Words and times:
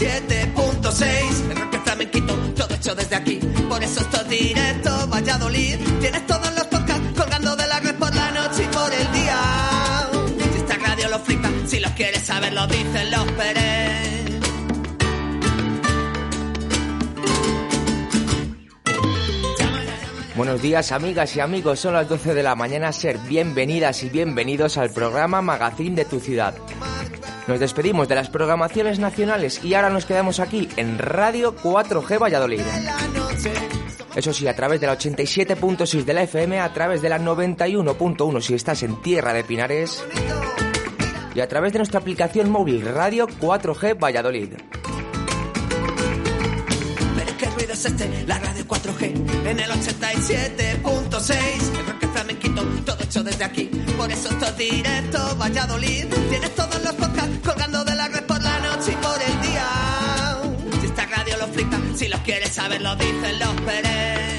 en 0.00 0.32
el 0.32 0.54
87.6. 0.54 1.50
El 1.50 1.56
rock 1.56 1.84
flamenquito, 1.84 2.34
todo 2.56 2.74
hecho 2.74 2.94
desde 2.94 3.16
aquí. 3.16 3.40
Por 3.68 3.82
eso 3.82 4.00
esto 4.00 4.20
es 4.22 4.28
directo, 4.28 5.06
Valladolid. 5.08 5.76
Tienes 6.00 6.26
todos 6.26 6.54
los 6.54 6.66
podcasts 6.66 7.20
colgando 7.20 7.56
de 7.56 7.66
la 7.66 7.80
red 7.80 7.94
por 7.96 8.14
la 8.14 8.30
noche 8.30 8.64
y 8.64 8.74
por 8.74 8.92
el 8.92 9.12
día. 9.12 9.38
Si 10.52 10.58
esta 10.58 10.76
radio 10.76 11.08
lo 11.08 11.18
flipa, 11.20 11.50
si 11.66 11.80
los 11.80 11.90
quieres 11.92 12.22
saber, 12.22 12.52
lo 12.52 12.66
dicen 12.66 13.10
los 13.10 13.32
Pérez. 13.32 14.10
Buenos 20.36 20.62
días 20.62 20.90
amigas 20.92 21.36
y 21.36 21.40
amigos, 21.40 21.80
son 21.80 21.92
las 21.92 22.08
12 22.08 22.32
de 22.32 22.42
la 22.42 22.54
mañana, 22.54 22.92
ser 22.92 23.18
bienvenidas 23.18 24.02
y 24.04 24.08
bienvenidos 24.08 24.78
al 24.78 24.90
programa 24.90 25.42
Magazine 25.42 25.94
de 25.94 26.06
tu 26.06 26.18
ciudad. 26.18 26.54
Nos 27.50 27.58
despedimos 27.58 28.06
de 28.06 28.14
las 28.14 28.30
programaciones 28.30 29.00
nacionales 29.00 29.64
y 29.64 29.74
ahora 29.74 29.90
nos 29.90 30.06
quedamos 30.06 30.38
aquí 30.38 30.68
en 30.76 31.00
Radio 31.00 31.56
4G 31.56 32.22
Valladolid. 32.22 32.60
Eso 34.14 34.32
sí, 34.32 34.46
a 34.46 34.54
través 34.54 34.80
de 34.80 34.86
la 34.86 34.96
87.6 34.96 36.04
de 36.04 36.14
la 36.14 36.22
FM, 36.22 36.60
a 36.60 36.72
través 36.72 37.02
de 37.02 37.08
la 37.08 37.18
91.1 37.18 38.40
si 38.40 38.54
estás 38.54 38.84
en 38.84 39.02
Tierra 39.02 39.32
de 39.32 39.42
Pinares 39.42 40.04
y 41.34 41.40
a 41.40 41.48
través 41.48 41.72
de 41.72 41.80
nuestra 41.80 41.98
aplicación 41.98 42.50
móvil 42.50 42.86
Radio 42.86 43.26
4G 43.26 44.00
Valladolid. 44.00 44.50
Pero 47.16 47.36
qué 47.36 47.46
ruido 47.46 47.72
es 47.72 47.84
este, 47.84 48.26
la 48.28 48.38
radio 48.38 48.64
4G 48.64 49.48
en 49.48 49.58
el 49.58 49.70
87.6. 49.72 51.78
El 51.80 51.86
rock 51.86 52.12
flamenquito, 52.12 52.62
todo 52.84 53.02
hecho 53.02 53.24
desde 53.24 53.42
aquí. 53.42 53.68
Por 54.00 54.10
eso 54.10 54.30
esto 54.30 54.46
es 54.46 54.56
directo, 54.56 55.36
Valladolid. 55.36 56.06
Tienes 56.30 56.54
todos 56.54 56.82
los 56.82 56.94
podcasts 56.94 57.38
colgando 57.44 57.84
de 57.84 57.94
la 57.94 58.08
red 58.08 58.24
por 58.24 58.42
la 58.42 58.58
noche 58.60 58.92
y 58.92 58.96
por 58.96 59.20
el 59.20 59.40
día. 59.42 59.66
Si 60.80 60.86
esta 60.86 61.04
radio 61.04 61.36
lo 61.36 61.46
flipa, 61.48 61.78
si 61.94 62.08
los 62.08 62.20
quieres 62.20 62.48
saber, 62.48 62.80
lo 62.80 62.96
dicen 62.96 63.38
los 63.38 63.60
Pérez. 63.60 64.30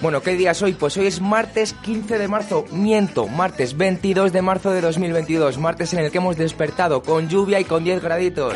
Bueno, 0.00 0.22
¿qué 0.22 0.34
día 0.34 0.52
es 0.52 0.62
hoy? 0.62 0.72
Pues 0.72 0.96
hoy 0.96 1.08
es 1.08 1.20
martes 1.20 1.74
15 1.74 2.16
de 2.16 2.28
marzo, 2.28 2.64
miento, 2.72 3.28
martes 3.28 3.76
22 3.76 4.32
de 4.32 4.40
marzo 4.40 4.70
de 4.70 4.80
2022, 4.80 5.58
martes 5.58 5.92
en 5.92 5.98
el 5.98 6.10
que 6.10 6.16
hemos 6.16 6.38
despertado 6.38 7.02
con 7.02 7.28
lluvia 7.28 7.60
y 7.60 7.64
con 7.64 7.84
10 7.84 8.02
graditos. 8.02 8.54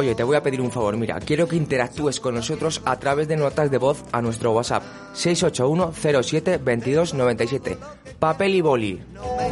Oye, 0.00 0.14
te 0.14 0.24
voy 0.24 0.34
a 0.34 0.42
pedir 0.42 0.62
un 0.62 0.70
favor, 0.70 0.96
mira, 0.96 1.20
quiero 1.20 1.46
que 1.46 1.56
interactúes 1.56 2.20
con 2.20 2.34
nosotros 2.34 2.80
a 2.86 2.98
través 2.98 3.28
de 3.28 3.36
notas 3.36 3.70
de 3.70 3.76
voz 3.76 4.02
a 4.12 4.22
nuestro 4.22 4.52
WhatsApp 4.52 4.82
681 5.12 6.22
07 6.22 6.56
22 6.56 7.12
97. 7.12 7.76
Papel 8.18 8.54
y 8.54 8.62
boli. 8.62 8.98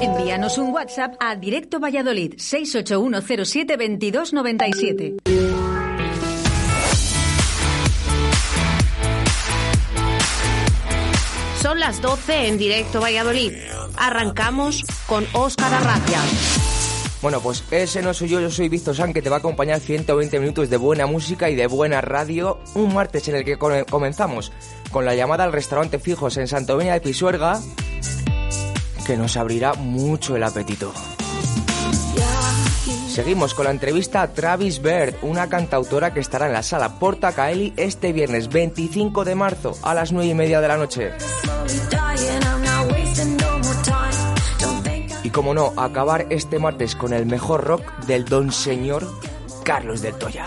Envíanos 0.01 0.57
un 0.57 0.73
WhatsApp 0.73 1.17
a 1.21 1.37
Directo 1.37 1.81
Valladolid 1.81 2.37
681072297. 2.37 5.19
Son 11.61 11.78
las 11.78 12.01
12 12.01 12.49
en 12.49 12.56
directo 12.56 13.03
Valladolid. 13.03 13.53
Arrancamos 13.99 14.83
con 15.06 15.27
Óscar 15.34 15.75
Arracia. 15.75 16.78
Bueno, 17.21 17.41
pues 17.41 17.65
ese 17.73 18.01
no 18.01 18.15
soy 18.15 18.29
yo, 18.29 18.41
yo 18.41 18.51
soy 18.51 18.69
Víctor 18.69 18.95
San, 18.95 19.12
que 19.12 19.23
te 19.23 19.29
va 19.29 19.37
a 19.37 19.39
acompañar 19.41 19.81
120 19.81 20.39
minutos 20.39 20.71
de 20.71 20.77
buena 20.77 21.06
música 21.06 21.51
y 21.51 21.56
de 21.56 21.67
buena 21.67 22.01
radio. 22.01 22.61
Un 22.75 22.95
martes 22.95 23.27
en 23.29 23.34
el 23.34 23.45
que 23.45 23.59
come- 23.59 23.84
comenzamos 23.84 24.53
con 24.93 25.05
la 25.05 25.17
llamada 25.17 25.43
al 25.45 25.53
restaurante 25.53 25.99
Fijos 25.99 26.37
en 26.37 26.47
Santovenia 26.47 26.93
de 26.95 27.01
Pisuerga, 27.01 27.61
que 29.05 29.17
nos 29.17 29.37
abrirá 29.37 29.75
mucho 29.75 30.37
el 30.37 30.45
apetito. 30.45 30.93
Seguimos 33.11 33.53
con 33.53 33.65
la 33.65 33.73
entrevista 33.73 34.23
a 34.23 34.33
Travis 34.33 34.81
Bird, 34.81 35.17
una 35.23 35.49
cantautora 35.49 36.15
que 36.15 36.21
estará 36.21 36.47
en 36.47 36.53
la 36.53 36.62
sala 36.62 37.01
Porta 37.01 37.33
Caeli 37.33 37.73
este 37.77 38.12
viernes 38.12 38.49
25 38.49 39.25
de 39.25 39.34
marzo 39.34 39.77
a 39.83 39.93
las 39.93 40.12
9 40.12 40.31
y 40.31 40.34
media 40.34 40.61
de 40.61 40.69
la 40.69 40.77
noche. 40.77 41.11
Como 45.38 45.54
no, 45.54 45.72
acabar 45.76 46.26
este 46.31 46.59
martes 46.59 46.97
con 46.97 47.12
el 47.12 47.25
mejor 47.25 47.62
rock 47.62 47.84
del 48.06 48.25
don 48.25 48.50
señor 48.50 49.06
Carlos 49.62 50.03
del 50.03 50.15
Toya. 50.15 50.47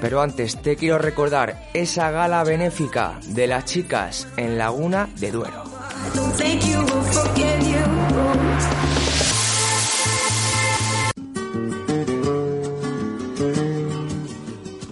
Pero 0.00 0.22
antes 0.22 0.60
te 0.60 0.76
quiero 0.76 0.98
recordar 0.98 1.68
esa 1.74 2.10
gala 2.10 2.42
benéfica 2.44 3.18
de 3.28 3.46
las 3.46 3.66
chicas 3.66 4.26
en 4.36 4.58
Laguna 4.58 5.08
de 5.16 5.30
Duero. 5.30 5.64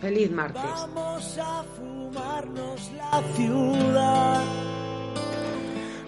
Feliz 0.00 0.30
martes. 0.30 0.62
Vamos 0.62 1.38
a 1.38 1.64
fumarnos 1.76 2.92
la 2.92 3.22
ciudad. 3.34 4.42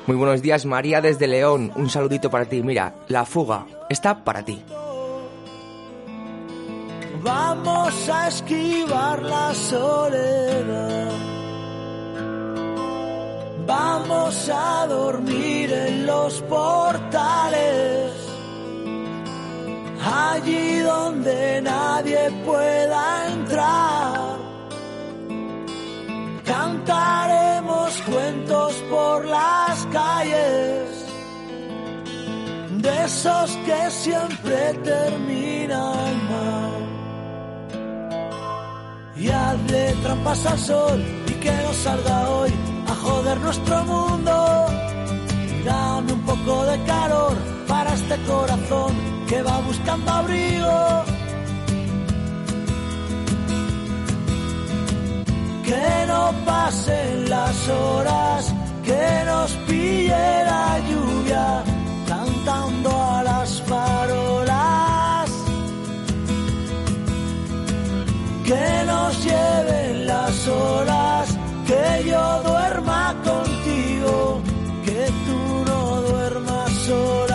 Muy 0.06 0.16
buenos 0.16 0.42
días 0.42 0.64
María 0.64 1.00
desde 1.00 1.26
León, 1.26 1.72
un 1.74 1.90
saludito 1.90 2.30
para 2.30 2.44
ti. 2.44 2.62
Mira, 2.62 2.94
la 3.08 3.24
fuga 3.24 3.66
está 3.88 4.24
para 4.24 4.44
ti. 4.44 4.62
Vamos 7.22 8.08
a 8.08 8.28
esquivar 8.28 9.22
la 9.22 9.52
soledad. 9.54 11.10
Vamos 13.66 14.50
a 14.52 14.86
dormir 14.88 15.72
en 15.72 16.06
los 16.06 16.40
portales. 16.42 18.29
Allí 20.02 20.78
donde 20.78 21.60
nadie 21.60 22.30
pueda 22.46 23.26
entrar. 23.32 24.38
Cantaremos 26.44 28.02
cuentos 28.02 28.72
por 28.88 29.26
las 29.26 29.86
calles. 29.92 31.06
De 32.78 33.04
esos 33.04 33.50
que 33.66 33.90
siempre 33.90 34.74
terminan 34.82 36.28
mal. 36.30 36.80
Y 39.16 39.28
hazle 39.28 39.94
trampas 40.02 40.46
al 40.46 40.58
sol 40.58 41.04
y 41.26 41.32
que 41.32 41.52
no 41.52 41.72
salga 41.74 42.30
hoy 42.30 42.50
a 42.88 42.94
joder 42.94 43.38
nuestro 43.40 43.84
mundo. 43.84 44.66
Dame 45.62 46.12
un 46.14 46.22
poco 46.22 46.64
de 46.64 46.82
calor 46.84 47.36
para 47.68 47.92
este 47.92 48.16
corazón 48.22 49.19
que 49.30 49.42
va 49.44 49.58
buscando 49.60 50.10
abrigo. 50.10 51.04
Que 55.68 55.88
no 56.08 56.22
pasen 56.44 57.30
las 57.30 57.68
horas, 57.68 58.54
que 58.82 59.04
nos 59.30 59.50
pille 59.68 60.44
la 60.52 60.66
lluvia 60.90 61.46
cantando 62.08 62.90
a 62.90 63.22
las 63.22 63.62
farolas. 63.70 65.30
Que 68.48 68.66
nos 68.90 69.12
lleven 69.28 70.06
las 70.06 70.48
horas, 70.48 71.38
que 71.68 72.10
yo 72.10 72.42
duerma 72.42 73.14
contigo, 73.30 74.42
que 74.86 75.02
tú 75.26 75.40
no 75.70 76.02
duermas 76.10 76.72
sola. 76.88 77.29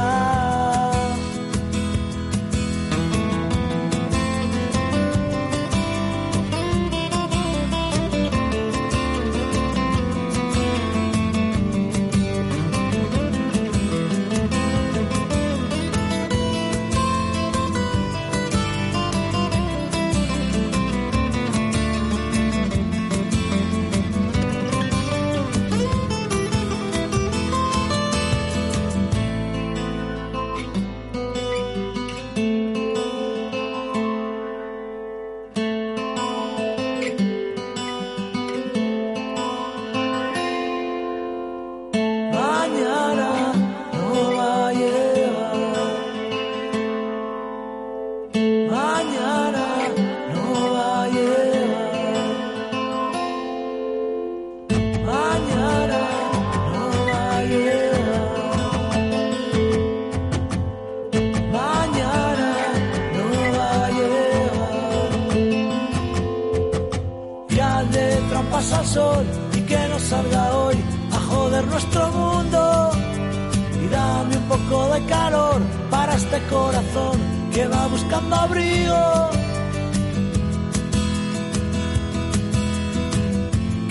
De 74.95 75.05
calor 75.07 75.61
para 75.89 76.15
este 76.15 76.39
corazón 76.47 77.17
que 77.53 77.67
va 77.67 77.87
buscando 77.87 78.35
abrigo. 78.35 79.29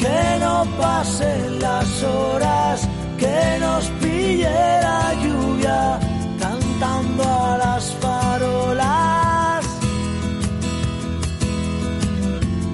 Que 0.02 0.22
no 0.44 0.56
pasen 0.80 1.60
las 1.60 2.02
horas, 2.02 2.88
que 3.18 3.38
nos 3.60 3.84
pille 4.02 4.58
la 4.88 5.02
lluvia 5.22 6.00
cantando 6.44 7.22
a 7.22 7.58
las 7.64 7.84
farolas. 8.02 9.64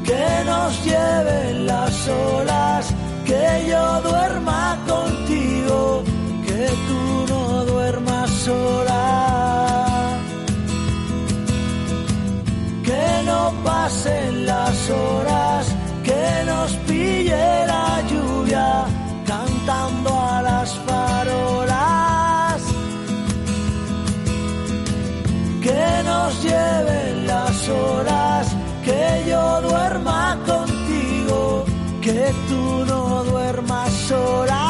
Que 0.08 0.26
nos 0.50 0.84
lleven 0.84 1.66
las 1.66 2.08
olas, 2.08 2.94
que 3.24 3.44
yo 3.70 3.84
duerma 4.02 4.78
contigo, 4.86 6.04
que 6.46 6.66
tú 6.88 7.00
Que 12.82 13.22
no 13.26 13.52
pasen 13.62 14.46
las 14.46 14.90
horas, 14.90 15.66
que 16.02 16.44
nos 16.46 16.72
pille 16.88 17.66
la 17.66 18.02
lluvia 18.08 18.86
cantando 19.26 20.18
a 20.18 20.40
las 20.40 20.74
farolas. 20.86 22.62
Que 25.60 26.02
nos 26.06 26.42
lleven 26.42 27.26
las 27.26 27.68
horas, 27.68 28.46
que 28.82 29.24
yo 29.28 29.60
duerma 29.60 30.38
contigo, 30.46 31.66
que 32.00 32.32
tú 32.48 32.86
no 32.86 33.22
duermas 33.24 33.92
sola. 34.08 34.69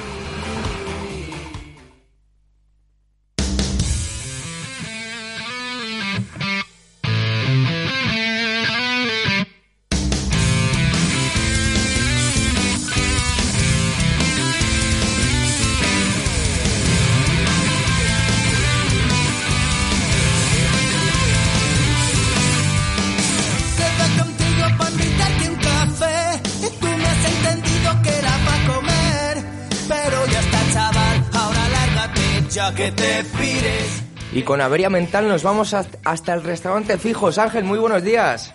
Y 34.41 34.43
con 34.43 34.59
avería 34.59 34.89
mental 34.89 35.27
nos 35.27 35.43
vamos 35.43 35.75
hasta- 35.75 36.33
el 36.33 36.41
restaurante 36.41 36.97
Fijos. 36.97 37.37
Ángel, 37.37 37.63
muy 37.63 37.77
buenos 37.77 38.01
días. 38.01 38.51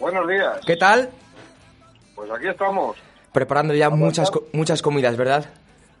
Buenos 0.00 0.26
días. 0.26 0.58
¿Qué 0.66 0.74
tal? 0.74 1.10
Pues 2.14 2.30
aquí 2.30 2.48
estamos, 2.48 2.96
Preparando 3.30 3.74
ya 3.74 3.90
muchas, 3.90 4.30
muchas 4.54 4.80
comidas, 4.80 5.18
¿verdad? 5.18 5.44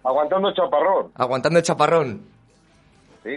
aguantando 0.02 0.50
chaparrón. 0.54 1.12
Aguantando 1.14 1.58
el 1.58 1.62
chaparrón. 1.62 2.22
Sí. 3.22 3.36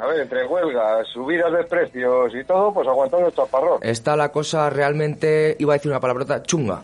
A 0.00 0.06
ver, 0.06 0.22
entre 0.22 0.46
huelgas, 0.46 1.06
subidas 1.12 1.52
de 1.52 1.62
precios 1.62 2.32
y 2.34 2.42
todo, 2.44 2.74
pues 2.74 2.88
aguantando 2.88 3.30
chaparrón. 3.30 3.78
Está 3.82 4.16
la 4.16 4.32
cosa 4.32 4.68
realmente, 4.68 5.54
iba 5.60 5.74
a 5.74 5.76
decir 5.76 5.92
una 5.92 6.00
palabrota, 6.00 6.42
chunga. 6.42 6.82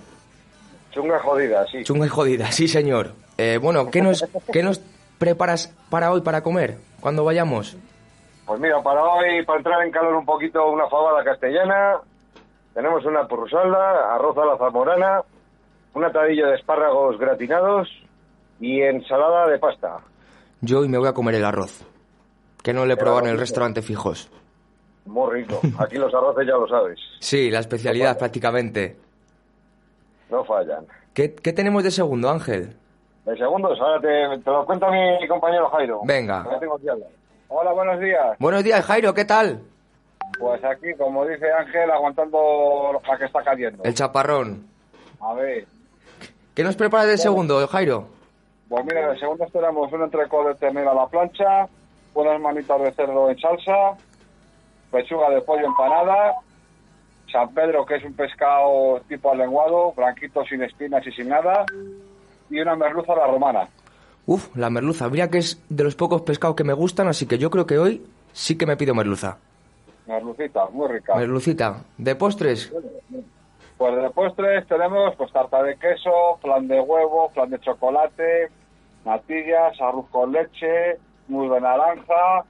Chunga 0.92 1.18
jodida, 1.18 1.66
sí. 1.66 1.82
Chunga 1.82 2.06
y 2.06 2.10
jodida, 2.10 2.52
sí 2.52 2.68
señor. 2.68 3.10
Eh, 3.38 3.58
bueno, 3.60 3.90
¿qué 3.90 4.00
nos, 4.02 4.24
¿qué 4.52 4.62
nos 4.62 4.80
preparas 5.18 5.74
para 5.90 6.12
hoy, 6.12 6.20
para 6.20 6.44
comer, 6.44 6.78
cuando 7.00 7.24
vayamos? 7.24 7.76
Pues 8.46 8.60
mira, 8.60 8.82
para 8.82 9.04
hoy, 9.04 9.44
para 9.44 9.58
entrar 9.58 9.82
en 9.84 9.92
calor 9.92 10.14
un 10.14 10.24
poquito, 10.26 10.66
una 10.70 10.88
fabada 10.88 11.22
castellana. 11.24 11.98
Tenemos 12.74 13.04
una 13.04 13.26
purrusalda, 13.26 14.14
arroz 14.14 14.36
a 14.38 14.44
la 14.44 14.56
zamorana, 14.58 15.22
una 15.94 16.08
atadillo 16.08 16.46
de 16.48 16.54
espárragos 16.56 17.18
gratinados 17.18 17.88
y 18.60 18.80
ensalada 18.82 19.46
de 19.48 19.58
pasta. 19.58 19.98
Yo 20.60 20.80
hoy 20.80 20.88
me 20.88 20.98
voy 20.98 21.08
a 21.08 21.12
comer 21.12 21.34
el 21.36 21.44
arroz, 21.44 21.84
que 22.62 22.72
no 22.72 22.86
le 22.86 22.94
he 22.94 22.96
probado 22.96 23.20
en 23.24 23.32
el 23.32 23.38
restaurante 23.38 23.82
Fijos. 23.82 24.30
Muy 25.06 25.32
rico. 25.42 25.60
Aquí 25.78 25.96
los 25.96 26.12
arroces 26.14 26.46
ya 26.46 26.54
lo 26.54 26.68
sabes, 26.68 26.98
Sí, 27.20 27.50
la 27.50 27.60
especialidad 27.60 28.18
prácticamente. 28.18 28.96
no 30.30 30.44
fallan. 30.44 30.86
¿Qué, 31.14 31.34
qué 31.34 31.52
tenemos 31.52 31.82
de 31.82 31.90
segundo, 31.90 32.30
Ángel? 32.30 32.76
De 33.24 33.36
segundos, 33.36 33.78
ahora 33.80 34.00
te, 34.00 34.38
te 34.42 34.50
lo 34.50 34.64
cuenta 34.64 34.88
mi 34.90 35.26
compañero 35.26 35.68
Jairo. 35.70 36.00
Venga. 36.04 36.46
Tengo. 36.60 36.78
Hola, 37.52 37.72
buenos 37.72 37.98
días. 37.98 38.36
Buenos 38.38 38.62
días, 38.62 38.84
Jairo, 38.84 39.12
¿qué 39.12 39.24
tal? 39.24 39.60
Pues 40.38 40.62
aquí, 40.64 40.94
como 40.96 41.26
dice 41.26 41.50
Ángel, 41.50 41.90
aguantando 41.90 43.00
la 43.06 43.18
que 43.18 43.24
está 43.24 43.42
cayendo. 43.42 43.82
El 43.82 43.92
chaparrón. 43.94 44.66
A 45.20 45.34
ver, 45.34 45.66
¿Qué 46.54 46.62
nos 46.62 46.76
preparas 46.76 47.08
de 47.08 47.18
segundo, 47.18 47.66
Jairo? 47.66 48.06
pues 48.68 48.84
mira, 48.84 49.10
de 49.10 49.18
segundos 49.18 49.50
tenemos 49.50 49.92
un 49.92 50.02
entrecot 50.02 50.46
de 50.46 50.54
ternera 50.54 50.92
a 50.92 50.94
la 50.94 51.06
plancha, 51.08 51.66
unas 52.14 52.40
manitas 52.40 52.80
de 52.80 52.92
cerdo 52.92 53.28
en 53.28 53.38
salsa, 53.40 53.96
pechuga 54.92 55.28
de 55.30 55.40
pollo 55.40 55.66
empanada, 55.66 56.34
San 57.32 57.52
Pedro, 57.52 57.84
que 57.84 57.96
es 57.96 58.04
un 58.04 58.14
pescado 58.14 59.00
tipo 59.08 59.32
alenguado, 59.32 59.92
blanquito, 59.92 60.44
sin 60.44 60.62
espinas 60.62 61.04
y 61.04 61.10
sin 61.10 61.28
nada, 61.28 61.64
y 62.48 62.60
una 62.60 62.76
merluza 62.76 63.12
a 63.14 63.16
la 63.16 63.26
romana. 63.26 63.68
Uf, 64.32 64.54
la 64.56 64.70
merluza. 64.70 65.08
Mira 65.08 65.28
que 65.28 65.38
es 65.38 65.60
de 65.68 65.82
los 65.82 65.96
pocos 65.96 66.22
pescados 66.22 66.54
que 66.54 66.62
me 66.62 66.72
gustan, 66.72 67.08
así 67.08 67.26
que 67.26 67.36
yo 67.36 67.50
creo 67.50 67.66
que 67.66 67.78
hoy 67.78 68.00
sí 68.32 68.56
que 68.56 68.64
me 68.64 68.76
pido 68.76 68.94
merluza. 68.94 69.38
Merlucita, 70.06 70.66
muy 70.70 70.86
rica. 70.88 71.16
Merlucita. 71.16 71.82
¿De 71.98 72.14
postres? 72.14 72.72
Pues 73.76 73.96
de 73.96 74.10
postres 74.10 74.68
tenemos 74.68 75.16
pues 75.16 75.32
tarta 75.32 75.62
de 75.64 75.74
queso, 75.76 76.38
flan 76.40 76.68
de 76.68 76.78
huevo, 76.80 77.28
flan 77.34 77.50
de 77.50 77.58
chocolate, 77.58 78.50
natillas, 79.04 79.80
arroz 79.80 80.06
con 80.10 80.30
leche, 80.30 80.98
mousse 81.26 81.54
de 81.54 81.60
naranja 81.60 82.44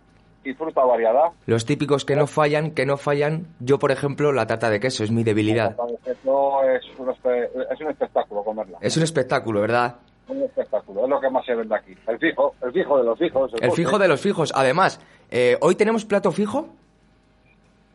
y 0.44 0.52
fruta 0.52 0.82
variada. 0.84 1.32
Los 1.46 1.64
típicos 1.64 2.04
que 2.04 2.14
no 2.16 2.26
fallan, 2.26 2.72
que 2.72 2.84
no 2.84 2.98
fallan. 2.98 3.46
Yo, 3.60 3.78
por 3.78 3.90
ejemplo, 3.90 4.32
la 4.32 4.46
tarta 4.46 4.68
de 4.68 4.80
queso 4.80 5.02
es 5.04 5.10
mi 5.10 5.22
debilidad. 5.24 5.70
La 5.70 5.76
tarta 5.76 5.92
de 5.92 5.98
queso 6.14 6.62
es 6.64 6.82
un, 6.98 7.08
espe- 7.08 7.48
es 7.72 7.80
un 7.80 7.88
espectáculo 7.90 8.42
comerla. 8.44 8.76
Es 8.82 8.96
un 8.98 9.02
espectáculo, 9.02 9.60
¿verdad? 9.62 9.96
Un 10.30 10.42
espectáculo, 10.44 11.04
es 11.04 11.10
lo 11.10 11.20
que 11.20 11.28
más 11.28 11.44
se 11.44 11.54
vende 11.56 11.74
aquí. 11.74 11.92
El 12.06 12.18
fijo, 12.18 12.54
el 12.62 12.72
fijo 12.72 12.98
de 12.98 13.04
los 13.04 13.18
fijos. 13.18 13.52
El 13.60 13.72
fijo 13.72 13.98
de 13.98 14.06
los 14.06 14.20
fijos. 14.20 14.52
Además, 14.54 15.00
eh, 15.30 15.56
hoy 15.60 15.74
tenemos 15.74 16.04
plato 16.04 16.30
fijo. 16.30 16.68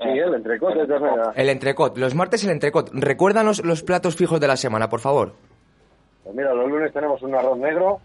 Sí, 0.02 0.10
el 0.10 0.34
entrecot 0.34 0.74
ternera. 0.74 1.32
El 1.36 1.48
entrecot. 1.48 1.98
Los 1.98 2.14
martes 2.14 2.44
el 2.44 2.52
entrecot. 2.52 2.90
Recuérdanos 2.94 3.64
los 3.64 3.84
platos 3.84 4.18
fijos 4.18 4.42
de 4.42 4.48
la 4.48 4.58
semana, 4.58 4.90
por 4.90 5.00
favor. 5.00 5.34
Pues 6.24 6.36
mira, 6.36 6.54
los 6.54 6.70
lunes 6.70 6.92
tenemos 6.92 7.22
un 7.22 7.34
arroz 7.36 7.58
negro. 7.58 8.00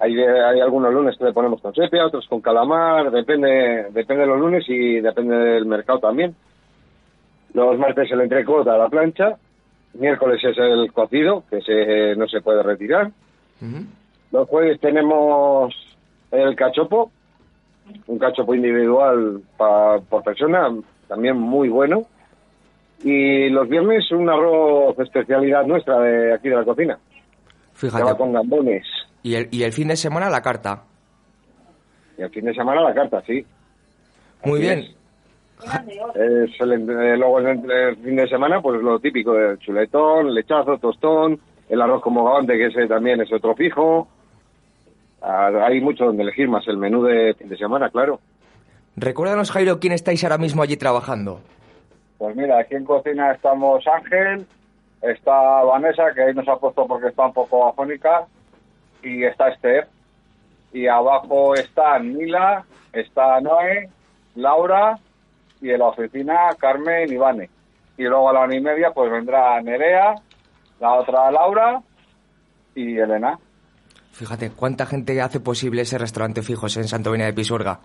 Hay, 0.00 0.18
hay 0.18 0.60
algunos 0.60 0.92
lunes 0.92 1.16
que 1.16 1.24
le 1.24 1.32
ponemos 1.32 1.62
con 1.62 1.74
sepia, 1.74 2.06
otros 2.06 2.26
con 2.28 2.40
calamar, 2.40 3.10
depende, 3.10 3.86
depende 3.90 4.22
de 4.22 4.26
los 4.26 4.38
lunes 4.38 4.64
y 4.68 5.00
depende 5.00 5.36
del 5.36 5.64
mercado 5.64 5.98
también. 6.00 6.34
Los 7.54 7.78
martes 7.78 8.10
el 8.10 8.20
entrecot 8.20 8.68
a 8.68 8.76
la 8.76 8.88
plancha. 8.88 9.36
Miércoles 9.94 10.40
es 10.44 10.56
el 10.56 10.92
cocido, 10.92 11.44
que 11.50 11.60
se, 11.62 12.14
no 12.16 12.28
se 12.28 12.40
puede 12.40 12.62
retirar. 12.62 13.10
Los 14.32 14.48
jueves 14.48 14.80
tenemos 14.80 15.74
el 16.30 16.54
cachopo, 16.56 17.10
un 18.06 18.18
cachopo 18.18 18.54
individual 18.54 19.40
pa- 19.56 19.98
por 20.08 20.22
persona, 20.22 20.68
también 21.08 21.36
muy 21.38 21.68
bueno. 21.68 22.04
Y 23.02 23.48
los 23.48 23.68
viernes 23.68 24.10
un 24.12 24.28
arroz 24.28 24.98
especialidad 24.98 25.64
nuestra 25.66 25.98
de 26.00 26.34
aquí 26.34 26.48
de 26.50 26.56
la 26.56 26.64
cocina. 26.64 26.94
va 26.94 27.00
Fíjate. 27.72 28.16
con 28.16 28.32
gambones. 28.32 28.84
Y 29.22 29.34
el, 29.34 29.48
y 29.50 29.62
el 29.62 29.72
fin 29.72 29.88
de 29.88 29.96
semana 29.96 30.28
la 30.30 30.42
carta. 30.42 30.82
Y 32.18 32.22
el 32.22 32.30
fin 32.30 32.44
de 32.44 32.54
semana 32.54 32.82
la 32.82 32.94
carta, 32.94 33.22
sí. 33.26 33.44
Muy 34.44 34.58
Así 34.60 34.62
bien. 34.62 34.78
es. 34.80 34.94
Es 36.14 36.60
el, 36.60 36.86
luego 37.18 37.38
el, 37.40 37.70
el 37.70 37.96
fin 37.96 38.16
de 38.16 38.28
semana, 38.28 38.60
pues 38.62 38.80
lo 38.82 38.98
típico, 38.98 39.36
el 39.38 39.58
chuletón, 39.58 40.32
lechazo, 40.34 40.78
tostón, 40.78 41.38
el 41.70 41.80
arroz 41.80 42.02
como 42.02 42.24
gabante, 42.24 42.58
que 42.58 42.66
ese 42.66 42.86
también 42.86 43.20
es 43.22 43.32
otro 43.32 43.54
fijo. 43.54 44.06
Ah, 45.22 45.50
Hay 45.66 45.80
mucho 45.80 46.04
donde 46.04 46.22
elegir, 46.24 46.48
más 46.48 46.66
el 46.68 46.76
menú 46.76 47.02
de 47.04 47.32
fin 47.34 47.48
de 47.48 47.56
semana, 47.56 47.88
claro. 47.90 48.20
Recuérdanos, 48.96 49.50
Jairo, 49.50 49.78
quién 49.80 49.92
estáis 49.92 50.22
ahora 50.24 50.36
mismo 50.36 50.62
allí 50.62 50.76
trabajando. 50.76 51.40
Pues 52.18 52.36
mira, 52.36 52.58
aquí 52.58 52.74
en 52.74 52.84
cocina 52.84 53.32
estamos 53.32 53.86
Ángel, 53.86 54.46
está 55.00 55.32
Vanessa, 55.62 56.12
que 56.14 56.22
ahí 56.22 56.34
nos 56.34 56.46
ha 56.48 56.56
puesto 56.56 56.86
porque 56.86 57.08
está 57.08 57.26
un 57.26 57.32
poco 57.32 57.66
afónica, 57.68 58.26
y 59.02 59.24
está 59.24 59.48
Esther. 59.48 59.86
Y 60.72 60.86
abajo 60.86 61.54
están 61.54 62.12
Mila, 62.12 62.64
está 62.92 63.40
Noé, 63.40 63.88
Laura, 64.34 64.98
y 65.60 65.70
en 65.70 65.78
la 65.78 65.86
oficina 65.86 66.50
Carmen 66.58 67.12
y 67.12 67.16
Vane. 67.16 67.48
Y 67.96 68.04
luego 68.04 68.28
a 68.28 68.32
la 68.32 68.44
una 68.44 68.56
y 68.56 68.60
media 68.60 68.90
pues 68.92 69.10
vendrá 69.10 69.60
Nerea, 69.62 70.14
la 70.80 70.94
otra 70.94 71.30
Laura 71.30 71.82
y 72.74 72.98
Elena. 72.98 73.38
Fíjate, 74.12 74.50
cuánta 74.50 74.86
gente 74.86 75.20
hace 75.20 75.40
posible 75.40 75.82
ese 75.82 75.98
restaurante 75.98 76.42
fijos 76.42 76.76
en 76.76 76.88
Santovenia 76.88 77.26
de 77.26 77.32
Pisuerga. 77.32 77.78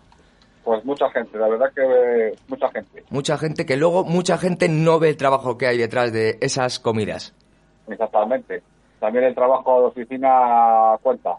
Pues 0.63 0.83
mucha 0.83 1.09
gente, 1.11 1.37
la 1.37 1.47
verdad 1.47 1.67
que 1.75 1.81
eh, 1.83 2.33
mucha 2.47 2.69
gente. 2.71 3.03
Mucha 3.11 3.37
gente 3.37 3.65
que 3.65 3.77
luego 3.77 4.03
mucha 4.03 4.37
gente 4.37 4.67
no 4.67 4.97
ve 4.99 5.09
el 5.09 5.17
trabajo 5.17 5.57
que 5.57 5.67
hay 5.67 5.77
detrás 5.77 6.11
de 6.11 6.37
esas 6.41 6.79
comidas. 6.79 7.33
Exactamente. 7.87 8.63
También 8.99 9.25
el 9.25 9.35
trabajo 9.35 9.81
de 9.81 9.85
oficina 9.87 10.95
cuenta. 11.03 11.35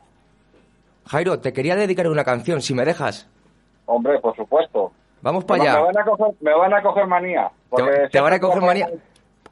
Jairo, 1.06 1.40
te 1.40 1.52
quería 1.52 1.75
dedicar 1.75 2.06
una 2.08 2.25
canción, 2.25 2.60
si 2.62 2.72
me 2.75 2.84
dejas. 2.84 3.28
Hombre, 3.86 4.18
por 4.20 4.36
supuesto. 4.36 4.92
Vamos 5.22 5.44
para 5.44 5.62
Me 5.62 5.68
allá. 5.70 5.80
van 5.80 5.98
a 5.98 6.04
coger, 6.04 6.34
me 6.40 6.54
van 6.54 6.75
a 6.75 6.82
coger 6.82 7.06
manía. 7.06 7.50
Te, 7.75 8.08
te 8.10 8.20
van 8.20 8.32
a 8.34 8.38
coger 8.40 8.62
manía. 8.62 8.90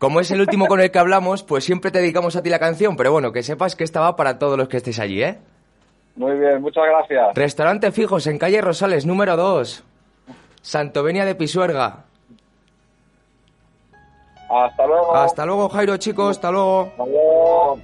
Como 0.04 0.20
es 0.20 0.30
el 0.30 0.42
último 0.42 0.66
con 0.66 0.82
el 0.82 0.90
que 0.90 0.99
hablamos, 0.99 1.42
pues 1.42 1.64
siempre 1.64 1.90
te 1.90 1.99
dedicamos 1.99 2.37
a 2.37 2.42
ti 2.42 2.50
la 2.50 2.58
canción, 2.58 2.94
pero 2.94 3.11
bueno, 3.11 3.32
que 3.32 3.42
sepas 3.42 3.75
que 3.75 3.84
esta 3.84 4.00
va 4.00 4.16
para 4.16 4.38
todos 4.38 4.58
los 4.58 4.68
que 4.68 4.76
estéis 4.76 5.00
allí, 5.00 5.23
¿eh? 5.23 5.38
Muy 6.14 6.38
bien, 6.38 6.61
muchas 6.61 6.84
gracias. 6.84 7.34
Restaurante 7.34 7.90
Fijos 7.90 8.26
en 8.26 8.37
calle 8.37 8.61
Rosales, 8.61 9.06
número 9.06 9.34
2. 9.34 9.82
Santovenia 10.61 11.25
de 11.25 11.34
Pisuerga. 11.34 12.04
Hasta 14.50 14.87
luego. 14.87 15.16
Hasta 15.16 15.46
luego, 15.46 15.70
Jairo, 15.70 15.96
chicos, 15.96 16.32
hasta 16.32 16.50
luego. 16.50 16.82
Hasta 16.82 17.06
luego. 17.06 17.78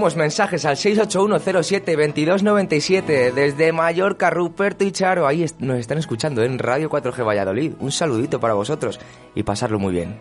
Recibimos 0.00 0.16
mensajes 0.16 0.64
al 0.64 0.76
681072297 0.76 3.32
desde 3.34 3.70
Mallorca, 3.72 4.30
Ruperto 4.30 4.82
y 4.84 4.92
Charo. 4.92 5.26
Ahí 5.26 5.42
est- 5.42 5.60
nos 5.60 5.76
están 5.78 5.98
escuchando 5.98 6.42
en 6.42 6.58
Radio 6.58 6.88
4G 6.88 7.22
Valladolid. 7.22 7.72
Un 7.80 7.92
saludito 7.92 8.40
para 8.40 8.54
vosotros 8.54 8.98
y 9.34 9.42
pasarlo 9.42 9.78
muy 9.78 9.92
bien. 9.92 10.14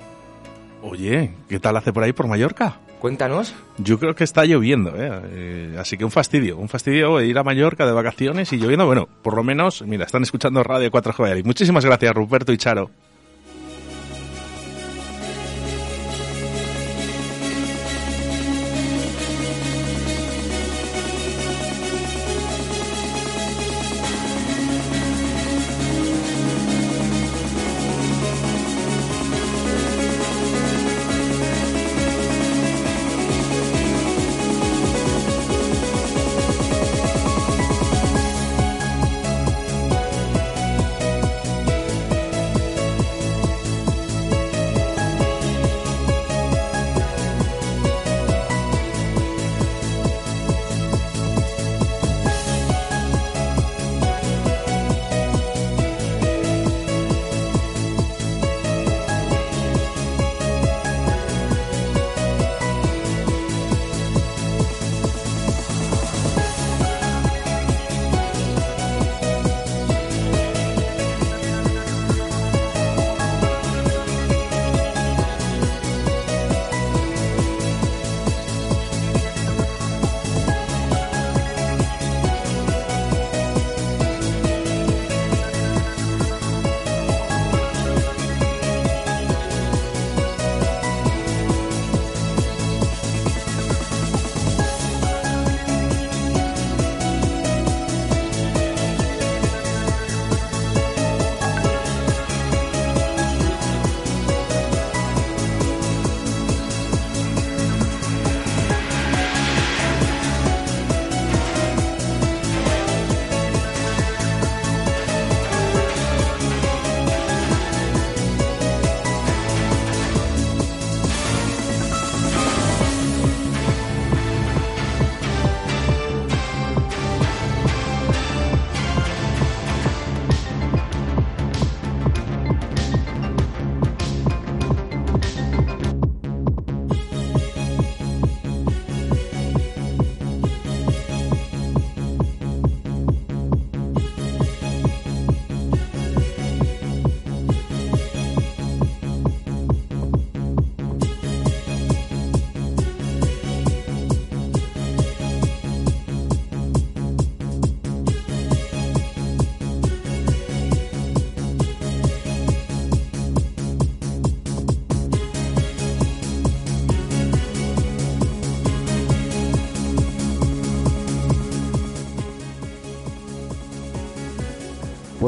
Oye, 0.83 1.31
¿qué 1.47 1.59
tal 1.61 1.77
hace 1.77 1.93
por 1.93 2.03
ahí 2.03 2.11
por 2.11 2.27
Mallorca? 2.27 2.75
Cuéntanos. 2.99 3.53
Yo 3.77 3.97
creo 3.99 4.15
que 4.15 4.25
está 4.25 4.43
lloviendo, 4.43 4.89
¿eh? 4.97 5.21
Eh, 5.31 5.75
así 5.79 5.97
que 5.97 6.03
un 6.03 6.11
fastidio, 6.11 6.57
un 6.57 6.67
fastidio 6.67 7.21
ir 7.21 7.37
a 7.37 7.43
Mallorca 7.43 7.85
de 7.85 7.93
vacaciones 7.93 8.51
y 8.51 8.57
lloviendo. 8.57 8.85
Bueno, 8.85 9.07
por 9.21 9.37
lo 9.37 9.43
menos, 9.45 9.81
mira, 9.83 10.03
están 10.03 10.23
escuchando 10.23 10.61
Radio 10.61 10.91
4G 10.91 11.21
Valladolid. 11.21 11.45
Muchísimas 11.45 11.85
gracias, 11.85 12.13
Ruperto 12.13 12.51
y 12.51 12.57
Charo. 12.57 12.91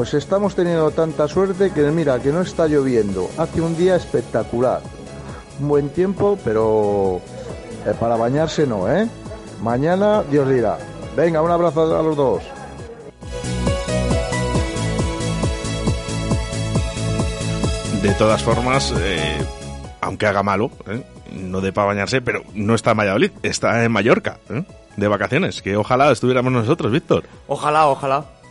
Pues 0.02 0.14
estamos 0.14 0.56
teniendo 0.56 0.90
tanta 0.90 1.28
suerte 1.28 1.70
que 1.70 1.82
mira, 1.92 2.18
que 2.18 2.32
no 2.32 2.40
está 2.40 2.66
lloviendo. 2.66 3.30
Hace 3.38 3.60
un 3.60 3.76
día 3.76 3.94
espectacular. 3.94 4.80
Un 5.60 5.68
buen 5.68 5.90
tiempo, 5.90 6.36
pero 6.44 7.20
eh, 7.86 7.94
para 8.00 8.16
bañarse 8.16 8.66
no, 8.66 8.92
¿eh? 8.92 9.08
Mañana 9.60 10.24
Dios 10.24 10.48
dirá. 10.48 10.76
Venga, 11.14 11.40
un 11.40 11.52
abrazo 11.52 11.96
a 11.96 12.02
los 12.02 12.16
dos. 12.16 12.42
De 18.02 18.12
todas 18.14 18.42
formas, 18.42 18.92
eh, 18.98 19.38
aunque 20.00 20.26
haga 20.26 20.42
malo, 20.42 20.72
¿eh? 20.88 21.04
no 21.30 21.60
de 21.60 21.72
para 21.72 21.86
bañarse, 21.86 22.20
pero 22.20 22.42
no 22.54 22.74
está 22.74 22.90
en 22.90 22.96
Valladolid, 22.96 23.30
está 23.44 23.84
en 23.84 23.92
Mallorca, 23.92 24.38
¿eh? 24.50 24.64
de 24.96 25.06
vacaciones, 25.06 25.62
que 25.62 25.76
ojalá 25.76 26.10
estuviéramos 26.10 26.52
nosotros, 26.52 26.90
Víctor. 26.90 27.22
Ojalá, 27.46 27.86
ojalá. 27.86 28.41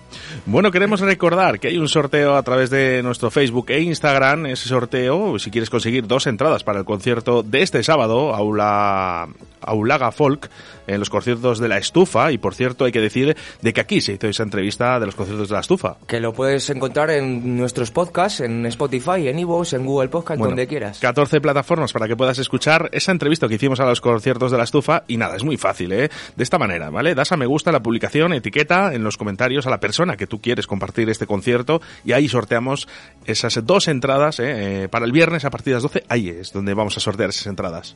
Bueno, 0.45 0.71
queremos 0.71 0.99
recordar 0.99 1.59
que 1.59 1.67
hay 1.67 1.77
un 1.77 1.87
sorteo 1.87 2.35
a 2.35 2.43
través 2.43 2.69
de 2.69 3.01
nuestro 3.03 3.31
Facebook 3.31 3.69
e 3.69 3.81
Instagram. 3.81 4.47
Ese 4.47 4.67
sorteo, 4.69 5.37
si 5.39 5.51
quieres 5.51 5.69
conseguir 5.69 6.07
dos 6.07 6.27
entradas 6.27 6.63
para 6.63 6.79
el 6.79 6.85
concierto 6.85 7.43
de 7.43 7.61
este 7.61 7.83
sábado, 7.83 8.33
Aula, 8.33 9.27
Aulaga 9.61 10.11
Folk, 10.11 10.49
en 10.87 10.99
los 10.99 11.09
conciertos 11.09 11.59
de 11.59 11.67
la 11.67 11.77
estufa. 11.77 12.31
Y 12.31 12.37
por 12.37 12.55
cierto, 12.55 12.85
hay 12.85 12.91
que 12.91 13.01
decir 13.01 13.35
de 13.61 13.73
que 13.73 13.81
aquí 13.81 14.01
se 14.01 14.13
hizo 14.13 14.27
esa 14.27 14.43
entrevista 14.43 14.99
de 14.99 15.05
los 15.05 15.15
conciertos 15.15 15.49
de 15.49 15.53
la 15.55 15.61
estufa. 15.61 15.97
Que 16.07 16.19
lo 16.19 16.33
puedes 16.33 16.69
encontrar 16.69 17.09
en 17.11 17.57
nuestros 17.57 17.91
podcasts, 17.91 18.41
en 18.41 18.65
Spotify, 18.65 19.27
en 19.27 19.39
Evox, 19.39 19.73
en 19.73 19.85
Google 19.85 20.09
Podcast, 20.09 20.39
Bueno, 20.39 20.51
donde 20.51 20.67
quieras. 20.67 20.99
14 20.99 21.41
plataformas 21.41 21.93
para 21.93 22.07
que 22.07 22.15
puedas 22.15 22.39
escuchar 22.39 22.89
esa 22.91 23.11
entrevista 23.11 23.47
que 23.47 23.55
hicimos 23.55 23.79
a 23.79 23.85
los 23.85 24.01
conciertos 24.01 24.51
de 24.51 24.57
la 24.57 24.63
estufa 24.63 25.03
y 25.07 25.17
nada, 25.17 25.35
es 25.35 25.43
muy 25.43 25.57
fácil, 25.57 25.91
¿eh? 25.93 26.09
De 26.35 26.43
esta 26.43 26.57
manera, 26.57 26.89
¿vale? 26.89 27.15
Das 27.15 27.31
a 27.31 27.37
me 27.37 27.45
gusta 27.45 27.69
a 27.69 27.73
la 27.73 27.81
publicación, 27.81 28.33
etiqueta 28.33 28.93
en 28.93 29.03
los 29.03 29.17
comentarios 29.17 29.67
a 29.67 29.69
la 29.69 29.79
persona 29.79 30.17
que 30.17 30.27
tú 30.27 30.41
quieres 30.41 30.67
compartir 30.67 31.09
este 31.09 31.25
concierto 31.25 31.81
y 32.05 32.13
ahí 32.13 32.27
sorteamos 32.27 32.87
esas 33.25 33.65
dos 33.65 33.87
entradas 33.87 34.39
¿eh? 34.39 34.83
Eh, 34.83 34.87
para 34.89 35.05
el 35.05 35.11
viernes 35.11 35.45
a 35.45 35.49
partir 35.49 35.71
de 35.71 35.75
las 35.75 35.83
12. 35.83 36.03
Ahí 36.09 36.29
es 36.29 36.51
donde 36.53 36.73
vamos 36.73 36.97
a 36.97 36.99
sortear 36.99 37.29
esas 37.29 37.47
entradas. 37.47 37.95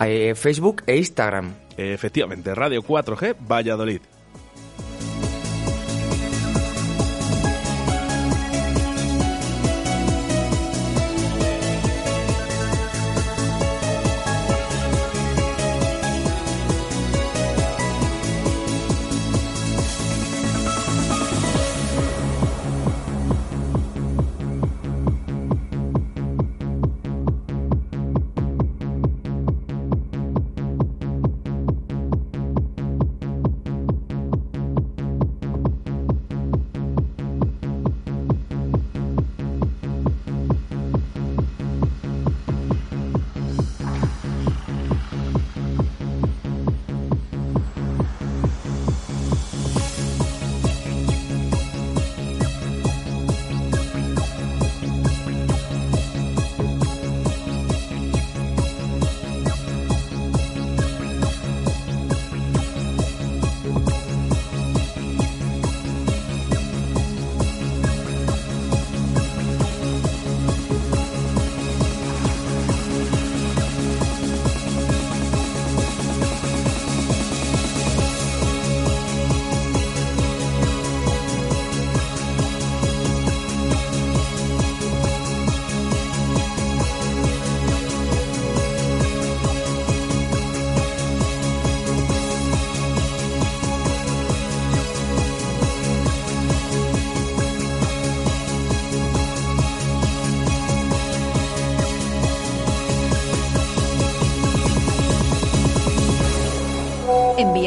Eh, 0.00 0.34
Facebook 0.34 0.82
e 0.86 0.96
Instagram. 0.96 1.52
Efectivamente, 1.76 2.54
Radio 2.54 2.82
4G 2.82 3.36
Valladolid. 3.40 4.13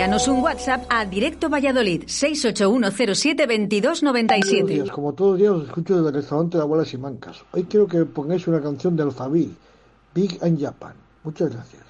Envíanos 0.08 0.28
un 0.30 0.42
WhatsApp 0.42 0.86
a 0.88 1.04
Directo 1.04 1.50
Valladolid 1.50 2.06
681072297. 2.06 4.62
Buenos 4.62 4.70
días, 4.70 4.90
como 4.90 5.12
todos 5.12 5.32
los 5.32 5.40
días 5.40 5.52
os 5.52 5.66
escucho 5.66 5.98
desde 5.98 6.08
el 6.08 6.16
restaurante 6.16 6.56
de 6.56 6.64
Abuelas 6.64 6.94
y 6.94 6.98
Mancas. 6.98 7.44
Hoy 7.52 7.66
quiero 7.66 7.88
que 7.88 8.06
pongáis 8.06 8.48
una 8.48 8.62
canción 8.62 8.96
de 8.96 9.04
Alphaville, 9.04 9.54
Big 10.16 10.40
and 10.42 10.62
Japan. 10.62 10.94
Muchas 11.26 11.52
gracias. 11.52 11.84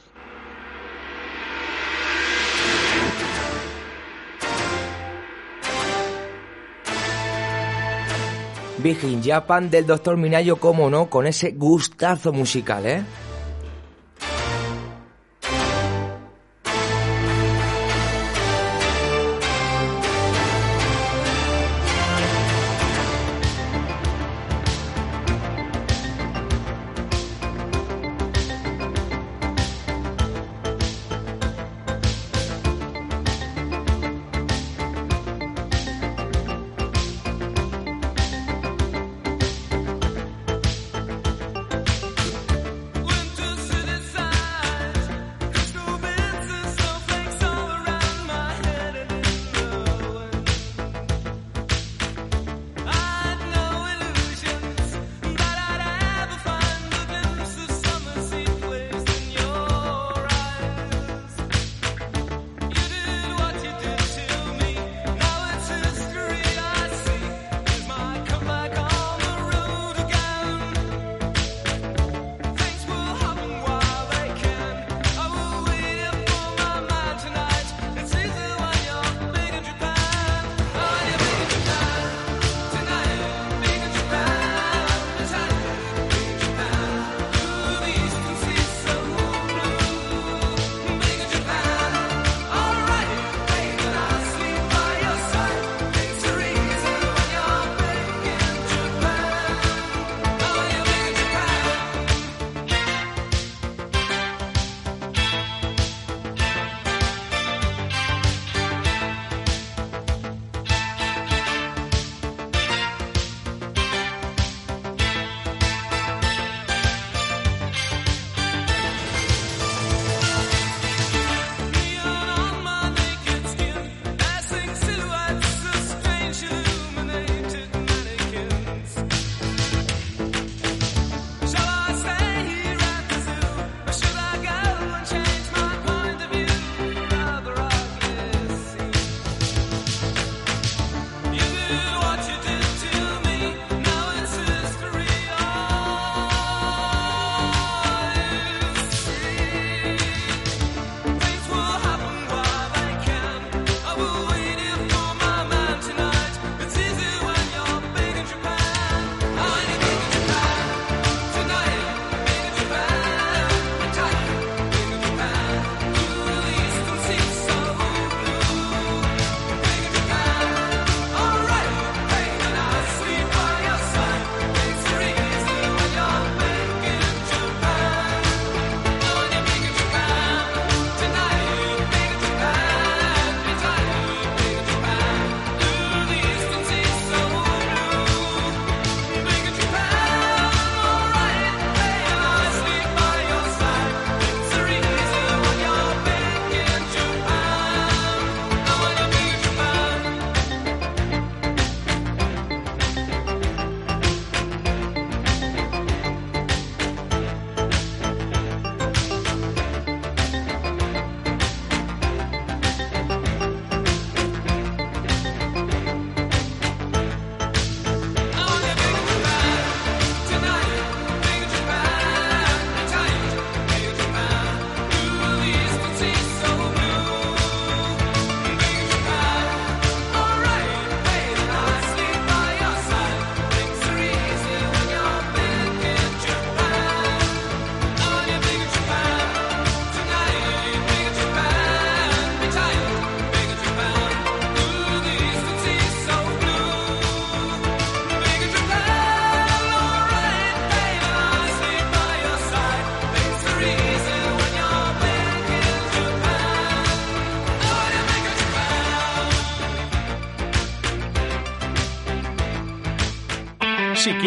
Big 8.79 8.97
in 9.03 9.21
Japan 9.21 9.69
del 9.69 9.85
Dr. 9.85 10.17
Minayo, 10.17 10.55
cómo 10.55 10.89
no, 10.89 11.07
con 11.07 11.27
ese 11.27 11.51
gustazo 11.51 12.33
musical, 12.33 12.83
¿eh? 12.87 13.03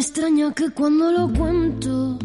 Tan 0.00 0.06
extraña 0.06 0.54
que 0.54 0.70
cuando 0.70 1.12
lo 1.12 1.28
cuento 1.32 2.18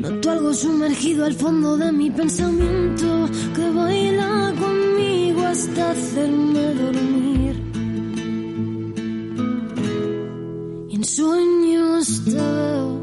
noto 0.00 0.30
algo 0.30 0.54
sumergido 0.54 1.26
al 1.26 1.34
fondo 1.34 1.76
de 1.76 1.92
mi 1.92 2.10
pensamiento 2.10 3.28
que 3.54 3.70
baila 3.70 4.54
conmigo 4.58 5.42
hasta 5.44 5.90
hacerme 5.90 6.74
dormir. 6.74 7.54
Y 10.88 10.96
en 10.96 11.04
sueños 11.04 12.22
te 12.24 12.32
veo 12.32 12.98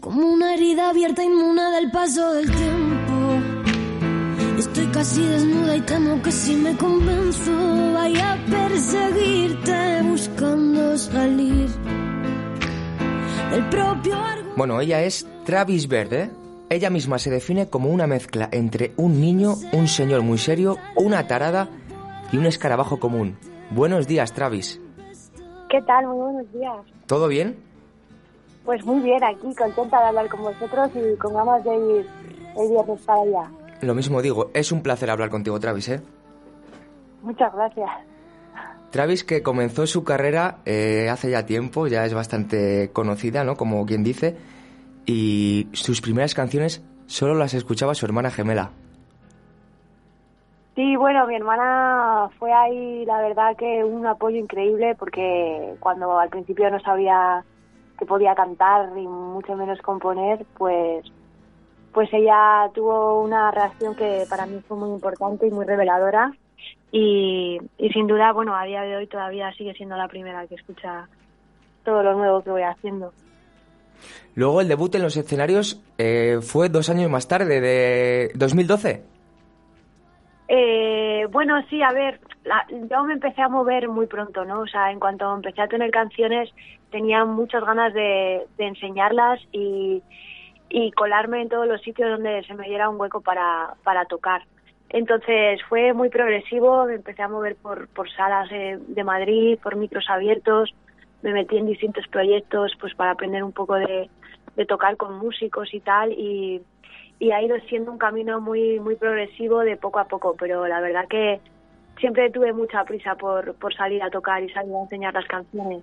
como 0.00 0.28
una 0.34 0.54
herida 0.54 0.90
abierta 0.90 1.24
inmune 1.24 1.70
del 1.70 1.90
paso 1.90 2.34
del 2.34 2.50
tiempo. 2.50 2.97
Estoy 4.58 4.86
casi 4.88 5.24
desnuda 5.24 5.76
y 5.76 5.80
temo 5.82 6.20
que 6.20 6.32
si 6.32 6.56
me 6.56 6.76
convenzo 6.76 7.52
vaya 7.94 8.32
a 8.32 8.36
perseguirte 8.46 10.02
buscando 10.02 10.98
salir 10.98 11.68
del 13.52 13.68
propio 13.68 14.16
argumento. 14.16 14.54
Bueno, 14.56 14.80
ella 14.80 15.02
es 15.02 15.28
Travis 15.44 15.86
Verde. 15.86 16.32
Ella 16.70 16.90
misma 16.90 17.20
se 17.20 17.30
define 17.30 17.68
como 17.68 17.90
una 17.90 18.08
mezcla 18.08 18.48
entre 18.50 18.94
un 18.96 19.20
niño, 19.20 19.54
un 19.72 19.86
señor 19.86 20.22
muy 20.22 20.38
serio, 20.38 20.76
una 20.96 21.28
tarada 21.28 21.68
y 22.32 22.36
un 22.36 22.46
escarabajo 22.46 22.98
común. 22.98 23.38
Buenos 23.70 24.08
días, 24.08 24.32
Travis. 24.32 24.80
¿Qué 25.70 25.80
tal? 25.82 26.08
Muy 26.08 26.16
buenos 26.16 26.52
días. 26.52 26.78
¿Todo 27.06 27.28
bien? 27.28 27.56
Pues 28.64 28.84
muy 28.84 29.02
bien, 29.02 29.22
aquí 29.22 29.54
contenta 29.54 30.00
de 30.00 30.06
hablar 30.06 30.28
con 30.28 30.42
vosotros 30.42 30.90
y 30.96 31.16
con 31.16 31.32
ganas 31.32 31.62
de 31.62 31.76
ir 31.76 32.06
el 32.56 32.68
viernes 32.70 33.00
para 33.06 33.22
allá. 33.22 33.50
Lo 33.80 33.94
mismo 33.94 34.22
digo, 34.22 34.50
es 34.54 34.72
un 34.72 34.82
placer 34.82 35.10
hablar 35.10 35.30
contigo, 35.30 35.58
Travis, 35.60 35.88
¿eh? 35.88 36.00
Muchas 37.22 37.52
gracias. 37.54 37.90
Travis 38.90 39.22
que 39.22 39.42
comenzó 39.42 39.86
su 39.86 40.02
carrera 40.02 40.58
eh, 40.64 41.08
hace 41.10 41.30
ya 41.30 41.44
tiempo, 41.44 41.86
ya 41.86 42.04
es 42.04 42.14
bastante 42.14 42.90
conocida, 42.92 43.44
¿no? 43.44 43.56
Como 43.56 43.84
quien 43.86 44.02
dice, 44.02 44.36
y 45.06 45.68
sus 45.72 46.00
primeras 46.00 46.34
canciones 46.34 46.82
solo 47.06 47.34
las 47.34 47.54
escuchaba 47.54 47.94
su 47.94 48.06
hermana 48.06 48.30
gemela. 48.30 48.70
Sí, 50.74 50.96
bueno, 50.96 51.26
mi 51.26 51.34
hermana 51.34 52.28
fue 52.38 52.52
ahí, 52.52 53.04
la 53.04 53.20
verdad 53.20 53.56
que 53.56 53.82
un 53.82 54.06
apoyo 54.06 54.36
increíble 54.36 54.94
porque 54.96 55.74
cuando 55.80 56.18
al 56.18 56.28
principio 56.28 56.70
no 56.70 56.78
sabía 56.80 57.44
que 57.98 58.06
podía 58.06 58.34
cantar 58.36 58.92
ni 58.92 59.06
mucho 59.08 59.56
menos 59.56 59.80
componer, 59.82 60.46
pues 60.56 61.04
pues 61.98 62.10
ella 62.12 62.70
tuvo 62.74 63.20
una 63.24 63.50
reacción 63.50 63.96
que 63.96 64.24
para 64.30 64.46
mí 64.46 64.60
fue 64.68 64.76
muy 64.76 64.90
importante 64.90 65.48
y 65.48 65.50
muy 65.50 65.66
reveladora 65.66 66.32
y, 66.92 67.58
y 67.76 67.88
sin 67.88 68.06
duda, 68.06 68.30
bueno, 68.32 68.54
a 68.54 68.62
día 68.66 68.82
de 68.82 68.94
hoy 68.94 69.08
todavía 69.08 69.52
sigue 69.54 69.74
siendo 69.74 69.96
la 69.96 70.06
primera 70.06 70.46
que 70.46 70.54
escucha 70.54 71.08
todo 71.84 72.04
lo 72.04 72.14
nuevo 72.14 72.40
que 72.44 72.50
voy 72.50 72.62
haciendo. 72.62 73.12
Luego 74.36 74.60
el 74.60 74.68
debut 74.68 74.94
en 74.94 75.02
los 75.02 75.16
escenarios 75.16 75.82
eh, 75.98 76.38
fue 76.40 76.68
dos 76.68 76.88
años 76.88 77.10
más 77.10 77.26
tarde, 77.26 77.60
de 77.60 78.30
2012. 78.36 79.02
Eh, 80.46 81.26
bueno, 81.32 81.60
sí, 81.68 81.82
a 81.82 81.90
ver, 81.90 82.20
la- 82.44 82.64
yo 82.70 83.02
me 83.02 83.14
empecé 83.14 83.42
a 83.42 83.48
mover 83.48 83.88
muy 83.88 84.06
pronto, 84.06 84.44
¿no? 84.44 84.60
O 84.60 84.66
sea, 84.68 84.92
en 84.92 85.00
cuanto 85.00 85.34
empecé 85.34 85.62
a 85.62 85.66
tener 85.66 85.90
canciones, 85.90 86.48
tenía 86.92 87.24
muchas 87.24 87.64
ganas 87.64 87.92
de, 87.92 88.46
de 88.56 88.66
enseñarlas 88.68 89.40
y, 89.50 90.00
y 90.70 90.90
colarme 90.92 91.42
en 91.42 91.48
todos 91.48 91.66
los 91.66 91.80
sitios 91.82 92.10
donde 92.10 92.42
se 92.44 92.54
me 92.54 92.68
diera 92.68 92.88
un 92.88 93.00
hueco 93.00 93.20
para, 93.20 93.74
para 93.84 94.04
tocar. 94.04 94.42
Entonces 94.90 95.60
fue 95.68 95.92
muy 95.92 96.08
progresivo, 96.08 96.86
me 96.86 96.94
empecé 96.94 97.22
a 97.22 97.28
mover 97.28 97.56
por, 97.56 97.88
por 97.88 98.10
salas 98.10 98.50
eh, 98.52 98.78
de 98.86 99.04
Madrid, 99.04 99.58
por 99.62 99.76
micros 99.76 100.08
abiertos, 100.08 100.74
me 101.22 101.32
metí 101.32 101.56
en 101.56 101.66
distintos 101.66 102.06
proyectos 102.08 102.72
pues 102.80 102.94
para 102.94 103.10
aprender 103.10 103.42
un 103.42 103.52
poco 103.52 103.74
de, 103.74 104.08
de 104.56 104.66
tocar 104.66 104.96
con 104.96 105.18
músicos 105.18 105.74
y 105.74 105.80
tal 105.80 106.12
y, 106.12 106.62
y 107.18 107.32
ha 107.32 107.42
ido 107.42 107.58
siendo 107.68 107.90
un 107.90 107.98
camino 107.98 108.40
muy 108.40 108.80
muy 108.80 108.96
progresivo 108.96 109.60
de 109.60 109.76
poco 109.76 109.98
a 109.98 110.06
poco, 110.06 110.36
pero 110.38 110.66
la 110.66 110.80
verdad 110.80 111.06
que 111.08 111.40
siempre 111.98 112.30
tuve 112.30 112.52
mucha 112.52 112.84
prisa 112.84 113.16
por, 113.16 113.54
por 113.56 113.74
salir 113.74 114.02
a 114.02 114.10
tocar 114.10 114.42
y 114.42 114.50
salir 114.50 114.74
a 114.74 114.82
enseñar 114.82 115.12
las 115.12 115.26
canciones. 115.26 115.82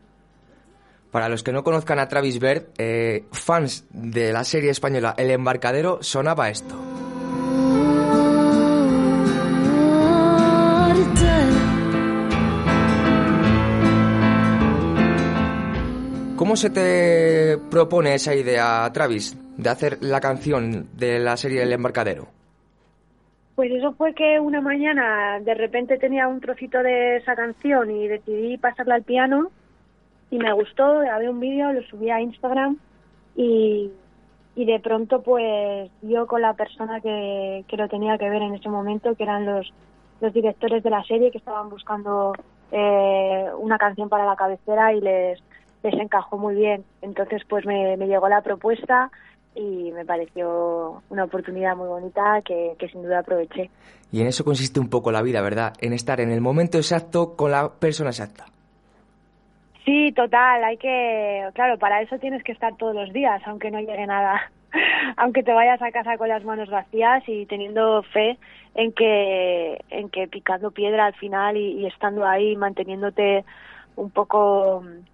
Para 1.15 1.29
los 1.29 1.43
que 1.43 1.53
no 1.53 1.63
conozcan 1.63 1.97
a 1.99 2.09
Travis 2.09 2.39
Bert, 2.41 2.75
eh, 2.77 3.23
fans 3.31 3.87
de 3.89 4.33
la 4.33 4.43
serie 4.43 4.71
española 4.71 5.15
El 5.17 5.31
Embarcadero, 5.31 5.99
sonaba 6.03 6.49
esto. 6.49 6.75
¿Cómo 16.35 16.57
se 16.57 16.69
te 16.69 17.59
propone 17.71 18.15
esa 18.15 18.35
idea, 18.35 18.91
Travis, 18.91 19.37
de 19.55 19.69
hacer 19.69 19.99
la 20.01 20.19
canción 20.19 20.89
de 20.97 21.19
la 21.19 21.37
serie 21.37 21.63
El 21.63 21.71
Embarcadero? 21.71 22.27
Pues 23.55 23.71
eso 23.71 23.93
fue 23.93 24.13
que 24.13 24.37
una 24.41 24.59
mañana 24.59 25.39
de 25.39 25.53
repente 25.53 25.97
tenía 25.97 26.27
un 26.27 26.41
trocito 26.41 26.83
de 26.83 27.15
esa 27.15 27.37
canción 27.37 27.89
y 27.89 28.09
decidí 28.09 28.57
pasarla 28.57 28.95
al 28.95 29.03
piano 29.03 29.49
y 30.31 30.37
me 30.37 30.51
gustó, 30.53 30.99
grabé 30.99 31.29
un 31.29 31.39
vídeo, 31.39 31.71
lo 31.71 31.81
subí 31.83 32.09
a 32.09 32.21
Instagram 32.21 32.77
y, 33.35 33.91
y 34.55 34.65
de 34.65 34.79
pronto 34.79 35.21
pues 35.21 35.91
yo 36.01 36.27
con 36.27 36.41
la 36.41 36.53
persona 36.53 37.01
que, 37.01 37.63
que 37.67 37.77
lo 37.77 37.87
tenía 37.87 38.17
que 38.17 38.29
ver 38.29 38.41
en 38.41 38.55
ese 38.55 38.69
momento, 38.69 39.15
que 39.15 39.23
eran 39.23 39.45
los, 39.45 39.71
los 40.21 40.33
directores 40.33 40.83
de 40.83 40.89
la 40.89 41.03
serie 41.03 41.31
que 41.31 41.37
estaban 41.37 41.69
buscando 41.69 42.33
eh, 42.71 43.47
una 43.59 43.77
canción 43.77 44.09
para 44.09 44.25
la 44.25 44.35
cabecera 44.35 44.93
y 44.93 45.01
les, 45.01 45.39
les 45.83 45.93
encajó 45.93 46.37
muy 46.37 46.55
bien. 46.55 46.83
Entonces 47.01 47.43
pues 47.47 47.65
me, 47.65 47.95
me 47.97 48.07
llegó 48.07 48.27
la 48.27 48.41
propuesta 48.41 49.11
y 49.53 49.91
me 49.91 50.05
pareció 50.05 51.01
una 51.09 51.23
oportunidad 51.23 51.77
muy 51.77 51.87
bonita 51.87 52.41
que, 52.43 52.75
que 52.77 52.89
sin 52.89 53.03
duda 53.03 53.19
aproveché. 53.19 53.69
Y 54.11 54.21
en 54.21 54.27
eso 54.27 54.43
consiste 54.43 54.79
un 54.79 54.89
poco 54.89 55.11
la 55.11 55.21
vida, 55.21 55.41
¿verdad? 55.41 55.73
En 55.79 55.93
estar 55.93 56.19
en 56.19 56.31
el 56.31 56.41
momento 56.41 56.77
exacto 56.77 57.35
con 57.35 57.51
la 57.51 57.69
persona 57.69 58.09
exacta. 58.09 58.45
Sí, 59.85 60.11
total, 60.13 60.63
hay 60.63 60.77
que, 60.77 61.47
claro, 61.53 61.77
para 61.77 62.01
eso 62.01 62.17
tienes 62.17 62.43
que 62.43 62.51
estar 62.51 62.75
todos 62.75 62.95
los 62.95 63.13
días, 63.13 63.41
aunque 63.45 63.69
no 63.69 63.79
llegue 63.79 64.07
nada, 64.07 64.51
aunque 65.17 65.43
te 65.43 65.53
vayas 65.53 65.79
a 65.81 65.91
casa 65.91 66.17
con 66.17 66.27
las 66.27 66.43
manos 66.43 66.69
vacías 66.69 67.23
y 67.27 67.45
teniendo 67.45 68.01
fe 68.03 68.39
en 68.73 68.91
que, 68.93 69.79
en 69.89 70.09
que 70.09 70.27
picando 70.27 70.71
piedra 70.71 71.05
al 71.05 71.13
final 71.15 71.55
y, 71.57 71.85
estando 71.85 72.25
ahí, 72.25 72.55
manteniéndote 72.55 73.45
un 73.95 74.09
poco 74.11 74.81
mm, 74.83 75.05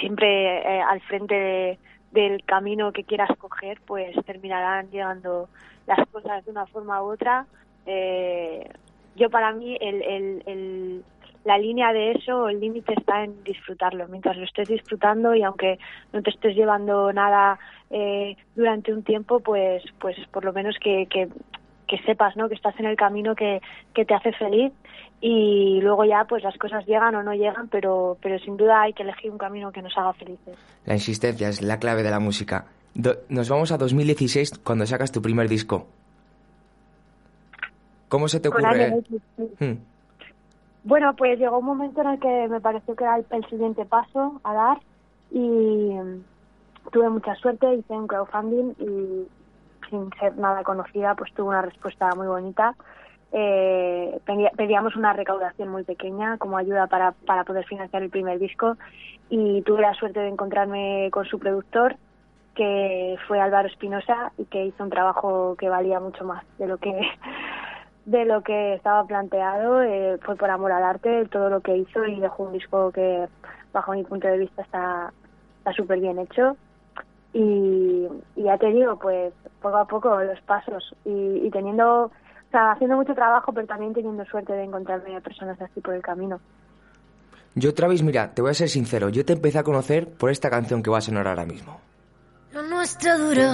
siempre 0.00 0.58
eh, 0.78 0.80
al 0.82 1.00
frente 1.02 1.34
de- 1.34 1.78
del 2.10 2.42
camino 2.44 2.92
que 2.92 3.04
quieras 3.04 3.28
coger, 3.38 3.78
pues 3.86 4.16
terminarán 4.24 4.90
llegando 4.90 5.50
las 5.86 5.98
cosas 6.10 6.42
de 6.46 6.50
una 6.50 6.66
forma 6.66 7.02
u 7.02 7.12
otra. 7.12 7.46
Eh, 7.86 8.66
yo 9.14 9.28
para 9.30 9.52
mí 9.52 9.76
el, 9.80 10.02
el- 10.02 11.04
la 11.44 11.56
línea 11.58 11.92
de 11.92 12.12
eso, 12.12 12.48
el 12.48 12.60
límite 12.60 12.94
está 12.96 13.24
en 13.24 13.42
disfrutarlo. 13.44 14.06
Mientras 14.08 14.36
lo 14.36 14.44
estés 14.44 14.68
disfrutando 14.68 15.34
y 15.34 15.42
aunque 15.42 15.78
no 16.12 16.22
te 16.22 16.30
estés 16.30 16.54
llevando 16.54 17.12
nada 17.12 17.58
eh, 17.90 18.36
durante 18.54 18.92
un 18.92 19.02
tiempo, 19.02 19.40
pues, 19.40 19.82
pues 19.98 20.16
por 20.30 20.44
lo 20.44 20.52
menos 20.52 20.76
que, 20.82 21.06
que, 21.06 21.28
que 21.86 21.98
sepas, 22.02 22.36
¿no? 22.36 22.48
Que 22.48 22.54
estás 22.54 22.78
en 22.78 22.86
el 22.86 22.96
camino 22.96 23.34
que, 23.34 23.60
que 23.94 24.04
te 24.04 24.14
hace 24.14 24.32
feliz 24.32 24.72
y 25.20 25.80
luego 25.80 26.04
ya, 26.04 26.24
pues 26.26 26.42
las 26.44 26.56
cosas 26.58 26.86
llegan 26.86 27.14
o 27.14 27.22
no 27.22 27.32
llegan, 27.34 27.68
pero, 27.68 28.18
pero 28.20 28.38
sin 28.40 28.56
duda 28.56 28.82
hay 28.82 28.92
que 28.92 29.02
elegir 29.02 29.30
un 29.30 29.38
camino 29.38 29.72
que 29.72 29.80
nos 29.82 29.96
haga 29.96 30.12
felices. 30.12 30.56
La 30.84 30.94
insistencia 30.94 31.48
es 31.48 31.62
la 31.62 31.78
clave 31.78 32.02
de 32.02 32.10
la 32.10 32.20
música. 32.20 32.66
Do- 32.94 33.16
nos 33.28 33.48
vamos 33.48 33.72
a 33.72 33.78
2016 33.78 34.58
cuando 34.58 34.86
sacas 34.86 35.10
tu 35.12 35.22
primer 35.22 35.48
disco. 35.48 35.86
¿Cómo 38.08 38.28
se 38.28 38.40
te 38.40 38.48
ocurre? 38.48 39.02
Bueno, 40.84 41.14
pues 41.16 41.38
llegó 41.38 41.58
un 41.58 41.66
momento 41.66 42.00
en 42.00 42.08
el 42.08 42.20
que 42.20 42.48
me 42.48 42.60
pareció 42.60 42.94
que 42.96 43.04
era 43.04 43.16
el, 43.16 43.46
siguiente 43.46 43.84
paso 43.84 44.40
a 44.44 44.54
dar 44.54 44.78
y 45.30 45.38
mm, 45.38 46.22
tuve 46.92 47.10
mucha 47.10 47.34
suerte, 47.36 47.74
hice 47.74 47.92
un 47.92 48.06
crowdfunding 48.06 48.74
y 48.78 49.28
sin 49.90 50.10
ser 50.18 50.36
nada 50.38 50.62
conocida, 50.62 51.14
pues 51.14 51.32
tuve 51.34 51.48
una 51.48 51.62
respuesta 51.62 52.10
muy 52.14 52.26
bonita. 52.26 52.74
Eh, 53.32 54.18
pedía- 54.24 54.52
pedíamos 54.56 54.96
una 54.96 55.12
recaudación 55.12 55.68
muy 55.68 55.84
pequeña 55.84 56.38
como 56.38 56.56
ayuda 56.56 56.86
para, 56.86 57.12
para 57.12 57.44
poder 57.44 57.66
financiar 57.66 58.02
el 58.02 58.08
primer 58.08 58.38
disco 58.38 58.76
y 59.28 59.60
tuve 59.62 59.82
la 59.82 59.92
suerte 59.94 60.20
de 60.20 60.28
encontrarme 60.28 61.10
con 61.12 61.26
su 61.26 61.38
productor 61.38 61.96
que 62.54 63.16
fue 63.28 63.38
Álvaro 63.40 63.68
Espinosa 63.68 64.32
y 64.38 64.46
que 64.46 64.64
hizo 64.64 64.82
un 64.82 64.90
trabajo 64.90 65.54
que 65.58 65.68
valía 65.68 66.00
mucho 66.00 66.24
más 66.24 66.42
de 66.58 66.66
lo 66.66 66.78
que 66.78 66.98
de 68.08 68.24
lo 68.24 68.42
que 68.42 68.74
estaba 68.74 69.04
planteado 69.04 69.82
eh, 69.82 70.18
fue 70.22 70.34
por 70.34 70.48
amor 70.48 70.72
al 70.72 70.82
arte 70.82 71.26
todo 71.26 71.50
lo 71.50 71.60
que 71.60 71.76
hizo 71.76 72.06
y 72.06 72.18
dejó 72.18 72.44
un 72.44 72.54
disco 72.54 72.90
que 72.90 73.28
bajo 73.70 73.92
mi 73.92 74.02
punto 74.02 74.26
de 74.26 74.38
vista 74.38 74.62
está 74.62 75.12
está 75.58 75.74
súper 75.74 76.00
bien 76.00 76.18
hecho 76.18 76.56
y, 77.34 78.08
y 78.34 78.42
ya 78.42 78.56
te 78.56 78.68
digo 78.68 78.98
pues 78.98 79.34
poco 79.60 79.76
a 79.76 79.84
poco 79.86 80.22
los 80.22 80.40
pasos 80.40 80.96
y, 81.04 81.10
y 81.10 81.50
teniendo 81.50 82.04
o 82.04 82.10
sea 82.50 82.72
haciendo 82.72 82.96
mucho 82.96 83.14
trabajo 83.14 83.52
pero 83.52 83.66
también 83.66 83.92
teniendo 83.92 84.24
suerte 84.24 84.54
de 84.54 84.64
encontrarme 84.64 85.14
a 85.14 85.20
personas 85.20 85.60
así 85.60 85.82
por 85.82 85.92
el 85.92 86.00
camino 86.00 86.40
Yo, 87.54 87.74
Travis, 87.74 88.02
mira, 88.02 88.32
te 88.32 88.40
voy 88.40 88.52
a 88.52 88.54
ser 88.54 88.68
sincero. 88.68 89.10
Yo 89.10 89.24
te 89.26 89.34
empecé 89.34 89.58
a 89.58 89.64
conocer 89.64 90.08
por 90.08 90.30
esta 90.30 90.48
canción 90.48 90.82
que 90.82 90.90
va 90.90 90.98
a 90.98 91.02
sonar 91.02 91.26
ahora 91.28 91.44
mismo. 91.44 91.78
Lo 92.52 92.62
nuestro 92.62 93.18
duró. 93.18 93.50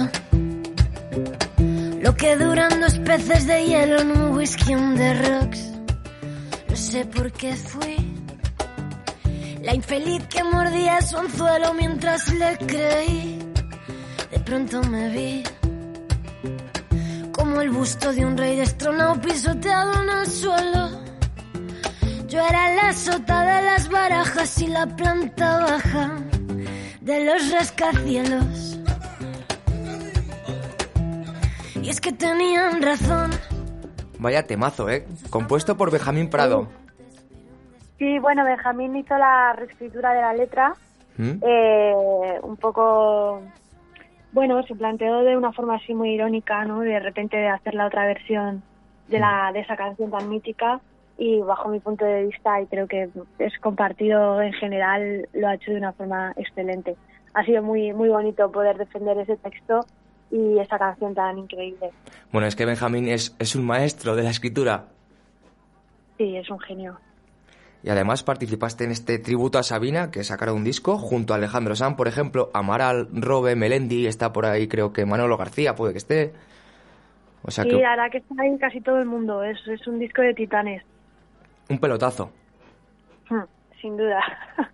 Lo 2.05 2.15
que 2.15 2.35
duran 2.35 2.81
dos 2.81 2.99
peces 2.99 3.47
de 3.47 3.65
hielo 3.65 3.99
en 3.99 4.11
un 4.11 4.37
whisky 4.37 4.75
on 4.75 4.95
rocks. 4.95 5.71
No 6.69 6.75
sé 6.75 7.03
por 7.03 7.31
qué 7.31 7.55
fui. 7.55 7.97
La 9.63 9.73
infeliz 9.73 10.21
que 10.27 10.43
mordía 10.43 11.01
su 11.01 11.17
anzuelo 11.17 11.73
mientras 11.73 12.31
le 12.31 12.57
creí. 12.59 13.39
De 14.29 14.39
pronto 14.41 14.83
me 14.83 15.09
vi. 15.09 15.43
Como 17.31 17.61
el 17.61 17.71
busto 17.71 18.13
de 18.13 18.23
un 18.23 18.37
rey 18.37 18.55
destronado 18.55 19.19
pisoteado 19.19 20.03
en 20.03 20.09
el 20.19 20.27
suelo. 20.27 20.83
Yo 22.27 22.39
era 22.39 22.75
la 22.75 22.93
sota 22.93 23.41
de 23.41 23.61
las 23.63 23.89
barajas 23.89 24.61
y 24.61 24.67
la 24.67 24.85
planta 24.95 25.57
baja 25.57 26.19
de 27.01 27.25
los 27.25 27.51
rascacielos. 27.51 28.74
Y 31.85 31.89
es 31.89 32.01
que 32.01 32.11
tenían 32.11 32.81
razón. 32.81 33.29
Vaya 34.17 34.47
temazo, 34.47 34.89
¿eh? 34.89 35.05
Compuesto 35.29 35.77
por 35.77 35.91
Benjamín 35.91 36.31
Prado. 36.31 36.67
sí 37.99 38.17
bueno 38.17 38.43
Benjamín 38.43 38.95
hizo 38.95 39.15
la 39.15 39.53
reescritura 39.53 40.13
de 40.13 40.21
la 40.21 40.33
letra 40.33 40.73
¿Mm? 41.17 41.33
eh, 41.41 42.39
un 42.41 42.57
poco 42.57 43.41
bueno 44.31 44.63
se 44.63 44.73
planteó 44.73 45.21
de 45.21 45.37
una 45.37 45.53
forma 45.53 45.75
así 45.75 45.93
muy 45.93 46.09
irónica 46.09 46.65
no 46.65 46.79
de 46.79 46.99
repente 46.99 47.37
de 47.37 47.49
hacer 47.49 47.75
la 47.75 47.85
otra 47.85 48.07
versión 48.07 48.63
de 49.07 49.19
la 49.19 49.51
de 49.53 49.59
esa 49.59 49.77
canción 49.77 50.09
tan 50.09 50.27
mítica 50.27 50.81
y 51.17 51.39
bajo 51.41 51.69
mi 51.69 51.79
punto 51.79 52.03
de 52.03 52.25
vista 52.25 52.59
y 52.61 52.65
creo 52.65 52.87
que 52.87 53.09
es 53.39 53.57
compartido 53.59 54.41
en 54.41 54.53
general 54.53 55.29
lo 55.33 55.47
ha 55.47 55.53
hecho 55.53 55.71
de 55.71 55.77
una 55.77 55.93
forma 55.93 56.33
excelente 56.35 56.97
ha 57.35 57.45
sido 57.45 57.61
muy 57.61 57.93
muy 57.93 58.09
bonito 58.09 58.51
poder 58.51 58.77
defender 58.77 59.17
ese 59.19 59.37
texto 59.37 59.85
y 60.31 60.59
esa 60.59 60.77
canción 60.77 61.13
tan 61.13 61.37
increíble 61.37 61.91
Bueno, 62.31 62.47
es 62.47 62.55
que 62.55 62.65
Benjamín 62.65 63.07
es, 63.07 63.35
es 63.39 63.55
un 63.55 63.65
maestro 63.65 64.15
de 64.15 64.23
la 64.23 64.29
escritura. 64.31 64.85
sí 66.17 66.35
es 66.35 66.49
un 66.49 66.59
genio 66.59 66.99
Y 67.83 67.89
además 67.89 68.23
participaste 68.23 68.83
en 68.83 68.91
este 68.91 69.19
tributo 69.19 69.57
a 69.59 69.63
Sabina, 69.63 70.11
que 70.11 70.23
sacaron 70.23 70.57
un 70.57 70.63
disco, 70.63 70.97
junto 70.97 71.33
a 71.33 71.37
Alejandro 71.37 71.75
Sanz, 71.75 71.95
por 71.95 72.07
ejemplo, 72.07 72.49
Amaral, 72.53 73.07
Robe, 73.13 73.55
Melendi, 73.55 74.07
está 74.07 74.33
por 74.33 74.45
ahí 74.45 74.67
creo 74.67 74.91
que 74.91 75.05
Manolo 75.05 75.37
García 75.37 75.75
puede 75.75 75.93
que 75.93 75.99
esté. 75.99 76.33
O 77.43 77.51
sea 77.51 77.63
sí 77.63 77.69
que 77.69 77.75
verdad 77.77 78.09
que 78.11 78.17
está 78.17 78.41
ahí 78.41 78.57
casi 78.57 78.81
todo 78.81 78.97
el 78.97 79.05
mundo 79.05 79.43
es, 79.43 79.59
es 79.67 79.85
un 79.87 79.99
disco 79.99 80.21
de 80.23 80.33
titanes 80.33 80.83
un 81.69 81.79
pelotazo. 81.79 82.31
Hmm, 83.29 83.43
sin 83.81 83.97
duda 83.97 84.21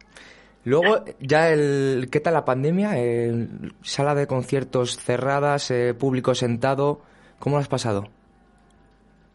Luego, 0.63 1.04
ya 1.19 1.50
el... 1.50 2.08
¿Qué 2.12 2.19
tal 2.19 2.34
la 2.36 2.45
pandemia? 2.45 2.91
Eh, 2.97 3.47
sala 3.82 4.13
de 4.15 4.28
conciertos 4.28 4.95
cerradas, 4.97 5.71
eh, 5.71 5.93
público 5.93 6.36
sentado. 6.36 7.00
¿Cómo 7.39 7.56
lo 7.56 7.62
has 7.62 7.67
pasado? 7.67 8.04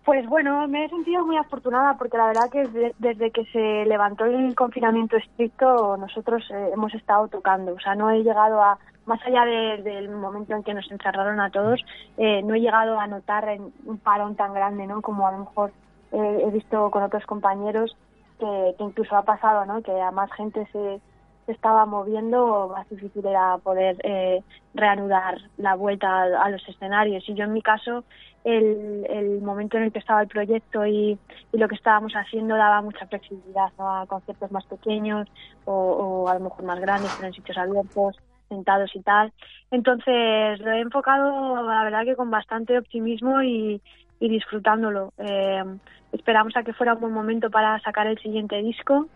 Pues 0.04 0.24
bueno, 0.28 0.68
me 0.68 0.84
he 0.84 0.88
sentido 0.88 1.26
muy 1.26 1.36
afortunada 1.36 1.96
porque 1.98 2.16
la 2.16 2.28
verdad 2.28 2.48
que 2.50 2.62
de- 2.68 2.94
desde 3.00 3.32
que 3.32 3.44
se 3.46 3.84
levantó 3.86 4.24
el 4.24 4.54
confinamiento 4.54 5.16
estricto 5.16 5.96
nosotros 5.96 6.44
eh, 6.54 6.70
hemos 6.72 6.94
estado 6.94 7.26
tocando. 7.26 7.74
O 7.74 7.80
sea, 7.80 7.96
no 7.96 8.10
he 8.12 8.22
llegado 8.22 8.62
a, 8.62 8.78
más 9.06 9.20
allá 9.26 9.44
de- 9.44 9.82
del 9.82 10.08
momento 10.10 10.54
en 10.54 10.62
que 10.62 10.74
nos 10.74 10.88
encerraron 10.92 11.40
a 11.40 11.50
todos, 11.50 11.84
eh, 12.18 12.40
no 12.44 12.54
he 12.54 12.60
llegado 12.60 13.00
a 13.00 13.08
notar 13.08 13.48
en- 13.48 13.72
un 13.84 13.98
parón 13.98 14.36
tan 14.36 14.54
grande, 14.54 14.86
¿no? 14.86 15.02
Como 15.02 15.26
a 15.26 15.32
lo 15.32 15.38
mejor 15.38 15.72
eh, 16.12 16.42
he 16.46 16.50
visto 16.52 16.88
con 16.92 17.02
otros 17.02 17.26
compañeros 17.26 17.96
que 18.38 18.76
incluso 18.78 19.16
ha 19.16 19.22
pasado, 19.22 19.64
¿no? 19.64 19.82
Que 19.82 20.00
a 20.00 20.12
más 20.12 20.30
gente 20.34 20.68
se, 20.70 21.00
se 21.46 21.52
estaba 21.52 21.86
moviendo, 21.86 22.68
más 22.74 22.88
difícil 22.90 23.24
era 23.24 23.56
poder 23.58 23.96
eh, 24.02 24.42
reanudar 24.74 25.38
la 25.56 25.74
vuelta 25.76 26.08
a, 26.08 26.44
a 26.44 26.50
los 26.50 26.68
escenarios. 26.68 27.26
Y 27.28 27.34
yo 27.34 27.44
en 27.44 27.52
mi 27.52 27.62
caso, 27.62 28.04
el, 28.44 29.06
el 29.08 29.40
momento 29.42 29.76
en 29.76 29.84
el 29.84 29.92
que 29.92 29.98
estaba 29.98 30.22
el 30.22 30.28
proyecto 30.28 30.86
y, 30.86 31.18
lo 31.52 31.68
que 31.68 31.74
estábamos 31.74 32.12
haciendo 32.12 32.54
daba 32.54 32.82
mucha 32.82 33.06
flexibilidad 33.06 33.72
¿no? 33.78 33.96
a 33.96 34.06
conciertos 34.06 34.52
más 34.52 34.66
pequeños 34.66 35.26
o, 35.64 35.72
o 35.72 36.28
a 36.28 36.34
lo 36.34 36.40
mejor 36.40 36.64
más 36.64 36.78
grandes, 36.78 37.10
pero 37.16 37.28
en 37.28 37.32
sitios 37.32 37.56
abiertos, 37.56 38.16
sentados 38.48 38.94
y 38.94 39.00
tal. 39.00 39.32
Entonces 39.70 40.60
lo 40.60 40.70
he 40.70 40.80
enfocado, 40.80 41.62
la 41.62 41.84
verdad 41.84 42.04
que 42.04 42.14
con 42.14 42.30
bastante 42.30 42.76
optimismo 42.76 43.42
y, 43.42 43.80
y 44.20 44.28
disfrutándolo. 44.28 45.12
Eh, 45.18 45.64
esperamos 46.12 46.56
a 46.56 46.62
que 46.62 46.74
fuera 46.74 46.94
un 46.94 47.00
buen 47.00 47.12
momento 47.12 47.50
para 47.50 47.80
sacar 47.80 48.06
el 48.06 48.18
siguiente 48.18 48.62
disco 48.62 49.08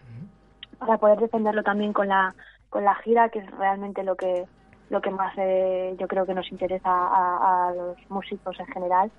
para 0.80 0.98
poder 0.98 1.20
defenderlo 1.20 1.62
también 1.62 1.92
con 1.92 2.08
la 2.08 2.34
con 2.70 2.84
la 2.84 2.94
gira 2.96 3.28
que 3.28 3.40
es 3.40 3.50
realmente 3.52 4.02
lo 4.02 4.16
que 4.16 4.46
lo 4.90 5.00
que 5.00 5.10
más 5.10 5.32
eh, 5.38 5.94
yo 6.00 6.08
creo 6.08 6.26
que 6.26 6.34
nos 6.34 6.50
interesa 6.50 6.90
a, 6.90 7.68
a 7.68 7.74
los 7.74 7.96
músicos 8.08 8.58
en 8.58 8.66
general 8.66 9.12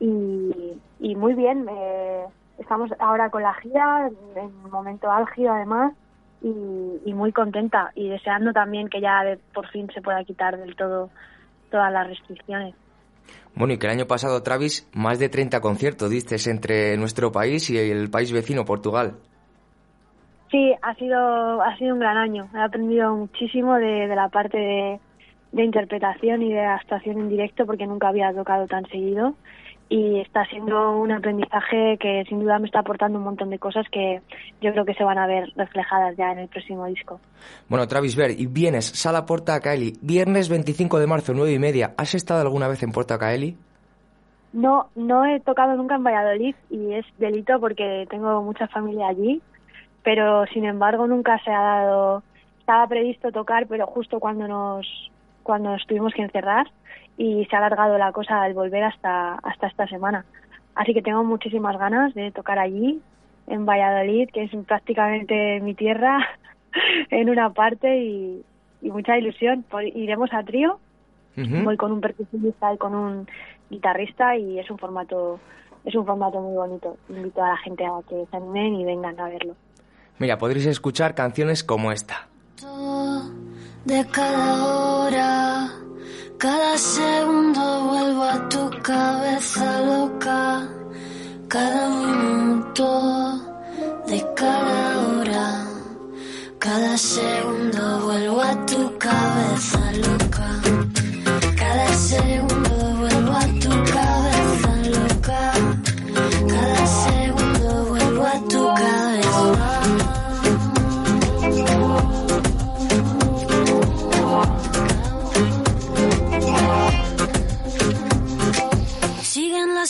y, 0.00 0.80
y 0.98 1.14
muy 1.16 1.34
bien 1.34 1.66
eh, 1.70 2.24
estamos 2.58 2.90
ahora 2.98 3.30
con 3.30 3.42
la 3.42 3.54
gira 3.54 4.10
en 4.36 4.70
momento 4.70 5.10
álgido 5.10 5.52
además 5.52 5.92
y, 6.40 6.48
y 7.04 7.14
muy 7.14 7.32
contenta 7.32 7.92
y 7.94 8.08
deseando 8.08 8.52
también 8.52 8.88
que 8.88 9.00
ya 9.00 9.22
de- 9.22 9.38
por 9.54 9.68
fin 9.68 9.88
se 9.94 10.02
pueda 10.02 10.24
quitar 10.24 10.58
del 10.58 10.74
todo 10.76 11.10
todas 11.70 11.92
las 11.92 12.06
restricciones 12.08 12.74
Bueno, 13.54 13.74
y 13.74 13.78
que 13.78 13.86
el 13.86 13.92
año 13.92 14.06
pasado, 14.06 14.42
Travis, 14.42 14.88
más 14.94 15.18
de 15.18 15.28
30 15.28 15.60
conciertos 15.60 16.10
diste 16.10 16.36
entre 16.50 16.96
nuestro 16.96 17.30
país 17.30 17.70
y 17.70 17.78
el 17.78 18.10
país 18.10 18.32
vecino, 18.32 18.64
Portugal. 18.64 19.18
Sí, 20.52 20.72
ha 20.82 20.94
sido, 20.94 21.62
ha 21.62 21.76
sido 21.78 21.94
un 21.94 22.00
gran 22.00 22.18
año. 22.18 22.48
He 22.54 22.60
aprendido 22.60 23.16
muchísimo 23.16 23.74
de, 23.76 24.06
de 24.06 24.14
la 24.14 24.28
parte 24.28 24.58
de, 24.58 25.00
de 25.50 25.64
interpretación 25.64 26.42
y 26.42 26.52
de 26.52 26.60
actuación 26.60 27.18
en 27.18 27.28
directo 27.30 27.66
porque 27.66 27.86
nunca 27.86 28.08
había 28.08 28.32
tocado 28.34 28.66
tan 28.66 28.84
seguido 28.86 29.34
y 29.88 30.20
está 30.20 30.44
siendo 30.46 30.98
un 30.98 31.12
aprendizaje 31.12 31.98
que 31.98 32.24
sin 32.26 32.40
duda 32.40 32.58
me 32.58 32.66
está 32.66 32.80
aportando 32.80 33.18
un 33.18 33.24
montón 33.24 33.50
de 33.50 33.58
cosas 33.58 33.86
que 33.90 34.22
yo 34.62 34.72
creo 34.72 34.86
que 34.86 34.94
se 34.94 35.04
van 35.04 35.18
a 35.18 35.26
ver 35.26 35.52
reflejadas 35.56 36.16
ya 36.16 36.32
en 36.32 36.38
el 36.38 36.48
próximo 36.48 36.86
disco. 36.86 37.20
Bueno, 37.68 37.86
Travis 37.86 38.16
Ver, 38.16 38.30
y 38.30 38.46
vienes, 38.46 38.86
Sala 38.86 39.26
Porta 39.26 39.60
Caeli, 39.60 39.92
viernes 40.00 40.48
25 40.48 40.98
de 40.98 41.06
marzo, 41.06 41.34
9 41.34 41.52
y 41.52 41.58
media. 41.58 41.92
¿Has 41.98 42.14
estado 42.14 42.40
alguna 42.40 42.68
vez 42.68 42.82
en 42.82 42.92
Porta 42.92 43.18
Caeli? 43.18 43.56
No, 44.54 44.88
no 44.94 45.24
he 45.26 45.40
tocado 45.40 45.76
nunca 45.76 45.96
en 45.96 46.04
Valladolid 46.04 46.54
y 46.70 46.92
es 46.94 47.04
delito 47.18 47.58
porque 47.60 48.06
tengo 48.08 48.42
mucha 48.42 48.68
familia 48.68 49.08
allí, 49.08 49.42
pero 50.02 50.46
sin 50.46 50.64
embargo 50.64 51.06
nunca 51.06 51.38
se 51.44 51.50
ha 51.50 51.60
dado, 51.60 52.22
estaba 52.58 52.86
previsto 52.86 53.32
tocar, 53.32 53.66
pero 53.66 53.86
justo 53.86 54.20
cuando 54.20 54.48
nos, 54.48 55.10
cuando 55.42 55.70
nos 55.70 55.86
tuvimos 55.86 56.12
que 56.14 56.22
encerrar 56.22 56.70
y 57.16 57.44
se 57.46 57.56
ha 57.56 57.58
alargado 57.58 57.98
la 57.98 58.12
cosa 58.12 58.42
al 58.42 58.54
volver 58.54 58.84
hasta, 58.84 59.34
hasta 59.34 59.66
esta 59.66 59.86
semana. 59.86 60.24
Así 60.74 60.94
que 60.94 61.02
tengo 61.02 61.22
muchísimas 61.22 61.78
ganas 61.78 62.14
de 62.14 62.30
tocar 62.30 62.58
allí, 62.58 63.00
en 63.48 63.66
Valladolid, 63.66 64.30
que 64.32 64.44
es 64.44 64.50
prácticamente 64.66 65.60
mi 65.60 65.74
tierra, 65.74 66.18
en 67.10 67.28
una 67.28 67.50
parte 67.50 67.98
y, 67.98 68.44
y 68.80 68.90
mucha 68.90 69.18
ilusión. 69.18 69.64
Iremos 69.94 70.32
a 70.32 70.42
trío 70.42 70.78
voy 71.36 71.76
con 71.76 71.92
un 71.92 72.00
percusionista 72.00 72.74
y 72.74 72.78
con 72.78 72.94
un 72.94 73.26
guitarrista 73.70 74.36
y 74.36 74.58
es 74.58 74.70
un 74.70 74.78
formato 74.78 75.40
es 75.84 75.94
un 75.94 76.04
formato 76.04 76.40
muy 76.40 76.54
bonito 76.54 76.96
invito 77.08 77.42
a 77.42 77.50
la 77.50 77.56
gente 77.58 77.84
a 77.84 78.00
que 78.08 78.26
se 78.30 78.36
animen 78.36 78.74
y 78.74 78.84
vengan 78.84 79.18
a 79.18 79.28
verlo 79.28 79.54
Mira, 80.18 80.38
podréis 80.38 80.66
escuchar 80.66 81.14
canciones 81.14 81.64
como 81.64 81.92
esta. 81.92 82.28
de 83.84 84.06
cada 84.06 84.64
hora, 84.64 85.70
cada 86.38 86.78
segundo 86.78 87.84
vuelvo 87.88 88.22
a 88.22 88.48
tu 88.48 88.70
cabeza 88.82 89.80
loca, 89.80 90.68
cada 91.48 91.88
minuto 91.88 93.52
de 94.06 94.24
cada 94.36 94.98
hora. 95.08 95.72
Cada 96.58 96.96
segundo 96.96 98.00
vuelvo 98.04 98.40
a 98.40 98.66
tu 98.66 98.96
cabeza 98.96 99.80
loca. 100.04 100.48
Cada 101.56 101.88
segundo 101.94 102.51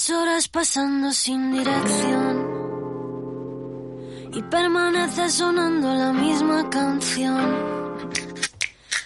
las 0.02 0.10
horas 0.10 0.48
pasando 0.48 1.12
sin 1.12 1.52
dirección 1.52 2.44
y 4.32 4.42
permanece 4.42 5.30
sonando 5.30 5.94
la 5.94 6.12
misma 6.12 6.68
canción. 6.68 7.56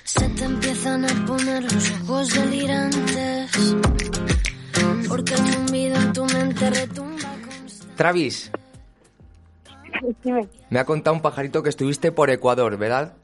Se 0.04 0.26
te 0.30 0.44
empiezan 0.44 1.04
a 1.04 1.26
poner 1.26 1.64
los 1.64 1.90
ojos 2.00 2.32
delirantes 2.32 3.76
porque 5.06 5.34
el 5.34 5.46
zumbido 5.52 5.96
en 5.96 6.12
tu 6.14 6.24
mente 6.24 6.70
retumba. 6.70 7.28
Travis, 7.96 8.50
me 10.70 10.78
ha 10.78 10.86
contado 10.86 11.14
un 11.14 11.20
pajarito 11.20 11.62
que 11.62 11.68
estuviste 11.68 12.10
por 12.10 12.30
Ecuador, 12.30 12.78
¿verdad? 12.78 13.16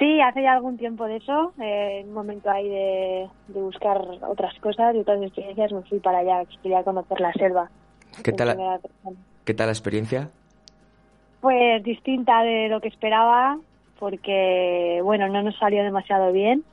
Sí, 0.00 0.18
hace 0.22 0.42
ya 0.42 0.54
algún 0.54 0.78
tiempo 0.78 1.04
de 1.04 1.16
eso, 1.16 1.52
eh, 1.60 1.98
en 2.00 2.08
un 2.08 2.14
momento 2.14 2.50
ahí 2.50 2.66
de, 2.66 3.28
de 3.48 3.60
buscar 3.60 4.00
otras 4.26 4.58
cosas 4.60 4.94
y 4.94 5.00
otras 5.00 5.20
experiencias, 5.20 5.72
me 5.72 5.82
fui 5.82 6.00
para 6.00 6.20
allá, 6.20 6.42
quería 6.62 6.82
conocer 6.82 7.20
la 7.20 7.30
selva. 7.34 7.70
¿Qué 8.24 8.32
tal, 8.32 8.48
la. 8.48 8.80
¿Qué 9.44 9.52
tal 9.52 9.66
la 9.66 9.72
experiencia? 9.72 10.30
Pues 11.42 11.82
distinta 11.82 12.42
de 12.42 12.68
lo 12.70 12.80
que 12.80 12.88
esperaba, 12.88 13.58
porque 13.98 15.00
bueno, 15.04 15.28
no 15.28 15.42
nos 15.42 15.58
salió 15.58 15.84
demasiado 15.84 16.32
bien, 16.32 16.64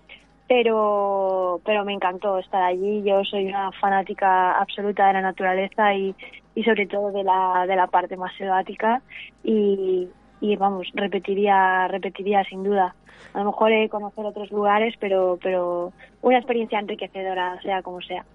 pero 0.47 1.59
pero 1.65 1.83
me 1.83 1.91
encantó 1.91 2.37
estar 2.37 2.63
allí. 2.63 3.03
Yo 3.03 3.25
soy 3.25 3.47
una 3.47 3.73
fanática 3.73 4.53
absoluta 4.53 5.05
de 5.07 5.13
la 5.13 5.21
naturaleza 5.21 5.93
y, 5.93 6.15
y 6.55 6.63
sobre 6.63 6.87
todo 6.87 7.11
de 7.11 7.25
la 7.25 7.65
de 7.67 7.75
la 7.75 7.87
parte 7.87 8.15
más 8.15 8.33
selvática 8.37 9.01
y, 9.43 10.07
y 10.39 10.55
vamos, 10.55 10.87
repetiría 10.93 11.87
repetiría 11.87 12.43
sin 12.43 12.63
duda. 12.63 12.95
A 13.33 13.39
lo 13.39 13.45
mejor 13.45 13.71
he 13.71 13.89
conocer 13.89 14.25
otros 14.25 14.51
lugares, 14.51 14.95
pero 14.99 15.39
pero 15.41 15.93
una 16.21 16.37
experiencia 16.37 16.79
enriquecedora, 16.79 17.59
sea 17.61 17.81
como 17.81 18.01
sea. 18.01 18.25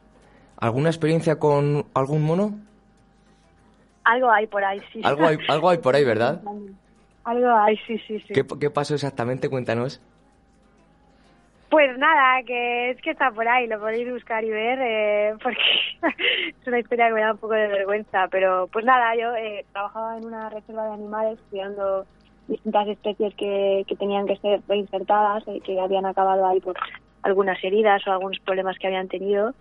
¿Alguna 0.58 0.90
experiencia 0.90 1.38
con 1.38 1.86
algún 1.94 2.22
mono? 2.22 2.52
Algo 4.04 4.30
hay 4.30 4.46
por 4.46 4.64
ahí, 4.64 4.80
sí. 4.92 5.00
Algo 5.04 5.26
hay, 5.26 5.38
algo 5.48 5.68
hay 5.68 5.78
por 5.78 5.94
ahí, 5.94 6.04
¿verdad? 6.04 6.42
Algo 7.24 7.48
hay, 7.54 7.76
sí, 7.86 7.98
sí, 7.98 8.18
sí. 8.18 8.34
¿Qué, 8.34 8.44
qué 8.58 8.68
pasó 8.68 8.94
exactamente? 8.94 9.48
Cuéntanos. 9.48 10.00
Pues 11.72 11.96
nada, 11.96 12.42
que 12.42 12.90
es 12.90 13.00
que 13.00 13.12
está 13.12 13.30
por 13.30 13.48
ahí, 13.48 13.66
lo 13.66 13.80
podéis 13.80 14.12
buscar 14.12 14.44
y 14.44 14.50
ver, 14.50 14.78
eh, 14.82 15.34
porque 15.42 15.58
es 16.60 16.66
una 16.66 16.78
historia 16.78 17.08
que 17.08 17.14
me 17.14 17.22
da 17.22 17.32
un 17.32 17.38
poco 17.38 17.54
de 17.54 17.66
vergüenza, 17.66 18.28
pero 18.30 18.68
pues 18.70 18.84
nada, 18.84 19.16
yo 19.16 19.34
eh, 19.36 19.64
trabajaba 19.72 20.18
en 20.18 20.26
una 20.26 20.50
reserva 20.50 20.88
de 20.88 20.92
animales 20.92 21.38
cuidando 21.48 22.04
distintas 22.46 22.88
especies 22.88 23.34
que, 23.36 23.86
que 23.88 23.96
tenían 23.96 24.26
que 24.26 24.36
ser 24.36 24.60
reinsertadas, 24.68 25.48
eh, 25.48 25.62
que 25.64 25.80
habían 25.80 26.04
acabado 26.04 26.46
ahí 26.46 26.60
por 26.60 26.76
algunas 27.22 27.56
heridas 27.64 28.06
o 28.06 28.12
algunos 28.12 28.38
problemas 28.40 28.78
que 28.78 28.88
habían 28.88 29.08
tenido. 29.08 29.54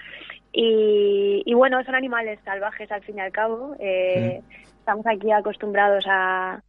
Y, 0.51 1.43
y 1.45 1.53
bueno, 1.53 1.82
son 1.86 1.95
animales 1.95 2.41
salvajes 2.43 2.91
al 2.91 3.03
fin 3.03 3.20
y 3.20 3.22
al 3.22 3.32
cabo. 3.32 3.78
Eh, 3.80 4.41
Estamos 4.80 5.05
aquí 5.07 5.32
acostumbrados 5.32 6.03
a, 6.09 6.59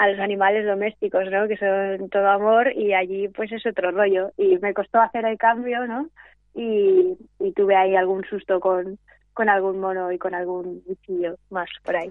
a 0.00 0.08
los 0.08 0.18
animales 0.18 0.64
domésticos, 0.64 1.30
¿no? 1.30 1.46
Que 1.46 1.58
son 1.58 2.08
todo 2.08 2.26
amor 2.26 2.72
y 2.74 2.94
allí 2.94 3.28
pues 3.28 3.52
es 3.52 3.66
otro 3.66 3.90
rollo. 3.90 4.30
Y 4.38 4.56
me 4.56 4.72
costó 4.72 4.98
hacer 4.98 5.26
el 5.26 5.36
cambio, 5.36 5.86
¿no? 5.86 6.08
Y, 6.54 7.18
y 7.38 7.52
tuve 7.52 7.76
ahí 7.76 7.94
algún 7.94 8.24
susto 8.24 8.60
con, 8.60 8.98
con 9.34 9.50
algún 9.50 9.78
mono 9.78 10.10
y 10.10 10.16
con 10.16 10.34
algún 10.34 10.82
bichillo 10.88 11.36
más 11.50 11.68
por 11.84 11.96
ahí. 11.96 12.10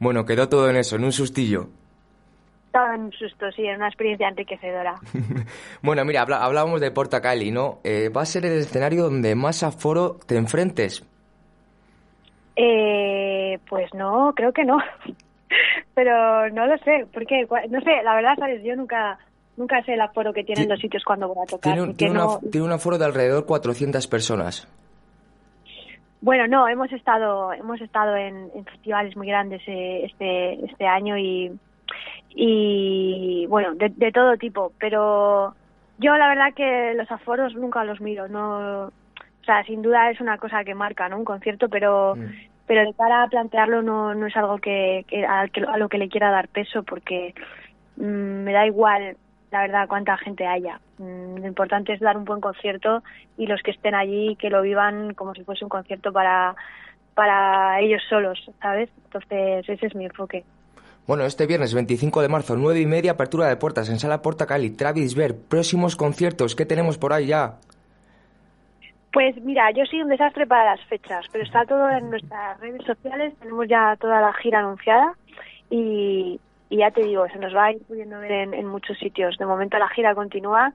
Bueno, 0.00 0.24
quedó 0.24 0.48
todo 0.48 0.68
en 0.70 0.76
eso, 0.76 0.96
en 0.96 1.04
un 1.04 1.12
sustillo. 1.12 1.68
Estaba 2.66 2.96
en 2.96 3.02
un 3.02 3.12
susto, 3.12 3.48
sí, 3.52 3.64
en 3.64 3.76
una 3.76 3.86
experiencia 3.86 4.28
enriquecedora. 4.28 4.96
Bueno, 5.82 6.04
mira, 6.04 6.22
hablábamos 6.22 6.80
de 6.80 6.90
Porta 6.90 7.20
Cali, 7.20 7.52
¿no? 7.52 7.78
Eh, 7.84 8.08
va 8.08 8.22
a 8.22 8.26
ser 8.26 8.44
el 8.44 8.58
escenario 8.58 9.04
donde 9.04 9.36
más 9.36 9.62
aforo 9.62 10.16
te 10.26 10.36
enfrentes. 10.36 11.06
Eh, 12.56 13.56
pues 13.68 13.94
no, 13.94 14.32
creo 14.34 14.52
que 14.52 14.64
no. 14.64 14.78
Pero 15.94 16.48
no 16.50 16.66
lo 16.66 16.78
sé, 16.78 17.06
porque 17.12 17.46
no 17.68 17.80
sé, 17.80 18.02
la 18.04 18.14
verdad, 18.14 18.36
sabes, 18.38 18.62
yo 18.62 18.76
nunca 18.76 19.18
nunca 19.56 19.82
sé 19.84 19.94
el 19.94 20.00
aforo 20.00 20.32
que 20.32 20.44
tienen 20.44 20.68
los 20.68 20.80
sitios 20.80 21.04
cuando 21.04 21.28
voy 21.28 21.36
a 21.42 21.46
tocar. 21.50 21.74
Tiene, 21.74 21.82
un- 21.82 22.16
una- 22.40 22.50
tiene 22.50 22.74
aforo 22.74 22.96
de 22.98 23.04
alrededor 23.04 23.44
400 23.46 24.06
personas. 24.06 24.66
Bueno, 26.22 26.46
no, 26.46 26.68
hemos 26.68 26.90
estado 26.92 27.52
hemos 27.52 27.80
estado 27.80 28.14
en, 28.16 28.50
en 28.54 28.64
festivales 28.64 29.16
muy 29.16 29.26
grandes 29.26 29.62
eh, 29.66 30.04
este 30.04 30.64
este 30.66 30.86
año 30.86 31.16
y 31.18 31.50
y 32.30 33.46
bueno, 33.48 33.74
de, 33.74 33.88
de 33.90 34.12
todo 34.12 34.36
tipo, 34.36 34.72
pero 34.78 35.54
yo 35.98 36.16
la 36.16 36.28
verdad 36.28 36.54
que 36.54 36.94
los 36.94 37.10
aforos 37.10 37.54
nunca 37.54 37.84
los 37.84 38.00
miro, 38.00 38.28
no 38.28 38.84
o 38.86 39.44
sea, 39.44 39.64
sin 39.64 39.82
duda 39.82 40.10
es 40.10 40.20
una 40.20 40.38
cosa 40.38 40.62
que 40.64 40.74
marca, 40.74 41.08
¿no? 41.08 41.18
Un 41.18 41.24
concierto, 41.24 41.68
pero 41.68 42.16
pero 42.70 42.86
de 42.86 42.94
cara 42.94 43.24
a 43.24 43.26
plantearlo 43.26 43.82
no, 43.82 44.14
no 44.14 44.28
es 44.28 44.36
algo 44.36 44.58
que, 44.58 45.04
que, 45.08 45.26
a, 45.26 45.48
que- 45.48 45.64
a 45.64 45.76
lo 45.76 45.88
que 45.88 45.98
le 45.98 46.08
quiera 46.08 46.30
dar 46.30 46.46
peso 46.46 46.84
porque 46.84 47.34
mm, 47.96 48.44
me 48.44 48.52
da 48.52 48.64
igual 48.64 49.16
la 49.50 49.62
verdad 49.62 49.88
cuánta 49.88 50.16
gente 50.18 50.46
haya. 50.46 50.78
Mm, 50.98 51.38
lo 51.38 51.48
importante 51.48 51.92
es 51.92 51.98
dar 51.98 52.16
un 52.16 52.24
buen 52.24 52.40
concierto 52.40 53.02
y 53.36 53.48
los 53.48 53.60
que 53.62 53.72
estén 53.72 53.96
allí 53.96 54.36
que 54.36 54.50
lo 54.50 54.62
vivan 54.62 55.14
como 55.14 55.34
si 55.34 55.42
fuese 55.42 55.64
un 55.64 55.68
concierto 55.68 56.12
para 56.12 56.54
para 57.16 57.80
ellos 57.80 58.02
solos, 58.08 58.38
¿sabes? 58.62 58.88
Entonces 59.06 59.68
ese 59.68 59.86
es 59.86 59.94
mi 59.96 60.04
enfoque. 60.04 60.44
Bueno, 61.08 61.24
este 61.24 61.48
viernes 61.48 61.74
25 61.74 62.22
de 62.22 62.28
marzo, 62.28 62.54
9 62.56 62.78
y 62.80 62.86
media, 62.86 63.10
apertura 63.12 63.48
de 63.48 63.56
puertas 63.56 63.88
en 63.88 63.98
Sala 63.98 64.22
Porta 64.22 64.46
Cali. 64.46 64.70
Travis 64.70 65.16
Ver, 65.16 65.34
próximos 65.36 65.96
conciertos, 65.96 66.54
¿qué 66.54 66.66
tenemos 66.66 66.98
por 66.98 67.12
ahí 67.12 67.26
ya? 67.26 67.56
Pues 69.12 69.36
mira, 69.42 69.70
yo 69.72 69.84
soy 69.86 70.02
un 70.02 70.08
desastre 70.08 70.46
para 70.46 70.76
las 70.76 70.84
fechas, 70.86 71.26
pero 71.32 71.44
está 71.44 71.64
todo 71.64 71.90
en 71.90 72.10
nuestras 72.10 72.60
redes 72.60 72.84
sociales, 72.84 73.34
tenemos 73.40 73.66
ya 73.66 73.96
toda 73.96 74.20
la 74.20 74.32
gira 74.34 74.60
anunciada 74.60 75.14
y, 75.68 76.40
y 76.68 76.76
ya 76.76 76.90
te 76.92 77.02
digo, 77.02 77.26
se 77.28 77.38
nos 77.38 77.54
va 77.54 77.66
a 77.66 77.72
ir 77.72 77.82
pudiendo 77.82 78.20
ver 78.20 78.30
en, 78.30 78.54
en 78.54 78.66
muchos 78.66 78.96
sitios. 78.98 79.36
De 79.36 79.46
momento 79.46 79.78
la 79.78 79.88
gira 79.88 80.14
continúa 80.14 80.72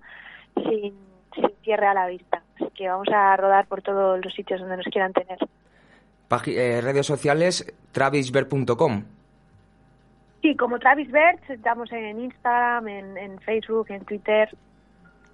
sin, 0.55 0.93
sin 1.33 1.49
cierre 1.63 1.87
a 1.87 1.93
la 1.93 2.07
vista, 2.07 2.41
así 2.55 2.69
que 2.75 2.89
vamos 2.89 3.07
a 3.13 3.37
rodar 3.37 3.67
por 3.67 3.81
todos 3.81 4.23
los 4.23 4.33
sitios 4.33 4.59
donde 4.59 4.77
nos 4.77 4.87
quieran 4.87 5.13
tener. 5.13 5.39
Eh, 6.47 6.81
redes 6.81 7.05
sociales, 7.05 7.73
travisver.com. 7.91 9.03
Sí, 10.41 10.55
como 10.55 10.77
Travis 10.79 11.09
Bert, 11.09 11.49
estamos 11.49 11.91
en 11.91 12.19
Instagram, 12.19 12.87
en, 12.87 13.17
en 13.17 13.39
Facebook, 13.39 13.87
en 13.89 14.03
Twitter, 14.03 14.49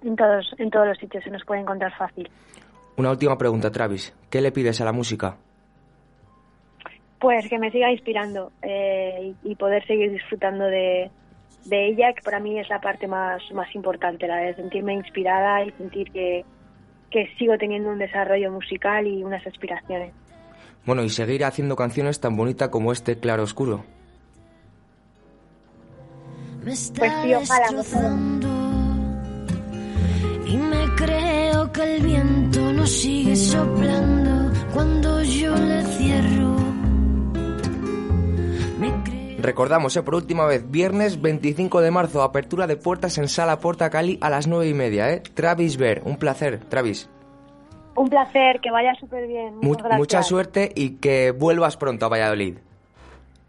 en 0.02 0.16
todos, 0.16 0.54
en 0.58 0.70
todos 0.70 0.86
los 0.86 0.98
sitios 0.98 1.24
se 1.24 1.30
nos 1.30 1.44
puede 1.44 1.60
encontrar 1.60 1.92
fácil. 1.96 2.30
Una 2.96 3.10
última 3.10 3.38
pregunta, 3.38 3.70
Travis. 3.70 4.14
¿Qué 4.30 4.40
le 4.40 4.52
pides 4.52 4.80
a 4.80 4.84
la 4.84 4.92
música? 4.92 5.36
Pues 7.20 7.48
que 7.48 7.58
me 7.58 7.70
siga 7.70 7.90
inspirando 7.90 8.52
eh, 8.62 9.32
y, 9.44 9.54
poder 9.54 9.86
seguir 9.86 10.10
disfrutando 10.10 10.64
de, 10.64 11.10
de 11.64 11.86
ella, 11.88 12.12
que 12.12 12.22
para 12.22 12.40
mí 12.40 12.58
es 12.58 12.68
la 12.68 12.80
parte 12.80 13.06
más, 13.06 13.40
más 13.52 13.72
importante, 13.74 14.26
la 14.26 14.38
de 14.38 14.54
sentirme 14.54 14.94
inspirada 14.94 15.64
y 15.64 15.70
sentir 15.72 16.10
que, 16.10 16.44
que 17.10 17.28
sigo 17.38 17.56
teniendo 17.58 17.90
un 17.90 17.98
desarrollo 17.98 18.50
musical 18.50 19.06
y 19.06 19.22
unas 19.22 19.46
aspiraciones. 19.46 20.12
Bueno, 20.84 21.04
y 21.04 21.10
seguir 21.10 21.44
haciendo 21.44 21.76
canciones 21.76 22.18
tan 22.18 22.36
bonitas 22.36 22.70
como 22.70 22.90
este 22.90 23.16
Claro 23.18 23.44
Oscuro. 23.44 23.84
Pues 26.64 26.92
sí, 26.94 27.34
ojalá, 27.34 27.66
creo 30.96 31.72
que 31.72 31.96
el 31.96 32.02
viento 32.02 32.72
no 32.72 32.86
sigue 32.86 33.36
soplando 33.36 34.50
cuando 34.72 35.22
yo 35.22 35.54
le 35.56 35.82
cierro. 35.84 36.56
Recordamos, 39.38 39.96
eh, 39.96 40.02
por 40.04 40.14
última 40.14 40.46
vez, 40.46 40.70
viernes 40.70 41.20
25 41.20 41.80
de 41.80 41.90
marzo, 41.90 42.22
apertura 42.22 42.68
de 42.68 42.76
puertas 42.76 43.18
en 43.18 43.26
Sala 43.28 43.58
Porta 43.58 43.90
Cali 43.90 44.16
a 44.20 44.30
las 44.30 44.46
9 44.46 44.68
y 44.68 44.74
media, 44.74 45.10
¿eh? 45.10 45.20
Travis 45.34 45.76
Ver, 45.76 46.00
un 46.04 46.16
placer, 46.16 46.60
Travis. 46.68 47.08
Un 47.96 48.08
placer, 48.08 48.60
que 48.60 48.70
vaya 48.70 48.94
súper 48.94 49.26
bien. 49.26 49.56
Mu- 49.56 49.62
Muchas 49.70 49.82
gracias. 49.82 49.98
mucha 49.98 50.22
suerte 50.22 50.72
y 50.76 50.90
que 50.98 51.32
vuelvas 51.32 51.76
pronto 51.76 52.06
a 52.06 52.08
Valladolid. 52.08 52.58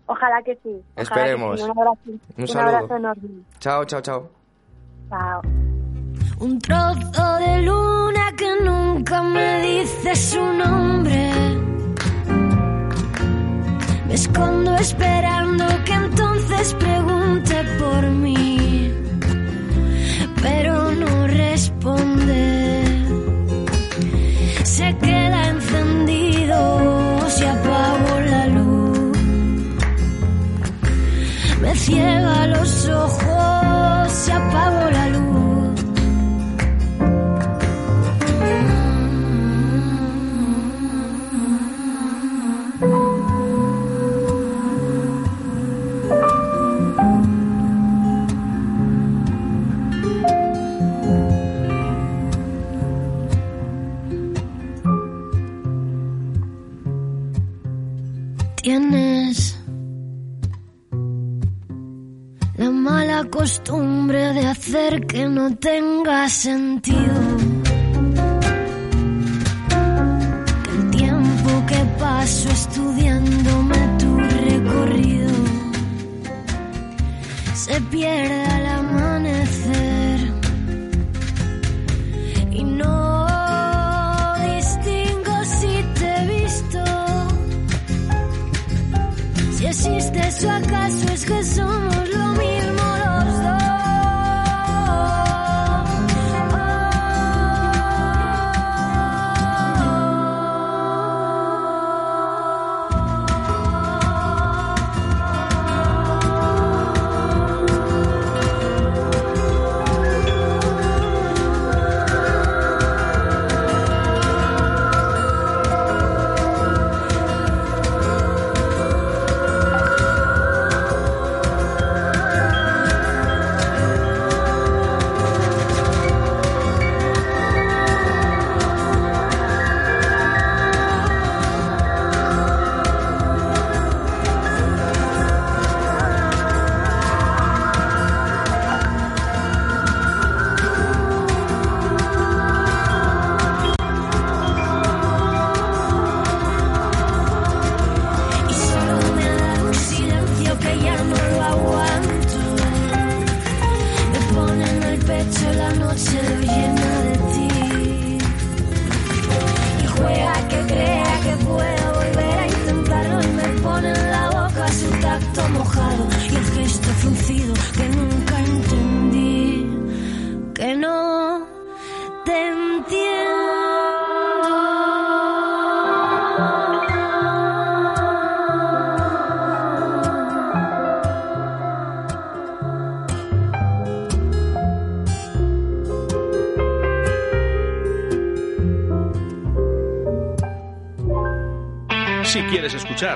Ojalá 0.08 0.42
que 0.42 0.56
sí. 0.56 0.62
ojalá 0.66 0.82
que 0.96 1.02
Esperemos. 1.04 1.60
sí. 1.60 1.66
Un 1.66 1.72
abrazo, 1.80 2.00
Un 2.08 2.20
un 2.38 2.48
saludo. 2.48 2.76
abrazo 2.76 2.96
enorme. 2.98 3.30
Chao, 3.60 3.86
chao, 3.86 4.02
chao. 4.02 4.30
Chao. 5.10 5.42
Un 6.44 6.60
trozo 6.60 7.28
de 7.40 7.62
luna 7.62 8.34
que 8.36 8.50
nunca 8.66 9.24
me 9.24 9.62
dice 9.62 10.14
su 10.14 10.44
nombre. 10.44 11.32
Me 14.08 14.14
escondo 14.14 14.76
esperando 14.76 15.66
que 15.86 15.94
entonces 15.94 16.44
veces 16.50 16.74
pregunté 16.74 17.64
por 17.80 18.02
mí, 18.24 18.92
pero 20.42 20.92
no 20.92 21.28
responde. 21.28 22.84
Se 24.64 24.98
queda 24.98 25.48
encendido 25.48 27.30
si 27.30 27.46
apago 27.46 28.20
la 28.32 28.48
luz. 28.48 29.18
Me 31.62 31.74
ciega 31.76 32.48
los 32.48 32.90
ojos 32.90 34.12
si 34.12 34.32
apago 34.32 34.90
la 34.92 35.08
luz. 35.08 35.33
Tienes 58.64 59.60
la 62.56 62.72
mala 62.72 63.26
costumbre 63.30 64.32
de 64.32 64.48
hacer 64.48 65.06
que 65.06 65.28
no 65.28 65.54
tenga 65.58 66.30
sentido. 66.30 67.14
El 70.78 70.92
tiempo 70.92 71.66
que 71.68 71.76
paso 72.00 72.50
estudiándome 72.52 73.80
tu 74.00 74.18
recorrido 74.18 75.34
se 77.54 77.82
pierde 77.82 78.63
Si 89.74 89.90
existes 89.90 90.44
o 90.46 90.52
acaso 90.52 91.12
es 91.12 91.26
que 91.26 91.44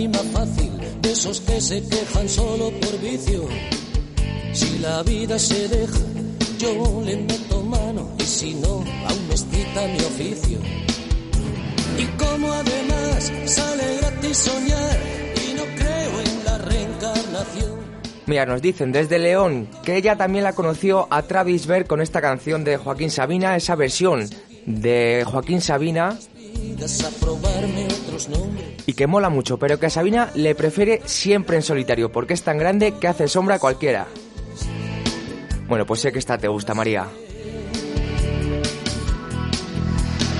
Lágrima 0.00 0.18
fácil, 0.32 0.70
de 1.02 1.12
esos 1.12 1.40
que 1.40 1.60
se 1.60 1.82
quejan 1.82 2.28
solo 2.28 2.70
por 2.80 2.98
vicio. 3.00 3.46
Si 4.52 4.78
la 4.78 5.02
vida 5.02 5.38
se 5.38 5.68
deja, 5.68 5.98
yo 6.58 7.02
le 7.04 7.16
meto 7.16 7.62
mano 7.62 8.08
y 8.18 8.22
si 8.22 8.54
no, 8.54 8.82
aún 9.06 9.28
me 9.28 9.34
excita 9.34 9.86
mi 9.88 9.98
oficio. 9.98 10.58
Y 11.98 12.04
como 12.16 12.50
además 12.52 13.32
sale 13.44 13.98
gratis 14.00 14.36
soñar 14.38 14.98
y 15.46 15.54
no 15.54 15.64
creo 15.76 16.20
en 16.24 16.44
la 16.44 16.58
reencarnación. 16.58 17.80
Mira, 18.26 18.46
nos 18.46 18.62
dicen 18.62 18.92
desde 18.92 19.18
León 19.18 19.68
que 19.84 19.96
ella 19.96 20.16
también 20.16 20.44
la 20.44 20.54
conoció 20.54 21.08
a 21.10 21.22
Travis 21.22 21.66
Berg 21.66 21.86
con 21.86 22.00
esta 22.00 22.20
canción 22.20 22.64
de 22.64 22.78
Joaquín 22.78 23.10
Sabina, 23.10 23.56
esa 23.56 23.74
versión 23.74 24.28
de 24.66 25.24
Joaquín 25.26 25.60
Sabina 25.60 26.18
y 28.86 28.94
que 28.94 29.06
mola 29.06 29.28
mucho, 29.28 29.58
pero 29.58 29.78
que 29.78 29.86
a 29.86 29.90
Sabina 29.90 30.30
le 30.34 30.54
prefiere 30.54 31.02
siempre 31.04 31.56
en 31.56 31.62
solitario 31.62 32.10
porque 32.10 32.34
es 32.34 32.42
tan 32.42 32.58
grande 32.58 32.94
que 32.98 33.08
hace 33.08 33.28
sombra 33.28 33.56
a 33.56 33.58
cualquiera. 33.58 34.06
Bueno, 35.68 35.86
pues 35.86 36.00
sé 36.00 36.10
que 36.10 36.18
esta 36.18 36.36
te 36.36 36.48
gusta, 36.48 36.74
María. 36.74 37.02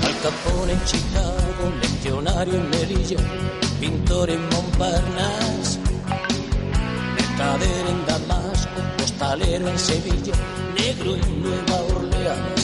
Al 0.03 0.19
Capone 0.21 0.73
en 0.73 0.83
Chicago, 0.83 1.71
leccionario 1.81 2.55
en 2.55 2.69
Melilla, 2.69 3.17
pintor 3.79 4.29
en 4.29 4.41
Montparnasse, 4.49 5.79
mercader 7.15 7.85
en 7.87 8.05
Damasco, 8.05 8.81
postalero 8.97 9.69
en 9.69 9.79
Sevilla, 9.79 10.33
negro 10.77 11.15
en 11.15 11.43
Nueva 11.43 11.81
Orleans, 11.95 12.60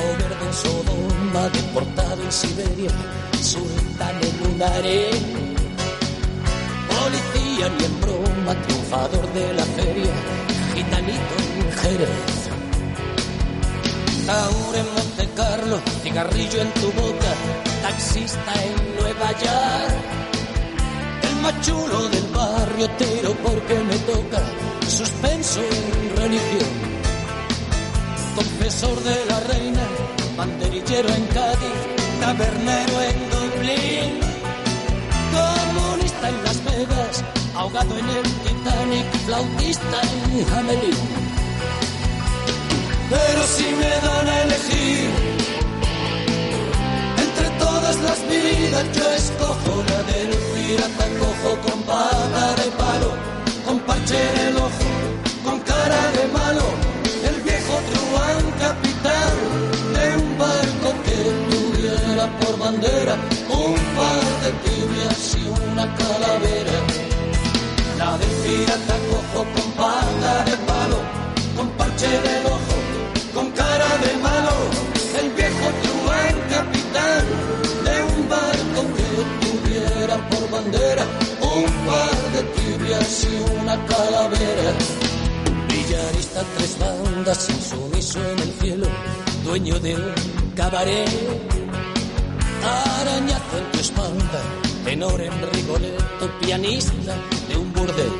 viejo 0.00 0.16
verde 0.18 0.46
en 0.46 0.54
Sodoma, 0.54 1.48
deportado 1.48 2.22
en 2.22 2.32
Siberia, 2.32 2.90
sultán 3.40 4.16
en 4.22 4.52
un 4.52 4.62
harén, 4.62 5.54
policía 6.88 7.68
ni 7.78 7.84
en 7.84 8.00
broma, 8.00 8.54
triunfador 8.62 9.32
de 9.32 9.54
la 9.54 9.64
feria, 9.64 10.12
gitanito 10.74 11.34
en 11.58 11.72
Jerez. 11.72 12.50
Taur 14.26 14.76
en 14.76 14.94
Monte 14.94 15.28
Carlo, 15.34 15.80
cigarrillo 16.02 16.60
en 16.60 16.70
tu 16.74 16.92
boca, 16.92 17.32
taxista 17.82 18.52
en 18.64 18.96
Nueva 18.96 19.30
York. 19.32 19.94
El 21.22 21.36
más 21.42 21.60
chulo 21.62 22.08
del 22.08 22.26
barrio, 22.32 22.88
tiro 22.90 23.34
porque 23.42 23.74
me 23.74 23.96
toca 23.98 24.40
suspenso 24.86 25.60
en 25.60 26.16
religión. 26.16 26.99
Confesor 28.40 28.98
de 29.04 29.24
la 29.26 29.40
reina, 29.52 29.82
banderillero 30.34 31.10
en 31.10 31.26
Cádiz, 31.26 31.78
tabernero 32.20 32.96
en 33.10 33.18
Dublín. 33.34 34.12
Comunista 35.36 36.28
en 36.30 36.44
Las 36.44 36.64
Vegas, 36.64 37.24
ahogado 37.54 37.98
en 37.98 38.08
el 38.08 38.22
Titanic, 38.44 39.06
flautista 39.26 39.98
en 40.08 40.54
Hamelin. 40.54 40.98
Pero 43.10 43.42
si 43.56 43.64
me 43.80 43.92
dan 44.06 44.26
a 44.26 44.42
elegir 44.44 45.10
entre 47.24 47.48
todas 47.58 47.96
las 48.06 48.20
vidas, 48.26 48.84
yo 48.96 49.06
escojo 49.22 49.84
la 49.90 50.02
del 50.12 50.30
pirata 50.54 51.06
cojo 51.20 51.50
con 51.60 51.82
pata 51.82 52.54
de 52.54 52.70
palo, 52.70 53.10
con 53.66 53.78
parche 53.80 54.16
en 54.16 54.48
el 54.48 54.56
ojo, 54.56 54.89
bandera 62.70 63.14
un 63.48 63.74
par 63.96 64.24
de 64.42 64.50
tibias 64.64 65.36
y 65.40 65.44
una 65.48 65.86
calavera. 65.96 66.78
La 67.98 68.16
del 68.18 68.34
pirata 68.42 68.96
cojo 69.10 69.44
con 69.54 69.72
pata 69.72 70.44
de 70.48 70.56
palo, 70.68 71.00
con 71.56 71.68
parche 71.70 72.06
el 72.06 72.46
ojo, 72.46 72.76
con 73.34 73.50
cara 73.50 73.90
de 74.04 74.12
malo, 74.22 74.54
el 75.20 75.28
viejo 75.38 75.66
truán 75.82 76.36
capitán 76.54 77.24
de 77.86 77.94
un 78.12 78.28
barco 78.28 78.80
que 78.96 79.08
tuviera 79.42 80.16
por 80.30 80.50
bandera 80.50 81.04
un 81.54 81.64
par 81.86 82.18
de 82.34 82.42
tibias 82.54 83.26
y 83.30 83.60
una 83.60 83.76
calavera. 83.86 84.70
Villarista 85.68 86.42
tres 86.56 86.76
bandas, 86.78 87.50
insumiso 87.50 88.18
en 88.30 88.38
el 88.38 88.52
cielo, 88.60 88.86
dueño 89.44 89.78
de 89.80 89.96
un 89.96 90.52
cabaret. 90.54 91.59
Arañazo 92.62 93.58
en 93.58 93.72
tu 93.72 93.78
espalda, 93.78 94.42
tenor 94.84 95.20
en 95.20 95.52
Rigoletto, 95.52 96.30
pianista 96.40 97.14
de 97.48 97.56
un 97.56 97.72
burdel. 97.72 98.12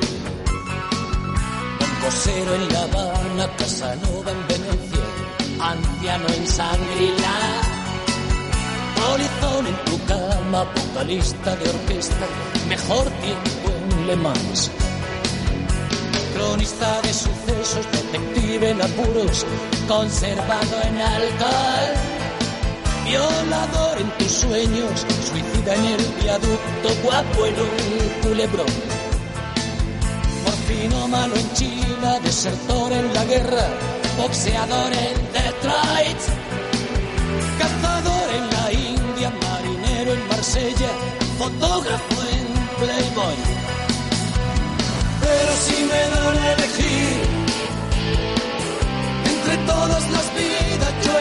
Composero 1.79 2.55
en 2.55 2.73
La 2.73 2.83
Habana, 2.83 3.57
Casanova 3.57 4.31
en 4.31 4.49
Venecia, 4.49 5.05
anciano 5.61 6.27
en 6.29 6.47
Sangrila. 6.47 7.37
Polizón 8.97 9.67
en 9.67 9.85
tu 9.85 10.05
cama, 10.07 10.65
vocalista 10.75 11.57
de 11.57 11.69
orquesta, 11.69 12.27
mejor 12.69 13.05
tiempo 13.05 13.71
en 13.93 14.07
Le 14.07 14.17
Mans. 14.17 14.71
Cronista 16.35 17.01
de 17.03 17.13
sucesos, 17.13 17.87
detective 17.93 18.71
en 18.71 18.81
apuros, 18.81 19.47
conservado 19.87 20.83
en 20.85 21.01
alcohol. 21.01 22.20
Violador 23.11 24.01
en 24.01 24.09
tus 24.19 24.31
sueños, 24.31 25.05
suicida 25.29 25.75
en 25.75 25.85
el 25.85 26.05
viaducto, 26.23 26.89
guapo 27.03 27.45
en 27.45 27.55
un 27.59 28.23
culebrón. 28.23 28.73
Morfino 30.45 31.09
malo 31.09 31.35
en 31.35 31.53
China, 31.55 32.21
desertor 32.23 32.93
en 32.93 33.13
la 33.13 33.25
guerra, 33.25 33.67
boxeador 34.17 34.93
en 34.93 35.17
Detroit. 35.33 36.21
Cazador 37.59 38.29
en 38.39 38.45
la 38.55 38.73
India, 38.75 39.33
marinero 39.43 40.13
en 40.13 40.29
Marsella, 40.29 40.91
fotógrafo 41.37 42.17
en 42.37 42.47
Playboy. 42.79 43.35
Pero 45.21 45.53
si 45.65 45.83
me 45.83 46.01
dan 46.15 46.39
a 46.39 46.53
elegir 46.53 47.23
entre 49.25 49.57
todas 49.67 50.11
las 50.13 50.30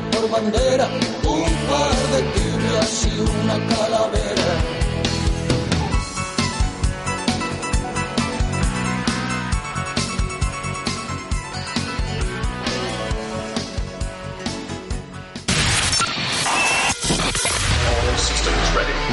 por 0.00 0.28
bandera 0.28 0.88
un 1.24 1.44
par 1.68 1.96
de 2.12 2.22
tibias 2.34 3.06
y 3.06 3.20
una 3.20 3.54
calavera. 3.68 4.74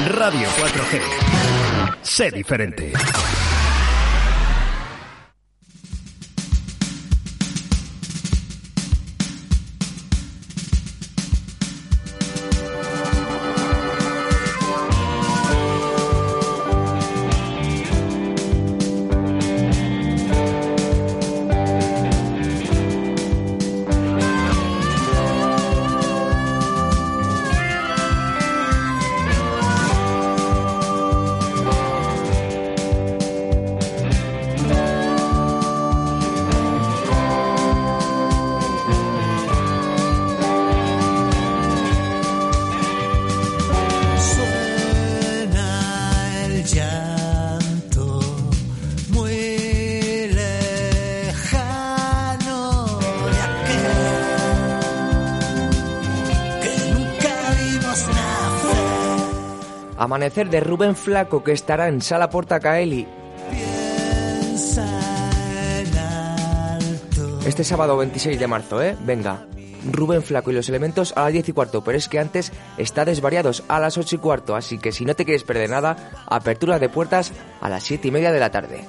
Radio 0.07 0.47
4G. 0.49 1.01
Sé 2.01 2.31
diferente. 2.31 2.93
De 60.21 60.59
Rubén 60.59 60.95
Flaco 60.95 61.43
que 61.43 61.51
estará 61.51 61.87
en 61.87 61.99
Sala 61.99 62.29
Porta 62.29 62.59
Caeli 62.59 63.07
Piensa 63.49 64.85
en 65.57 65.97
alto. 65.97 67.39
este 67.43 67.63
sábado 67.63 67.97
26 67.97 68.39
de 68.39 68.45
marzo, 68.45 68.83
¿eh? 68.83 68.95
Venga. 69.03 69.47
Rubén 69.91 70.21
Flaco 70.21 70.51
y 70.51 70.53
los 70.53 70.69
elementos 70.69 71.11
a 71.15 71.23
las 71.23 71.33
10 71.33 71.49
y 71.49 71.53
cuarto, 71.53 71.83
pero 71.83 71.97
es 71.97 72.07
que 72.07 72.19
antes 72.19 72.51
está 72.77 73.03
desvariados 73.03 73.63
a 73.67 73.79
las 73.79 73.97
8 73.97 74.17
y 74.17 74.19
cuarto, 74.19 74.55
así 74.55 74.77
que 74.77 74.91
si 74.91 75.05
no 75.05 75.15
te 75.15 75.25
quieres 75.25 75.43
perder 75.43 75.71
nada, 75.71 76.11
apertura 76.27 76.77
de 76.77 76.87
puertas 76.87 77.31
a 77.59 77.67
las 77.67 77.81
7 77.81 78.07
y 78.07 78.11
media 78.11 78.31
de 78.31 78.39
la 78.39 78.51
tarde. 78.51 78.85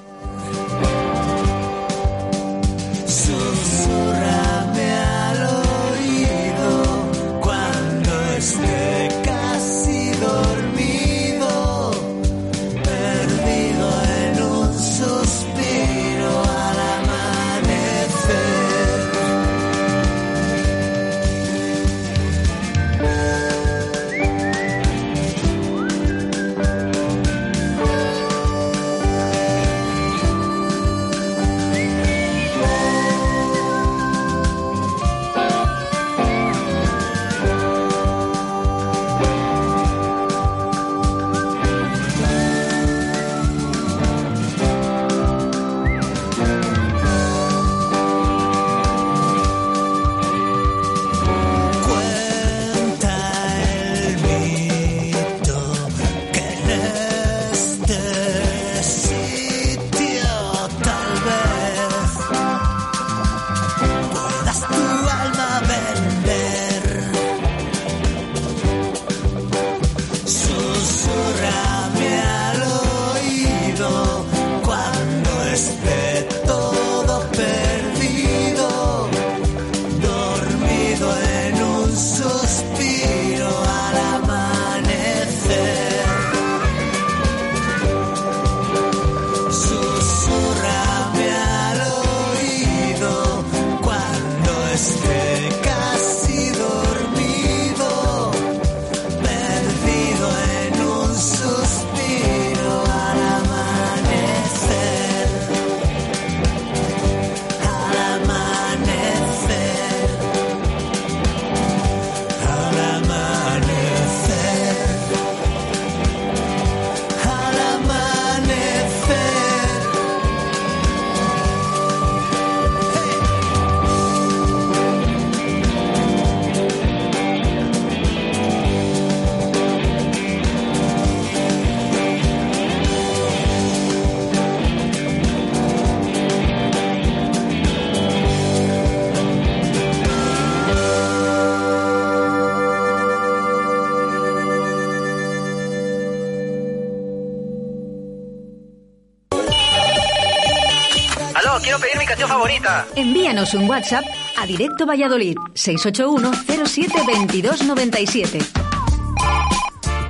Envíanos 152.95 153.55
un 153.55 153.67
WhatsApp 153.67 154.05
a 154.37 154.45
Directo 154.45 154.85
Valladolid 154.85 155.35
681 155.55 156.31
07 156.65 156.93
22 157.07 157.61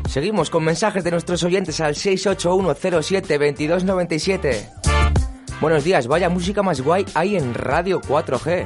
Seguimos 0.09 0.49
con 0.49 0.65
mensajes 0.65 1.01
de 1.03 1.11
nuestros 1.11 1.43
oyentes 1.43 1.79
al 1.79 1.95
681072297. 1.95 4.69
Buenos 5.61 5.85
días, 5.85 6.07
vaya 6.07 6.27
música 6.29 6.61
más 6.61 6.81
guay 6.81 7.05
hay 7.13 7.37
en 7.37 7.53
Radio 7.53 8.01
4G. 8.01 8.65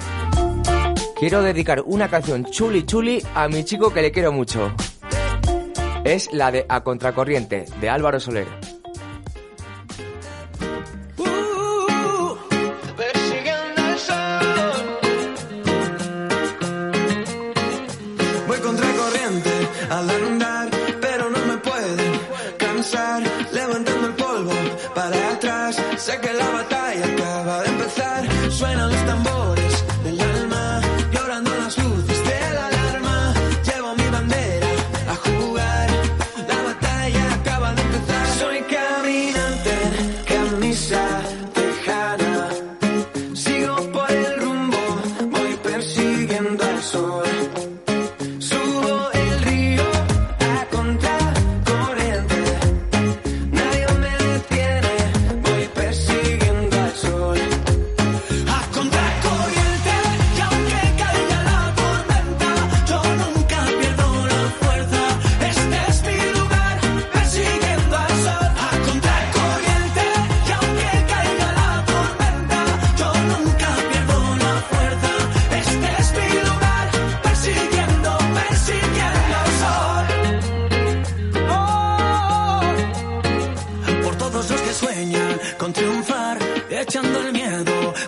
Quiero 1.20 1.43
dedicar 1.43 1.84
una 1.86 2.09
canción 2.09 2.43
chuli 2.45 2.88
chuli 2.88 3.22
a 3.36 3.47
mi 3.47 3.63
chico 3.63 3.93
que 3.93 4.01
le 4.01 4.11
quiero 4.11 4.32
mucho. 4.32 4.74
Es 6.03 6.34
la 6.34 6.49
de 6.51 6.65
A 6.70 6.84
Contracorriente, 6.84 7.65
de 7.80 7.89
Álvaro 7.89 8.20
Soler. 8.20 8.47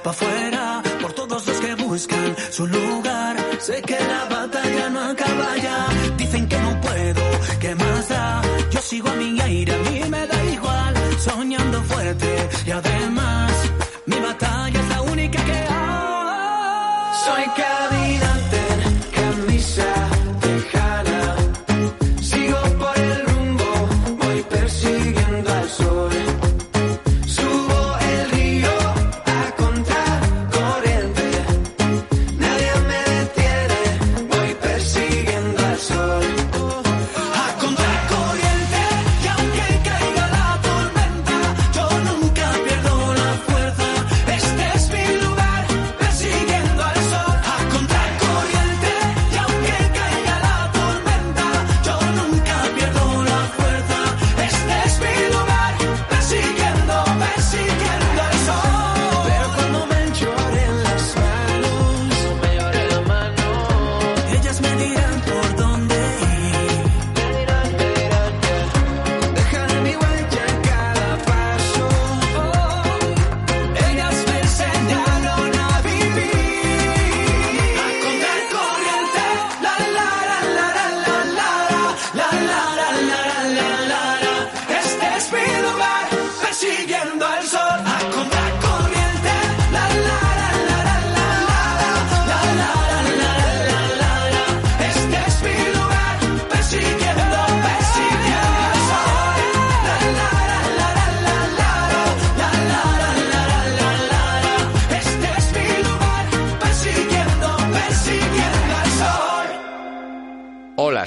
afuera, 0.09 0.81
por 1.01 1.13
todos 1.13 1.45
los 1.47 1.59
que 1.59 1.75
buscan 1.75 2.35
su 2.51 2.67
lugar. 2.67 3.37
Sé 3.59 3.81
que 3.81 3.97
la 3.99 4.25
batalla 4.25 4.89
no 4.89 4.99
acaba 4.99 5.57
ya. 5.57 5.98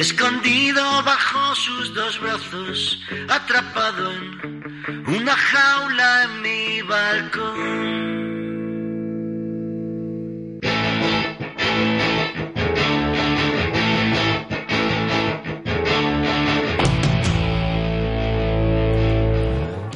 Escondido 0.00 0.82
bajo 1.04 1.54
sus 1.54 1.94
dos 1.94 2.18
brazos, 2.20 2.98
atrapado 3.28 4.10
en 4.12 5.04
una 5.06 5.36
jaula 5.36 6.24
en 6.24 6.40
mi 6.40 6.80
balcón. 6.82 8.00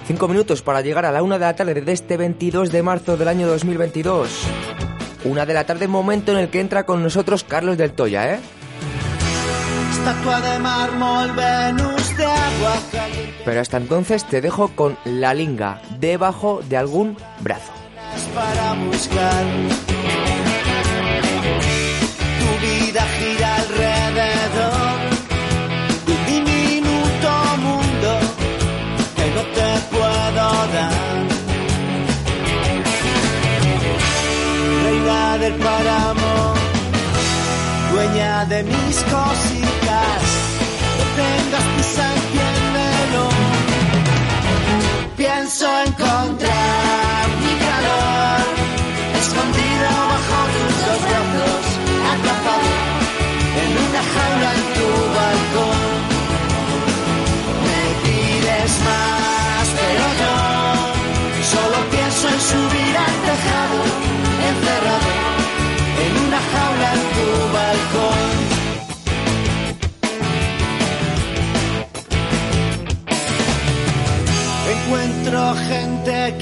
Cinco 0.07 0.29
minutos 0.29 0.61
para 0.61 0.83
llegar 0.83 1.07
a 1.07 1.13
la 1.13 1.23
una 1.23 1.39
de 1.39 1.47
la 1.47 1.57
tarde 1.57 1.81
de 1.81 1.93
este 1.93 2.19
22 2.19 2.71
de 2.71 2.83
marzo 2.83 3.17
del 3.17 3.29
año 3.29 3.47
2022. 3.47 4.29
Una 5.25 5.47
de 5.47 5.55
la 5.55 5.65
tarde, 5.65 5.89
momento 5.89 6.33
en 6.33 6.39
el 6.39 6.51
que 6.51 6.61
entra 6.61 6.85
con 6.85 7.03
nosotros 7.03 7.43
Carlos 7.43 7.79
del 7.79 7.93
Toya, 7.93 8.35
¿eh? 8.35 8.41
Estatua 10.07 10.39
de 10.43 10.59
mármol, 10.59 11.33
Venus 11.33 12.15
de 12.19 12.27
agua 12.27 12.77
caliente. 12.93 13.43
Pero 13.43 13.61
hasta 13.63 13.79
entonces 13.79 14.23
te 14.27 14.43
dejo 14.43 14.69
con 14.69 14.99
la 15.07 15.33
linga 15.33 15.81
debajo 15.99 16.61
de 16.69 16.77
algún 16.77 17.17
brazo. 17.41 17.73
para 18.35 18.75
buscar. 18.85 19.45
Tu 22.39 22.49
vida 22.67 23.03
gira 23.19 23.57
alrededor 23.57 24.99
de 26.05 26.13
un 26.13 26.25
diminuto 26.27 27.31
mundo 27.65 28.11
que 29.17 29.27
no 29.37 29.43
te 29.57 29.69
puedo 29.91 30.45
dar. 30.75 31.25
Reina 34.85 35.39
del 35.39 35.55
páramo, 35.55 36.55
dueña 37.91 38.45
de 38.45 38.63
mis 38.65 38.97
cositas, 39.05 39.74
no 40.99 41.05
tengas 41.21 41.65
prisa, 41.75 42.05
entiéndelo. 42.19 43.25
Pienso 45.17 45.67
encontrar 45.87 47.29
mi 47.43 47.55
calor 47.67 48.45
escondido 49.21 50.14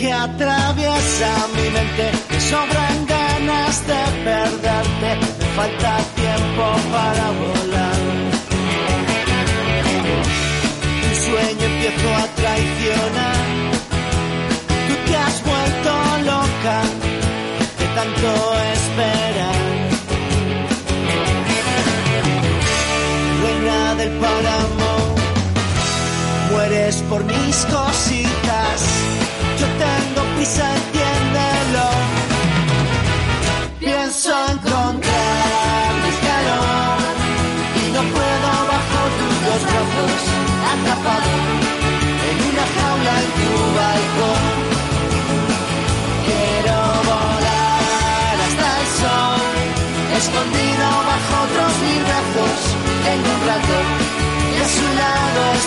que 0.03 0.13
atraviesa 0.13 1.47
mi 1.55 1.71
mente, 1.71 2.11
me 2.67 2.82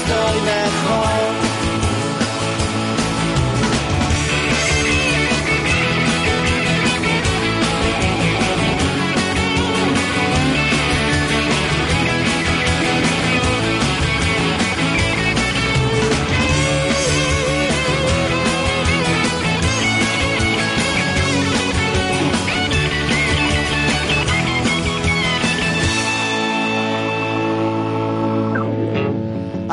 estoy 0.08 0.65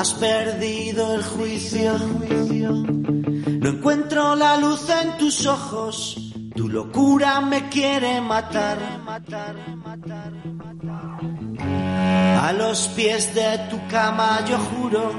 Has 0.03 0.15
perdido 0.15 1.15
el 1.15 1.23
juicio. 1.23 1.97
No 1.97 3.69
encuentro 3.69 4.35
la 4.35 4.57
luz 4.57 4.89
en 4.91 5.17
tus 5.17 5.47
ojos. 5.47 6.17
Tu 6.57 6.69
locura 6.69 7.41
me 7.41 7.69
quiere 7.69 8.21
matar. 8.21 8.79
A 12.41 12.53
los 12.53 12.89
pies 12.97 13.33
de 13.33 13.59
tu 13.71 13.79
cama 13.87 14.45
yo 14.45 14.59
juro 14.59 15.13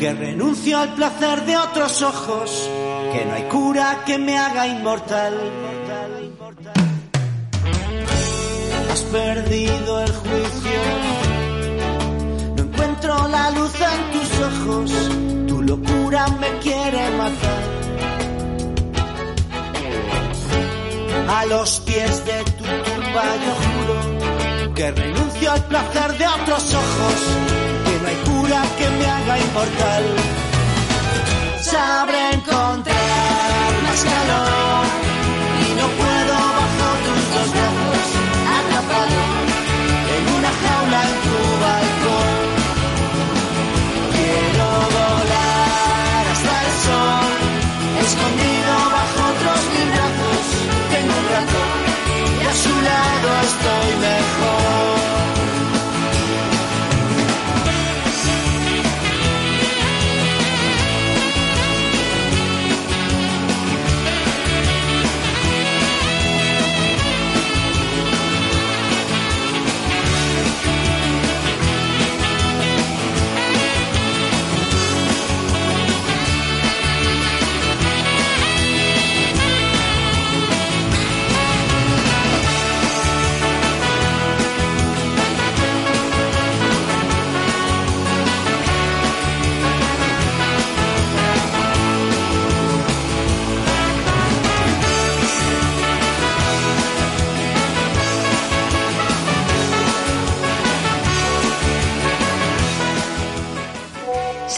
que 0.00 0.12
renuncio 0.12 0.78
al 0.78 0.94
placer 0.94 1.44
de 1.46 1.56
otros 1.56 2.02
ojos. 2.02 2.68
Que 3.12 3.24
no 3.24 3.34
hay 3.34 3.44
cura 3.44 4.02
que 4.04 4.18
me 4.18 4.36
haga 4.36 4.66
inmortal. 4.66 5.34
Has 8.90 9.02
perdido 9.02 10.00
el 10.00 10.10
juicio 10.10 11.27
la 13.26 13.50
luz 13.50 13.72
en 13.80 14.00
tus 14.12 14.30
ojos, 14.50 14.90
tu 15.48 15.62
locura 15.62 16.28
me 16.40 16.50
quiere 16.58 17.10
matar. 17.10 17.62
A 21.28 21.44
los 21.46 21.80
pies 21.80 22.24
de 22.24 22.44
tu 22.44 22.64
tumba 22.64 23.24
yo 23.44 23.52
juro 23.64 24.74
que 24.74 24.90
renuncio 24.92 25.52
al 25.52 25.64
placer 25.64 26.18
de 26.18 26.26
otros 26.26 26.74
ojos, 26.74 27.16
que 27.84 27.94
no 28.00 28.08
hay 28.08 28.16
cura 28.28 28.62
que 28.78 28.88
me 28.90 29.06
haga 29.06 29.38
inmortal. 29.38 30.04
Sabré 31.60 32.30
encontrar 32.32 33.72
más 33.84 34.00
calor 34.10 34.84
y 35.64 35.68
no 35.80 35.86
puedo 36.00 36.34
bajo 36.58 36.88
tus 37.04 37.22
dos 37.34 37.48
brazos, 37.56 38.06
atrapado 38.58 39.20
en 40.14 40.22
una 40.36 40.50
jaula 40.62 41.00
en 41.08 41.16
tu 41.24 41.36
balcón. 41.64 42.37
Escondido 48.08 48.72
bajo 48.96 49.18
otros 49.32 49.60
mil 49.74 49.88
brazos. 49.96 50.44
Tengo 50.92 51.14
un 51.22 51.26
rato 51.34 51.60
y 52.40 52.46
a 52.46 52.54
su 52.62 52.74
lado 52.88 53.28
estoy 53.48 53.88
mejor. 54.00 54.77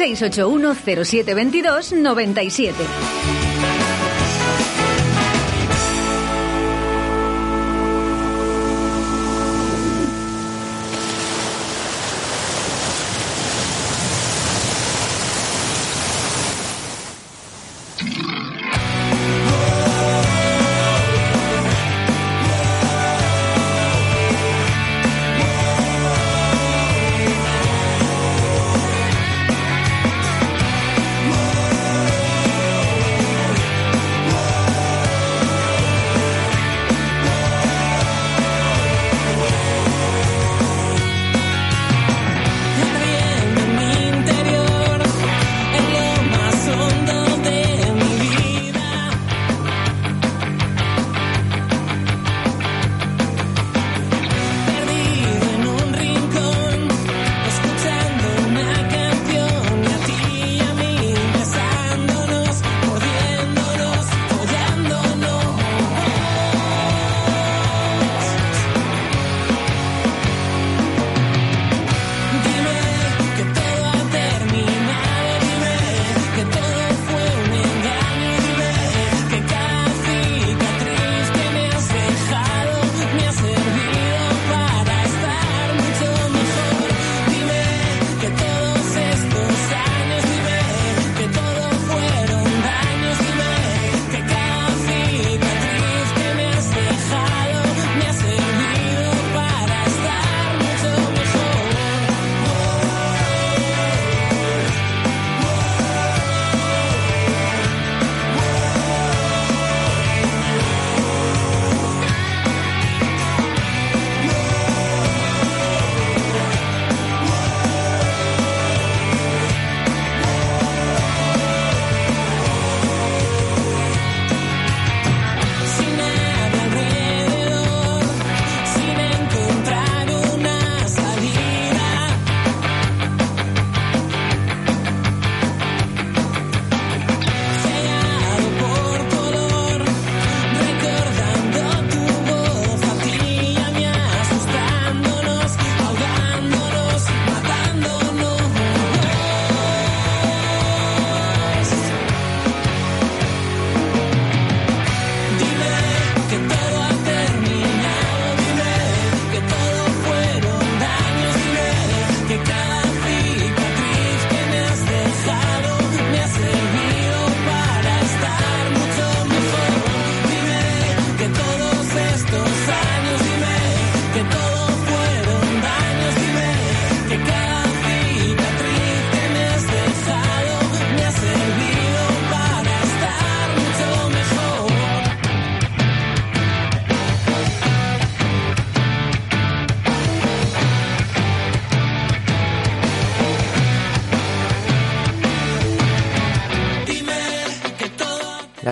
681 0.00 0.74
0722 0.74 1.92
97. 1.92 3.49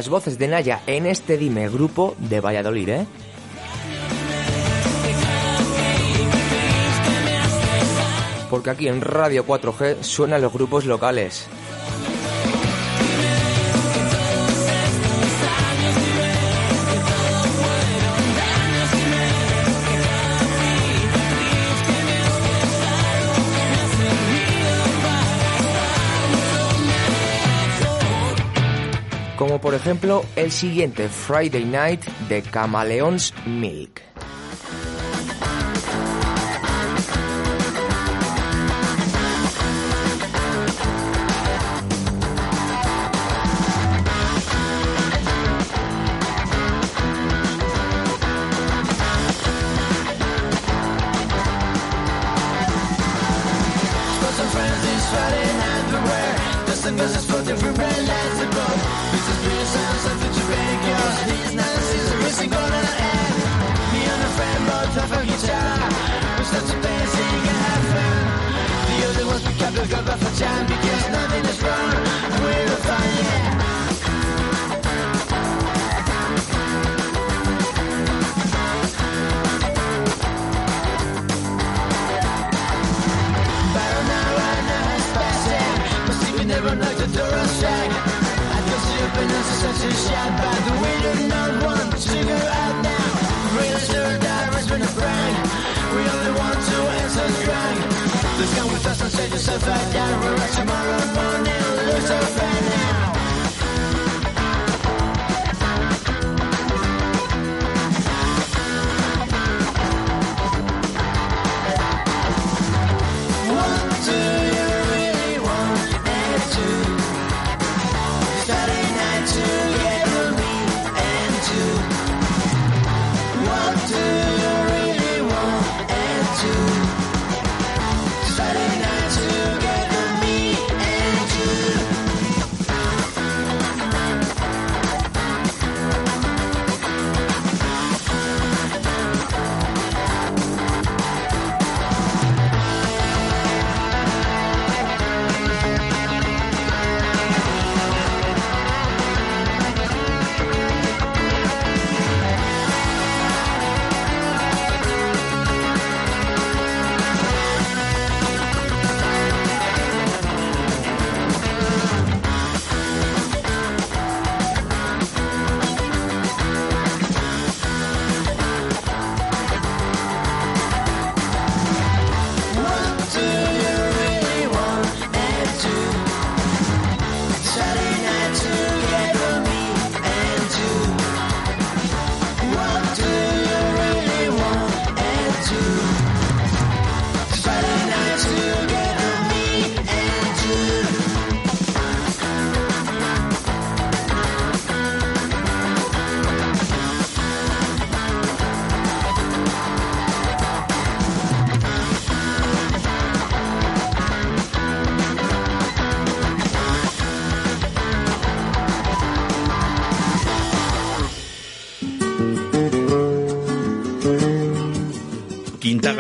Voces 0.09 0.39
de 0.39 0.49
Naya 0.49 0.83
en 0.87 1.07
este 1.07 1.37
Dime 1.37 1.69
grupo 1.69 2.15
de 2.19 2.41
Valladolid, 2.41 2.89
¿eh? 2.89 3.07
Porque 8.51 8.71
aquí 8.71 8.89
en 8.89 9.01
Radio 9.01 9.47
4G 9.47 10.03
suenan 10.03 10.41
los 10.41 10.53
grupos 10.53 10.87
locales. 10.87 11.49
Como 29.39 29.61
por 29.61 29.75
ejemplo 29.75 30.25
el 30.37 30.51
siguiente 30.51 31.09
Friday 31.09 31.65
Night 31.65 32.05
de 32.29 32.43
Camaleons 32.43 33.33
Milk. 33.47 34.03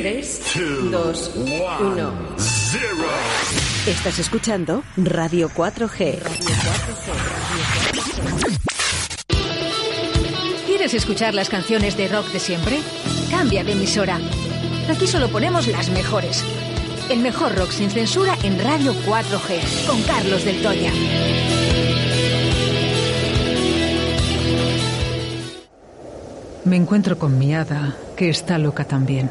3, 0.00 0.40
2, 0.90 1.32
1. 1.36 2.12
0. 2.38 2.88
Estás 3.86 4.18
escuchando 4.18 4.82
Radio 4.96 5.50
4G. 5.50 6.18
¿Quieres 10.66 10.94
escuchar 10.94 11.34
las 11.34 11.50
canciones 11.50 11.98
de 11.98 12.08
rock 12.08 12.28
de 12.28 12.40
siempre? 12.40 12.78
Cambia 13.30 13.62
de 13.62 13.72
emisora. 13.72 14.18
Aquí 14.88 15.06
solo 15.06 15.28
ponemos 15.28 15.66
las 15.66 15.90
mejores. 15.90 16.46
El 17.10 17.18
mejor 17.18 17.54
rock 17.54 17.70
sin 17.70 17.90
censura 17.90 18.38
en 18.42 18.58
Radio 18.58 18.94
4G, 19.06 19.86
con 19.86 20.00
Carlos 20.04 20.46
del 20.46 20.62
Toya. 20.62 20.92
Me 26.64 26.76
encuentro 26.76 27.18
con 27.18 27.38
mi 27.38 27.54
hada, 27.54 27.98
que 28.16 28.30
está 28.30 28.56
loca 28.56 28.84
también. 28.84 29.30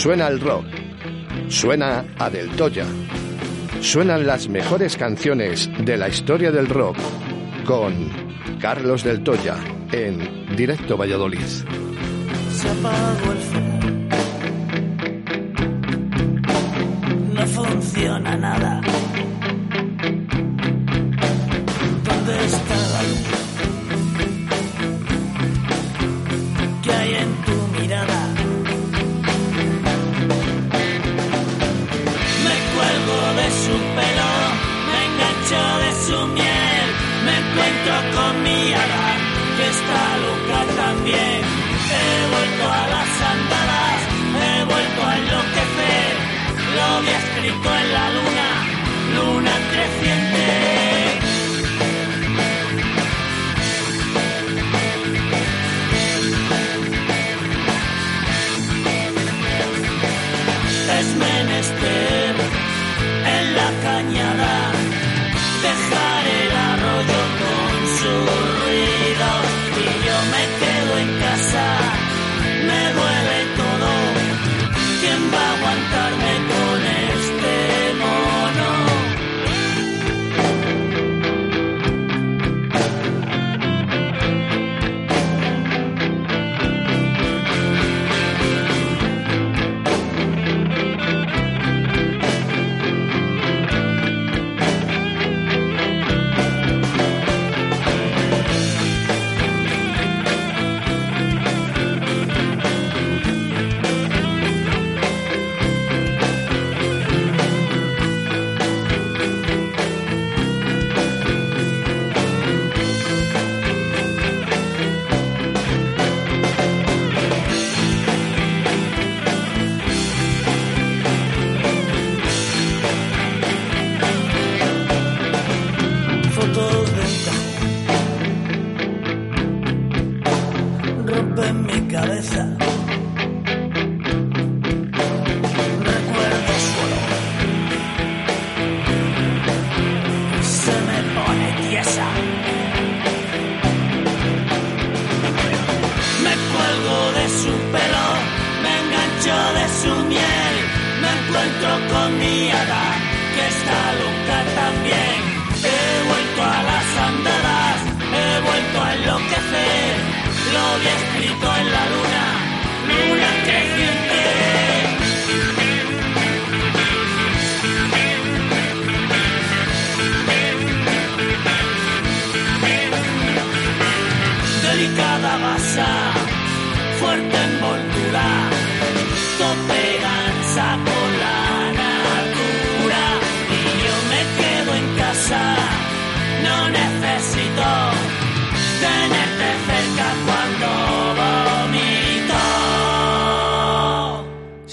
Suena 0.00 0.28
el 0.28 0.40
rock. 0.40 0.64
Suena 1.48 2.06
a 2.18 2.30
Del 2.30 2.48
Toya. 2.56 2.86
Suenan 3.82 4.26
las 4.26 4.48
mejores 4.48 4.96
canciones 4.96 5.68
de 5.84 5.98
la 5.98 6.08
historia 6.08 6.50
del 6.50 6.68
rock 6.68 6.96
con 7.66 8.08
Carlos 8.58 9.04
Del 9.04 9.22
Toya 9.22 9.56
en 9.92 10.56
Directo 10.56 10.96
Valladolid. 10.96 11.44
Se 11.44 12.70
apagó 12.70 13.32
el. 13.32 13.40
No 17.34 17.46
funciona 17.46 18.38
nada. 18.38 18.89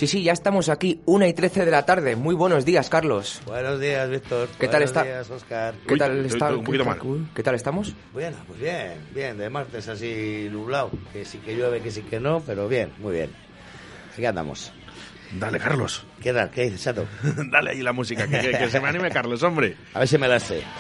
Sí, 0.07 0.19
sí, 0.19 0.23
ya 0.23 0.31
estamos 0.31 0.69
aquí, 0.69 1.01
una 1.05 1.27
y 1.27 1.33
13 1.33 1.65
de 1.65 1.71
la 1.71 1.85
tarde. 1.85 2.15
Muy 2.15 2.33
buenos 2.33 2.63
días, 2.63 2.89
Carlos. 2.89 3.41
Buenos 3.45 3.77
días, 3.79 4.09
Víctor. 4.09 4.47
¿Qué 4.57 4.67
tal 4.67 4.83
Buenos 4.83 4.89
está? 4.89 5.03
días, 5.03 5.29
Oscar. 5.29 5.73
¿Qué 5.85 5.93
Uy, 5.93 5.99
tal 5.99 6.25
está? 6.25 6.53
un 6.55 6.63
poquito 6.63 6.83
¿Qué 6.85 6.89
mal. 6.89 6.99
tal- 6.99 7.27
¿Qué 7.35 7.43
tal 7.43 7.55
estamos? 7.55 7.93
Bueno, 8.13 8.37
pues 8.47 8.57
bien, 8.59 8.93
bien, 9.13 9.37
de 9.37 9.49
martes 9.49 9.85
así 9.89 10.47
nublado, 10.49 10.91
que 11.11 11.25
sí 11.25 11.39
que 11.39 11.55
llueve, 11.57 11.81
que 11.81 11.91
sí 11.91 12.03
que 12.03 12.21
no, 12.21 12.39
pero 12.39 12.69
bien, 12.69 12.93
muy 12.99 13.13
bien. 13.15 13.31
Aquí 14.13 14.25
andamos. 14.25 14.71
Dale, 15.33 15.59
Carlos. 15.59 16.05
¿Qué 16.21 16.31
tal? 16.31 16.49
¿Qué 16.51 16.63
dices, 16.63 16.83
Chato? 16.83 17.05
Dale 17.51 17.71
ahí 17.71 17.81
la 17.81 17.91
música, 17.91 18.25
que, 18.27 18.39
que- 18.39 18.57
que 18.57 18.69
se 18.69 18.79
me 18.79 18.87
anime 18.87 19.11
Carlos, 19.11 19.43
hombre. 19.43 19.75
A 19.93 19.99
ver 19.99 20.07
si 20.07 20.17
me 20.17 20.29
la 20.29 20.39
sé. 20.39 20.63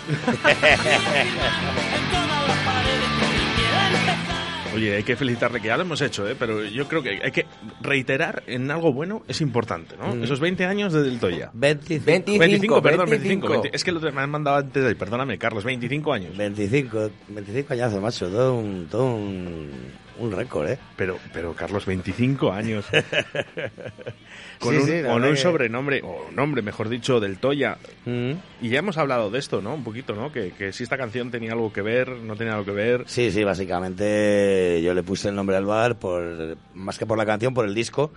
Oye, 4.77 4.95
hay 4.95 5.01
que 5.01 5.15
felicitarle, 5.15 5.59
que 5.59 5.69
ya 5.69 5.75
lo 5.75 5.81
hemos 5.81 5.99
hecho, 6.01 6.27
¿eh? 6.27 6.35
pero 6.37 6.63
yo 6.63 6.87
creo 6.87 7.01
que 7.01 7.19
hay 7.23 7.31
que 7.31 7.47
reiterar 7.81 8.43
en 8.45 8.69
algo 8.69 8.93
bueno 8.93 9.23
es 9.27 9.41
importante, 9.41 9.97
¿no? 9.97 10.13
Mm. 10.13 10.23
Esos 10.23 10.39
20 10.39 10.65
años 10.65 10.93
de 10.93 11.01
Del 11.01 11.19
Toya. 11.19 11.49
25. 11.51 12.05
25, 12.37 12.81
perdón, 12.83 13.09
25. 13.09 13.47
25. 13.47 13.47
20. 13.49 13.75
Es 13.75 13.83
que 13.83 13.91
lo 13.91 13.99
me 13.99 14.21
han 14.21 14.29
mandado 14.29 14.57
antes 14.57 14.83
de 14.83 14.89
ahí, 14.89 14.93
perdóname, 14.93 15.39
Carlos, 15.39 15.63
25 15.63 16.13
años. 16.13 16.37
25, 16.37 17.09
25 17.29 17.73
añazos, 17.73 17.99
macho, 17.99 18.29
todo 18.29 18.53
un, 18.53 18.85
todo 18.85 19.15
un, 19.15 19.71
un 20.19 20.31
récord, 20.31 20.69
¿eh? 20.69 20.77
Pero, 20.95 21.17
pero 21.33 21.53
Carlos, 21.53 21.85
25 21.85 22.51
años. 22.51 22.85
Con 24.59 24.73
Sí, 24.73 24.79
un, 24.81 24.85
sí, 24.87 24.91
la 25.01 25.09
con 25.09 25.15
verdad 25.15 25.29
un 25.29 25.35
que- 25.35 25.41
sobrenombre, 25.41 26.01
o 26.03 26.31
nombre, 26.31 26.61
mejor 26.63 26.89
dicho, 26.89 27.19
del 27.19 27.37
Toya. 27.37 27.77
Mm. 28.05 28.31
Y 28.61 28.69
ya 28.69 28.79
hemos 28.79 28.97
hablado 28.97 29.29
de 29.29 29.37
esto, 29.39 29.61
¿no? 29.61 29.75
Un 29.75 29.83
poquito, 29.83 30.15
¿no? 30.15 30.31
Que, 30.31 30.51
que 30.51 30.73
si 30.73 30.83
esta 30.83 30.97
canción 30.97 31.29
tenía 31.29 31.51
algo 31.53 31.71
que 31.71 31.81
ver, 31.83 32.09
no 32.09 32.35
tenía 32.35 32.53
algo 32.53 32.65
que 32.65 32.71
ver. 32.71 33.03
Sí, 33.05 33.31
sí, 33.31 33.43
básicamente 33.43 34.81
yo 34.83 34.93
le 34.95 35.03
puse 35.03 35.29
el 35.29 35.35
nombre 35.35 35.55
al 35.57 35.65
bar 35.65 35.99
por 35.99 36.57
más 36.73 36.97
que 36.97 37.05
por 37.05 37.17
la 37.19 37.25
canción, 37.27 37.53
por 37.53 37.65
el 37.65 37.75
disco, 37.75 38.11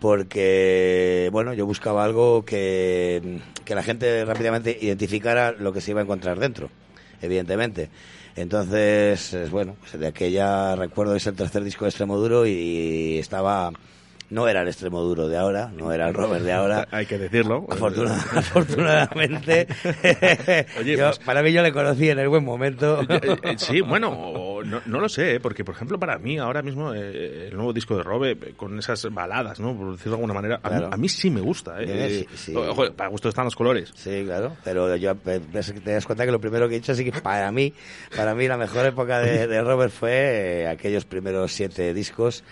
porque 0.00 1.28
bueno, 1.32 1.54
yo 1.54 1.66
buscaba 1.66 2.04
algo 2.04 2.44
que, 2.44 3.40
que 3.64 3.74
la 3.74 3.82
gente 3.82 4.24
rápidamente 4.24 4.76
identificara 4.80 5.52
lo 5.52 5.72
que 5.72 5.80
se 5.80 5.92
iba 5.92 6.00
a 6.00 6.04
encontrar 6.04 6.38
dentro, 6.40 6.70
evidentemente. 7.22 7.88
Entonces, 8.40 9.34
es, 9.34 9.50
bueno, 9.50 9.76
pues 9.80 9.98
de 9.98 10.06
aquella 10.06 10.76
recuerdo 10.76 11.16
es 11.16 11.26
el 11.26 11.34
tercer 11.34 11.64
disco 11.64 11.84
de 11.84 11.88
Extremo 11.88 12.16
Duro 12.16 12.46
y 12.46 13.18
estaba 13.18 13.72
no 14.30 14.46
era 14.48 14.62
el 14.62 14.68
extremo 14.68 15.00
duro 15.02 15.28
de 15.28 15.36
ahora, 15.38 15.70
no 15.74 15.92
era 15.92 16.08
el 16.08 16.14
Robert 16.14 16.44
de 16.44 16.52
ahora. 16.52 16.86
Hay 16.92 17.06
que 17.06 17.18
decirlo. 17.18 17.66
Afortuna- 17.68 18.24
afortunadamente, 18.36 19.66
Oye, 20.78 20.96
yo- 20.96 21.06
pues- 21.06 21.18
para 21.20 21.42
mí 21.42 21.52
yo 21.52 21.62
le 21.62 21.72
conocí 21.72 22.10
en 22.10 22.18
el 22.18 22.28
buen 22.28 22.44
momento. 22.44 23.00
Eh, 23.08 23.20
eh, 23.42 23.54
Sí, 23.58 23.80
bueno, 23.80 24.60
no, 24.64 24.80
no 24.84 25.00
lo 25.00 25.08
sé, 25.08 25.34
¿eh? 25.36 25.40
porque 25.40 25.64
por 25.64 25.74
ejemplo 25.74 25.98
para 25.98 26.18
mí 26.18 26.38
ahora 26.38 26.62
mismo 26.62 26.92
eh, 26.94 27.48
el 27.48 27.54
nuevo 27.56 27.72
disco 27.72 27.96
de 27.96 28.02
Robe 28.02 28.32
eh, 28.32 28.52
con 28.56 28.78
esas 28.78 29.06
baladas, 29.12 29.60
¿no? 29.60 29.76
Por 29.76 29.92
decirlo 29.92 30.12
de 30.12 30.16
alguna 30.22 30.34
manera, 30.34 30.60
a, 30.62 30.68
mí, 30.70 30.76
Claro. 30.78 30.94
a 30.94 30.96
mí 30.96 31.08
sí 31.08 31.30
me 31.30 31.40
gusta. 31.40 31.76
¿eh? 31.80 32.26
Sí, 32.30 32.36
sí. 32.36 32.54
ojo, 32.56 32.90
para 32.92 33.10
gusto 33.10 33.28
están 33.28 33.44
los 33.46 33.56
colores. 33.56 33.92
Sí, 33.94 34.22
claro, 34.24 34.56
pero 34.64 34.94
yo 34.96 35.14
te 35.16 35.40
das 35.92 36.06
cuenta 36.06 36.24
que 36.24 36.32
lo 36.32 36.40
primero 36.40 36.68
que 36.68 36.76
he 36.76 36.78
dicho 36.80 36.92
así 36.92 37.04
que 37.04 37.12
para 37.20 37.50
mí, 37.52 37.72
para 38.16 38.34
mí 38.34 38.46
la 38.48 38.56
mejor 38.56 38.86
época 38.86 39.20
de, 39.20 39.46
de 39.46 39.62
Robert 39.62 39.92
fue 39.92 40.66
aquellos 40.68 41.04
primeros 41.04 41.52
siete 41.52 41.92
discos 41.94 42.44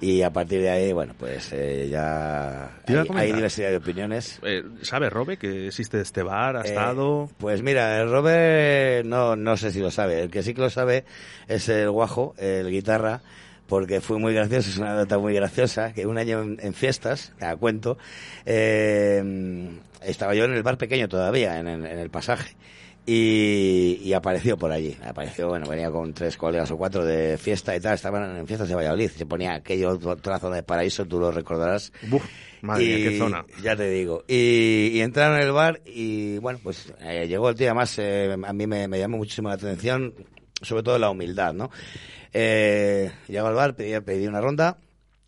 y 0.00 0.22
a 0.22 0.30
partir 0.32 0.60
de 0.62 0.70
ahí, 0.70 0.92
bueno, 0.92 1.14
pues 1.18 1.50
eh, 1.52 1.88
ya 1.90 2.70
hay, 3.16 3.32
diversidad 3.32 3.70
de 3.70 3.76
opiniones. 3.76 4.40
Eh, 4.42 4.62
¿Sabe 4.82 5.10
Robe 5.10 5.36
que 5.36 5.66
existe 5.68 6.00
este 6.00 6.22
bar? 6.22 6.56
¿Ha 6.56 6.62
Eh, 6.62 6.68
estado? 6.68 7.28
Pues 7.38 7.62
mira, 7.62 8.00
el 8.00 8.10
Robert 8.10 9.04
no, 9.06 9.36
no 9.36 9.56
sé 9.56 9.70
si 9.72 9.80
lo 9.80 9.90
sabe. 9.90 10.22
El 10.22 10.30
que 10.30 10.42
sí 10.42 10.54
que 10.54 10.62
lo 10.62 10.70
sabe 10.70 11.04
es 11.48 11.68
el 11.68 11.90
Guajo, 11.90 12.34
el 12.38 12.70
guitarra, 12.70 13.20
porque 13.68 14.00
fue 14.00 14.18
muy 14.18 14.34
gracioso, 14.34 14.70
es 14.70 14.78
una 14.78 14.94
nota 14.94 15.18
muy 15.18 15.34
graciosa, 15.34 15.92
que 15.92 16.06
un 16.06 16.18
año 16.18 16.42
en, 16.42 16.58
en 16.60 16.74
fiestas, 16.74 17.32
a 17.40 17.54
cuento, 17.56 17.98
eh, 18.46 19.70
estaba 20.02 20.34
yo 20.34 20.44
en 20.44 20.54
el 20.54 20.62
bar 20.62 20.76
pequeño 20.78 21.08
todavía, 21.08 21.58
en, 21.58 21.68
el- 21.68 21.86
en 21.86 21.98
el 21.98 22.10
pasaje. 22.10 22.56
Y, 23.06 24.00
y 24.02 24.12
apareció 24.12 24.56
por 24.56 24.70
allí. 24.70 24.96
Apareció, 25.04 25.48
bueno, 25.48 25.68
venía 25.68 25.90
con 25.90 26.12
tres 26.12 26.36
colegas 26.36 26.70
o 26.70 26.76
cuatro 26.76 27.04
de 27.04 27.38
fiesta 27.38 27.74
y 27.74 27.80
tal. 27.80 27.94
Estaban 27.94 28.36
en 28.36 28.46
fiestas 28.46 28.68
de 28.68 28.74
Valladolid. 28.74 29.10
Se 29.10 29.26
ponía 29.26 29.54
aquello, 29.54 29.98
otra 30.04 30.38
zona 30.38 30.56
de 30.56 30.62
paraíso, 30.62 31.06
tú 31.06 31.18
lo 31.18 31.32
recordarás. 31.32 31.92
Buf, 32.08 32.24
madre 32.60 32.84
mía, 32.84 33.10
qué 33.10 33.18
zona. 33.18 33.44
Ya 33.62 33.74
te 33.74 33.88
digo. 33.88 34.24
Y, 34.28 34.88
y 34.92 35.00
entraron 35.00 35.38
en 35.38 35.46
el 35.46 35.52
bar 35.52 35.80
y, 35.86 36.38
bueno, 36.38 36.60
pues 36.62 36.92
eh, 37.00 37.26
llegó 37.26 37.48
el 37.48 37.56
tío. 37.56 37.68
Además, 37.68 37.98
eh, 37.98 38.36
a 38.46 38.52
mí 38.52 38.66
me, 38.66 38.86
me 38.86 38.98
llamó 38.98 39.16
muchísimo 39.16 39.48
la 39.48 39.54
atención, 39.54 40.14
sobre 40.60 40.82
todo 40.82 40.98
la 40.98 41.10
humildad, 41.10 41.54
¿no? 41.54 41.70
Eh, 42.32 43.10
llegó 43.28 43.48
al 43.48 43.54
bar, 43.54 43.74
pedí, 43.74 43.98
pedí 44.00 44.26
una 44.26 44.40
ronda 44.40 44.78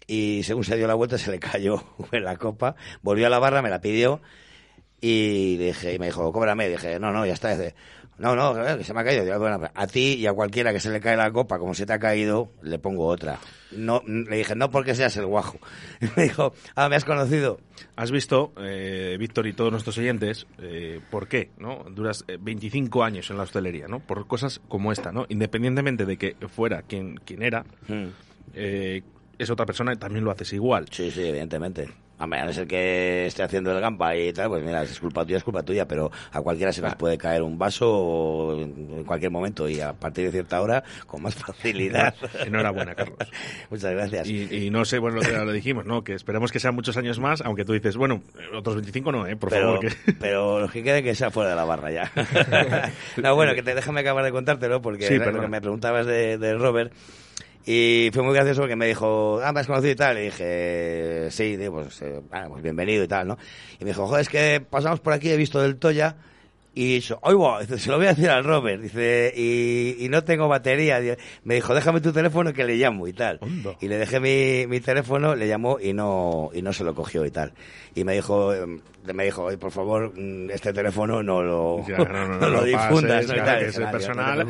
y 0.07 0.43
según 0.45 0.63
se 0.65 0.77
dio 0.77 0.87
la 0.87 0.95
vuelta 0.95 1.19
se 1.19 1.31
le 1.31 1.39
cayó 1.39 1.83
en 2.13 2.25
la 2.25 2.37
copa. 2.37 2.77
Volvió 3.03 3.27
a 3.27 3.31
la 3.31 3.39
barra, 3.39 3.63
me 3.63 3.71
la 3.71 3.81
pidió 3.81 4.21
y 5.05 5.57
dije, 5.57 5.95
y 5.95 5.99
me 5.99 6.07
dijo, 6.07 6.33
cóbrame. 6.33 6.69
dije, 6.69 6.99
no, 7.01 7.13
no, 7.13 7.27
ya 7.27 7.33
está. 7.35 7.51
Dice, 7.51 7.75
no, 8.19 8.37
no, 8.37 8.55
que 8.79 8.85
se 8.85 8.95
me 8.95 9.01
ha 9.01 9.05
caído. 9.05 9.25
Digo, 9.25 9.37
"Bueno, 9.41 9.61
a 9.75 9.87
ti 9.89 10.15
y 10.15 10.27
a 10.27 10.33
cualquiera 10.33 10.73
que 10.73 10.79
se 10.79 10.91
le 10.91 11.01
cae 11.01 11.17
la 11.17 11.33
copa, 11.33 11.59
como 11.59 11.75
se 11.75 11.87
te 11.87 11.93
ha 11.93 11.99
caído, 11.99 12.53
le 12.63 12.79
pongo 12.79 13.07
otra. 13.07 13.41
No, 13.73 14.01
le 14.07 14.37
dije, 14.37 14.55
no 14.55 14.71
porque 14.71 14.95
seas 14.95 15.17
el 15.17 15.27
guajo. 15.27 15.59
Y 16.01 16.07
me 16.17 16.23
dijo, 16.23 16.55
ah, 16.77 16.89
me 16.89 16.95
has 16.95 17.05
conocido. 17.05 17.59
Has 17.97 18.13
visto, 18.13 18.53
eh, 18.59 19.17
Víctor 19.19 19.49
y 19.49 19.55
todos 19.55 19.73
nuestros 19.73 19.99
oyentes, 19.99 20.47
eh, 20.61 21.01
por 21.11 21.27
qué, 21.27 21.51
¿no? 21.59 21.85
Duras 21.91 22.25
eh, 22.29 22.39
25 22.41 23.03
años 23.03 23.29
en 23.31 23.39
la 23.39 23.43
hostelería, 23.43 23.89
¿no? 23.89 23.99
Por 23.99 24.29
cosas 24.29 24.61
como 24.69 24.93
esta, 24.93 25.11
¿no? 25.11 25.27
Independientemente 25.29 26.07
de 26.07 26.17
que 26.17 26.37
fuera 26.49 26.83
quien, 26.83 27.17
quien 27.25 27.43
era, 27.43 27.65
eh, 28.55 29.03
es 29.37 29.51
otra 29.51 29.67
persona 29.67 29.95
y 29.95 29.97
también 29.97 30.25
lo 30.25 30.31
haces 30.31 30.53
igual. 30.53 30.87
Sí, 30.93 31.11
sí, 31.11 31.23
evidentemente. 31.25 31.89
A 32.23 32.45
no 32.45 32.53
ser 32.53 32.69
que 32.69 33.27
esté 33.27 33.43
haciendo 33.43 33.73
el 33.73 33.81
gamba 33.81 34.15
y 34.15 34.33
tal, 34.33 34.49
pues 34.49 34.63
mira, 34.65 34.85
es 34.85 35.01
culpa 35.01 35.25
tuya, 35.25 35.39
es 35.39 35.43
culpa 35.45 35.65
tuya, 35.65 35.89
pero 35.89 36.11
a 36.31 36.41
cualquiera 36.41 36.73
se 36.73 36.81
nos 36.81 36.95
puede 36.95 37.19
caer 37.19 37.43
un 37.43 37.59
vaso 37.59 38.57
en 38.61 39.03
cualquier 39.03 39.33
momento 39.33 39.69
y 39.69 39.81
a 39.81 39.93
partir 39.93 40.27
de 40.27 40.31
cierta 40.31 40.63
hora 40.63 40.85
con 41.07 41.21
más 41.23 41.35
facilidad. 41.47 42.15
Enhorabuena, 42.47 42.95
Carlos. 42.95 43.19
Muchas 43.71 43.91
gracias. 43.91 44.29
Y, 44.29 44.67
y 44.67 44.71
no 44.71 44.85
sé, 44.85 44.99
bueno, 45.01 45.21
lo 45.21 45.45
lo 45.45 45.53
dijimos, 45.53 45.85
¿no? 45.85 46.05
Que 46.05 46.15
esperemos 46.15 46.53
que 46.53 46.61
sean 46.61 46.77
muchos 46.77 46.97
años 46.97 47.19
más, 47.19 47.41
aunque 47.41 47.65
tú 47.65 47.73
dices, 47.73 47.97
bueno, 47.97 48.23
otros 48.55 48.77
25 48.77 49.11
no, 49.11 49.27
¿eh? 49.27 49.35
Por 49.35 49.51
pero, 49.51 49.79
favor. 49.79 49.81
Que... 49.81 50.13
pero 50.13 50.61
los 50.61 50.71
que 50.71 50.85
quede 50.85 51.03
que 51.03 51.17
sea 51.17 51.33
fuera 51.33 51.51
de 51.51 51.57
la 51.57 51.65
barra 51.65 51.91
ya. 51.91 52.13
no, 53.17 53.35
bueno, 53.35 53.55
que 53.55 53.65
te 53.65 53.75
déjame 53.75 54.01
acabar 54.01 54.25
de 54.25 54.31
contártelo 54.31 54.81
porque 54.81 55.09
Sí, 55.09 55.19
lo 55.19 55.41
que 55.41 55.49
me 55.49 55.61
preguntabas 55.61 56.07
de, 56.07 56.39
de 56.39 56.55
Robert. 56.55 56.93
Y 57.65 58.11
fue 58.13 58.23
muy 58.23 58.35
gracioso 58.35 58.63
porque 58.63 58.77
me 58.77 58.87
dijo, 58.87 59.41
ah, 59.43 59.53
me 59.53 59.61
has 59.61 59.67
conocido 59.67 59.93
y 59.93 59.97
tal. 59.97 60.19
Y 60.19 60.23
dije, 60.23 61.29
sí, 61.31 61.57
digo, 61.57 61.83
pues, 61.83 62.03
eh, 62.03 62.21
ah, 62.33 62.47
pues 62.49 62.63
bienvenido 62.63 63.05
y 63.05 63.09
tal, 63.09 63.29
¿no? 63.29 63.39
Y 63.79 63.85
me 63.85 63.91
dijo, 63.91 64.07
joder, 64.07 64.23
es 64.23 64.29
que 64.29 64.61
pasamos 64.69 65.01
por 65.01 65.13
aquí, 65.13 65.31
he 65.31 65.37
visto 65.37 65.61
del 65.61 65.77
Toya. 65.77 66.17
Y 66.75 67.05
oye, 67.21 67.67
dice, 67.67 67.79
se 67.79 67.91
lo 67.91 67.99
voy 67.99 68.07
a 68.07 68.11
decir 68.15 68.31
al 68.31 68.45
Robert, 68.45 68.81
dice, 68.81 69.33
y, 69.37 69.97
y 70.05 70.09
no 70.09 70.25
tengo 70.25 70.49
batería. 70.49 71.01
Me 71.45 71.57
dijo, 71.57 71.75
déjame 71.75 72.01
tu 72.01 72.13
teléfono 72.13 72.53
que 72.55 72.65
le 72.65 72.77
llamo 72.77 73.07
y 73.07 73.13
tal. 73.13 73.41
Y 73.81 73.89
le 73.89 73.99
dejé 73.99 74.21
mi, 74.21 74.67
mi 74.67 74.81
teléfono, 74.81 75.35
le 75.35 75.47
llamó 75.49 75.79
y 75.79 75.93
no, 75.93 76.49
y 76.55 76.63
no 76.63 76.73
se 76.73 76.83
lo 76.85 76.95
cogió 76.95 77.27
y 77.27 77.31
tal. 77.31 77.53
Y 77.95 78.05
me 78.05 78.15
dijo, 78.15 78.55
em, 78.55 78.81
me 79.13 79.25
dijo, 79.25 79.43
"Oye, 79.45 79.59
por 79.59 79.71
favor, 79.71 80.15
mm, 80.19 80.49
este 80.51 80.73
teléfono 80.73 81.23
no 81.23 81.43
lo, 81.43 81.85
Ya, 81.87 81.99
no, 81.99 82.05
no, 82.07 82.29
no, 82.29 82.39
no 82.39 82.49
lo 82.49 82.57
lo 82.61 82.65
difundas. 82.65 83.25
es 83.27 83.37
"Nada, 83.37 83.59
tío, 83.59 83.91
personal". 83.91 84.47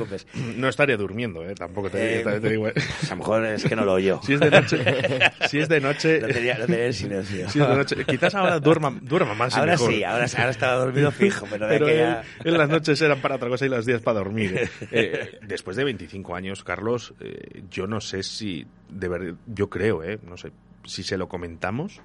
No 0.58 0.68
estaría 0.68 0.96
durmiendo, 0.96 1.44
¿eh? 1.44 1.54
Tampoco 1.56 1.90
te, 1.90 2.20
Eh, 2.20 2.40
digo. 2.40 2.68
¿eh? 2.68 2.72
pues 2.74 3.10
a 3.10 3.14
lo 3.14 3.16
mejor 3.16 3.44
es 3.46 3.64
que 3.64 3.74
no 3.74 3.84
lo 3.84 3.94
oyó. 3.94 4.20
Si 4.26 4.34
es 4.34 4.38
de 4.40 4.50
noche. 4.50 4.78
si 5.50 5.58
es 5.58 5.68
de 5.68 5.80
noche. 5.80 6.20
Lo 6.20 6.28
tenía, 6.28 6.56
lo 6.58 6.66
tenía 6.66 6.86
en 6.86 6.92
silencio. 6.92 7.50
si 7.50 7.58
es 7.60 7.68
de 7.68 7.74
noche. 7.74 7.96
Quizás 8.06 8.32
ahora 8.36 8.60
duerma, 8.60 8.96
duerma 9.02 9.34
más. 9.34 9.56
y 9.56 9.58
Ahora 9.58 9.72
mejor. 9.72 9.92
sí, 9.92 10.04
ahora, 10.04 10.26
ahora 10.36 10.50
estaba 10.50 10.74
dormido 10.76 11.10
fijo, 11.10 11.46
pero 11.50 11.66
de 11.66 11.72
Pero 11.72 11.86
aquella, 11.86 12.11
él 12.44 12.58
las 12.58 12.68
noches 12.68 13.00
eran 13.00 13.20
para 13.20 13.36
otra 13.36 13.48
cosa 13.48 13.66
y 13.66 13.68
los 13.68 13.86
días 13.86 14.02
para 14.02 14.18
dormir. 14.18 14.70
Eh, 14.90 15.38
después 15.42 15.76
de 15.76 15.84
25 15.84 16.34
años, 16.34 16.64
Carlos, 16.64 17.14
eh, 17.20 17.62
yo 17.70 17.86
no 17.86 18.00
sé 18.00 18.22
si, 18.22 18.66
de 18.90 19.08
ver, 19.08 19.34
yo 19.46 19.70
creo, 19.70 20.02
eh, 20.02 20.18
no 20.22 20.36
sé, 20.36 20.52
si 20.84 21.02
se 21.02 21.16
lo 21.16 21.28
comentamos, 21.28 22.02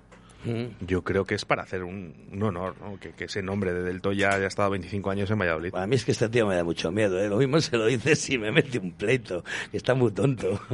yo 0.81 1.03
creo 1.03 1.25
que 1.25 1.35
es 1.35 1.43
para 1.45 1.63
hacer 1.63 1.83
un, 1.83 2.13
un 2.31 2.43
honor, 2.43 2.75
¿no? 2.81 2.99
que, 2.99 3.11
que 3.11 3.25
ese 3.25 3.41
nombre 3.41 3.73
de 3.73 3.83
Del 3.83 4.01
Toya 4.01 4.29
haya 4.33 4.47
estado 4.47 4.69
25 4.71 5.09
años 5.09 5.29
en 5.31 5.39
Valladolid. 5.39 5.75
A 5.75 5.87
mí 5.87 5.95
es 5.95 6.05
que 6.05 6.11
este 6.11 6.29
tío 6.29 6.47
me 6.47 6.55
da 6.55 6.63
mucho 6.63 6.91
miedo, 6.91 7.19
¿eh? 7.21 7.27
Lo 7.27 7.37
mismo 7.37 7.59
se 7.59 7.75
lo 7.77 7.85
dices 7.85 8.19
si 8.19 8.37
me 8.37 8.51
mete 8.51 8.79
un 8.79 8.91
pleito, 8.91 9.43
que 9.71 9.77
está 9.77 9.93
muy 9.93 10.11
tonto. 10.11 10.59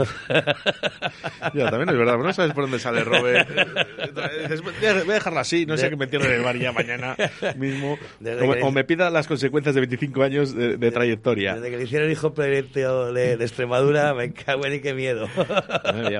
Ya, 1.54 1.70
también 1.70 1.90
es 1.90 1.98
verdad, 1.98 2.18
no 2.18 2.34
sabes 2.34 2.54
por 2.54 2.64
dónde 2.64 2.80
sale 2.80 3.04
Robert. 3.04 3.48
Voy 3.50 4.86
a 4.86 4.94
dejarlo 5.14 5.40
así, 5.40 5.66
no 5.66 5.78
sé 5.78 5.90
que 5.90 5.96
me 5.96 6.06
entierro 6.06 6.26
en 6.26 6.32
el 6.34 6.42
bar 6.42 6.58
ya 6.58 6.72
mañana 6.72 7.16
mismo. 7.58 7.94
O, 7.94 7.98
que- 8.54 8.62
o 8.64 8.72
me 8.72 8.84
pida 8.84 9.10
las 9.10 9.28
consecuencias 9.28 9.76
de 9.76 9.82
25 9.82 10.24
años 10.24 10.56
de, 10.56 10.78
de 10.78 10.92
trayectoria. 10.92 11.56
Desde 11.56 11.70
que 11.72 11.78
le 11.78 11.84
hicieron 11.84 12.10
hijo 12.12 12.34
pleito 12.34 13.14
de, 13.14 13.34
Extremadura, 13.34 14.14
me 14.14 14.32
cago 14.34 14.66
en 14.66 14.76
y 14.76 14.80
qué 14.80 14.94
miedo. 14.94 15.28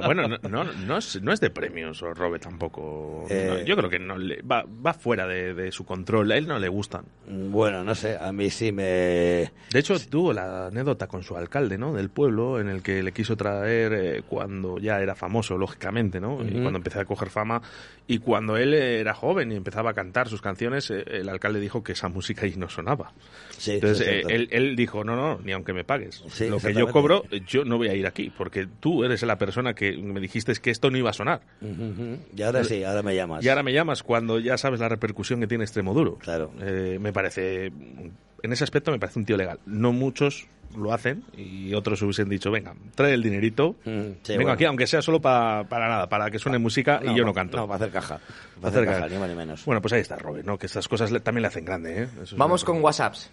Bueno, 0.06 0.28
no, 0.28 0.38
no, 0.50 0.64
no 0.66 0.98
es, 0.98 1.22
no 1.22 1.32
es 1.32 1.40
de 1.40 1.50
premios, 1.50 2.02
Robert 2.02 2.44
tampoco. 2.44 3.26
Eh. 3.34 3.48
No, 3.48 3.60
yo 3.66 3.76
creo 3.76 3.90
que 3.90 4.00
no 4.00 4.18
le, 4.18 4.42
va, 4.42 4.64
va 4.64 4.94
fuera 4.94 5.28
de, 5.28 5.54
de 5.54 5.72
su 5.72 5.86
control. 5.86 6.32
A 6.32 6.38
él 6.38 6.48
no 6.48 6.60
le 6.60 6.68
gustan. 6.68 7.06
Bueno, 7.28 7.84
no 7.84 7.96
sé, 7.96 8.18
a 8.18 8.32
mí 8.32 8.50
sí 8.50 8.72
me... 8.72 8.84
De 8.84 9.80
hecho, 9.80 9.96
tuvo 10.10 10.34
la 10.34 10.68
anécdota 10.68 11.08
con 11.08 11.24
su 11.24 11.36
alcalde, 11.36 11.78
¿no? 11.78 11.94
Del 11.94 12.10
pueblo, 12.10 12.60
en 12.60 12.70
el 12.70 12.82
que 12.82 13.02
le 13.02 13.12
quiso 13.12 13.36
traer 13.36 13.94
eh, 13.94 14.24
cuando 14.28 14.78
ya 14.78 15.02
era 15.02 15.16
famoso, 15.16 15.58
lógicamente, 15.58 16.20
¿no? 16.20 16.44
Y 16.44 16.62
cuando 16.62 16.78
empezó 16.78 17.00
a 17.00 17.06
coger 17.06 17.30
fama. 17.30 17.62
Y 18.08 18.20
cuando 18.20 18.58
él 18.58 18.74
era 18.74 19.14
joven 19.14 19.52
y 19.52 19.56
empezaba 19.56 19.92
a 19.92 19.94
cantar 19.94 20.28
sus 20.28 20.42
canciones, 20.42 20.92
eh, 20.92 21.04
el 21.08 21.30
alcalde 21.30 21.60
dijo 21.60 21.84
que 21.84 21.94
esa 21.94 22.10
música 22.10 22.46
ahí 22.46 22.56
no 22.58 22.70
sonaba. 22.70 23.14
Sí, 23.58 23.74
Entonces, 23.74 24.08
eh, 24.08 24.24
él, 24.28 24.48
él 24.52 24.76
dijo, 24.76 25.04
no, 25.04 25.16
no, 25.16 25.40
ni 25.44 25.52
aunque 25.52 25.74
me 25.74 25.84
pagues. 25.84 26.24
Sí, 26.30 26.50
Lo 26.50 26.58
que 26.60 26.74
yo 26.74 26.88
cobro, 26.92 27.24
yo 27.48 27.64
no 27.66 27.78
voy 27.78 27.88
a 27.88 27.94
ir 27.96 28.06
aquí, 28.08 28.32
porque 28.36 28.68
tú 28.80 29.04
eres 29.04 29.22
la 29.24 29.38
persona 29.38 29.74
que 29.74 29.96
me 29.98 30.20
dijiste 30.20 30.54
que 30.62 30.72
esto 30.72 30.90
no 30.90 30.98
iba 30.98 31.10
a 31.12 31.14
sonar. 31.14 31.42
Y 32.36 32.42
ahora 32.42 32.64
sí, 32.64 32.84
ahora 32.84 33.02
me 33.04 33.16
llamas. 33.16 33.44
Y 33.44 33.50
ahora 33.50 33.64
me 33.64 33.74
llamas 33.74 34.04
cuando 34.04 34.40
ya 34.40 34.58
sabes 34.58 34.80
la 34.80 34.90
repercusión 34.90 35.40
que 35.40 35.48
tiene 35.48 35.64
Extremoduro. 35.64 36.16
Claro. 36.18 36.52
Eh, 36.62 36.98
me 37.00 37.14
parece, 37.14 37.68
en 37.68 38.52
ese 38.52 38.64
aspecto 38.64 38.92
me 38.92 39.00
parece 39.00 39.20
un 39.20 39.26
tío 39.26 39.38
legal. 39.38 39.60
No 39.66 39.92
muchos 39.94 40.48
lo 40.76 40.92
hacen 40.92 41.24
y 41.38 41.72
otros 41.76 42.02
hubiesen 42.02 42.28
dicho, 42.30 42.50
venga, 42.50 42.74
trae 42.96 43.14
el 43.14 43.22
dinerito, 43.22 43.76
sí, 43.84 43.90
vengo 43.92 44.18
bueno. 44.26 44.52
aquí, 44.54 44.66
aunque 44.66 44.88
sea 44.88 45.04
solo 45.04 45.22
pa- 45.22 45.66
para 45.70 45.88
nada, 45.88 46.10
para 46.10 46.32
que 46.32 46.40
suene 46.40 46.58
música 46.58 47.00
y 47.04 47.16
yo 47.16 47.24
no 47.24 47.32
canto. 47.32 47.58
No, 47.58 47.68
para 47.68 47.76
hacer 47.76 47.92
caja. 47.92 48.20
Para 48.60 48.70
hacer 48.70 48.80
hacer 48.82 48.86
caja, 48.86 49.00
caja. 49.02 49.14
ni 49.14 49.20
más 49.20 49.30
ni 49.30 49.36
menos. 49.36 49.66
Bueno, 49.66 49.82
pues 49.84 49.94
ahí 49.94 50.02
está 50.02 50.16
Robert, 50.16 50.48
¿no? 50.48 50.58
Que 50.58 50.66
estas 50.66 50.88
cosas 50.88 51.12
le- 51.12 51.20
también 51.20 51.44
le 51.44 51.50
hacen 51.50 51.64
grande, 51.64 52.02
¿eh? 52.04 52.08
Eso 52.24 52.36
Vamos 52.38 52.64
con 52.64 52.82
WhatsApps. 52.84 53.30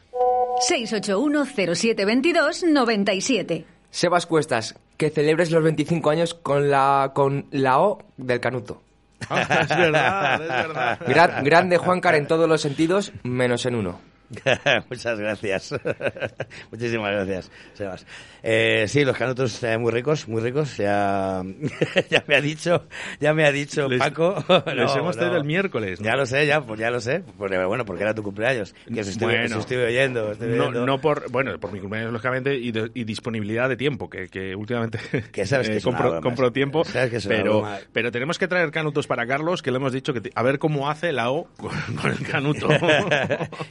681-0722-97. 0.68 3.64
Sebas 3.90 4.26
Cuestas, 4.26 4.76
que 4.96 5.10
celebres 5.10 5.50
los 5.50 5.62
25 5.64 6.10
años 6.10 6.34
con 6.34 6.70
la, 6.70 7.10
con 7.14 7.46
la 7.50 7.80
O 7.80 7.98
del 8.16 8.40
Canuto. 8.40 8.82
Es 9.30 9.68
verdad, 9.68 10.40
es 10.42 10.48
verdad. 10.48 10.98
Gra- 11.06 11.42
grande 11.44 11.76
Juancar 11.76 12.14
en 12.14 12.26
todos 12.26 12.48
los 12.48 12.62
sentidos, 12.62 13.12
menos 13.22 13.66
en 13.66 13.74
uno. 13.74 14.00
Muchas 14.90 15.18
gracias. 15.18 15.74
Muchísimas 16.70 17.10
gracias, 17.12 17.50
Sebas. 17.74 18.06
Eh, 18.42 18.86
sí, 18.88 19.04
los 19.04 19.16
canutos 19.16 19.62
eh, 19.64 19.76
muy 19.76 19.90
ricos, 19.92 20.28
muy 20.28 20.40
ricos. 20.40 20.76
Ya, 20.76 21.42
ya 22.10 22.24
me 22.26 22.36
ha 22.36 22.40
dicho, 22.40 22.86
ya 23.20 23.34
me 23.34 23.44
ha 23.44 23.52
dicho 23.52 23.88
Les- 23.88 23.98
Paco. 23.98 24.36
les 24.74 24.94
hemos 24.96 25.16
traído 25.16 25.36
el 25.36 25.44
miércoles, 25.44 26.00
¿no? 26.00 26.06
Ya 26.06 26.16
lo 26.16 26.24
sé, 26.26 26.46
ya, 26.46 26.60
pues 26.60 26.78
ya 26.80 26.90
lo 26.90 27.00
sé. 27.00 27.22
Porque, 27.36 27.58
bueno, 27.64 27.84
porque 27.84 28.02
era 28.04 28.14
tu 28.14 28.22
cumpleaños. 28.22 28.74
Que 28.92 29.00
os 29.00 29.08
estuve, 29.08 29.38
Bueno. 29.40 29.56
os 29.56 29.62
estuve 29.64 29.84
oyendo. 29.86 30.32
estuve 30.32 30.56
No, 30.56 30.64
oyendo. 30.64 30.86
no 30.86 31.00
por, 31.00 31.30
bueno, 31.30 31.58
por 31.58 31.72
mi 31.72 31.80
cumpleaños, 31.80 32.12
lógicamente, 32.12 32.54
y, 32.56 32.70
de- 32.72 32.90
y 32.94 33.04
disponibilidad 33.04 33.68
de 33.68 33.76
tiempo, 33.76 34.08
que, 34.08 34.28
que 34.28 34.54
últimamente 34.54 34.98
Que 35.32 35.44
sabes 35.46 35.68
que 35.68 35.76
es 35.78 35.84
una 35.84 36.20
compro, 36.20 36.52
tiempo, 36.52 36.84
sabes 36.84 37.10
que 37.10 37.28
pero, 37.28 37.58
broma. 37.60 37.78
pero 37.92 38.10
tenemos 38.12 38.38
que 38.38 38.46
traer 38.48 38.70
canutos 38.70 39.06
para 39.06 39.26
Carlos, 39.26 39.60
que 39.62 39.70
le 39.70 39.76
hemos 39.78 39.92
dicho 39.92 40.12
que 40.12 40.30
a 40.34 40.42
ver 40.42 40.58
cómo 40.58 40.88
hace 40.88 41.12
la 41.12 41.30
O 41.30 41.44
con, 41.56 41.70
con 41.96 42.10
el 42.12 42.22
canuto. 42.26 42.68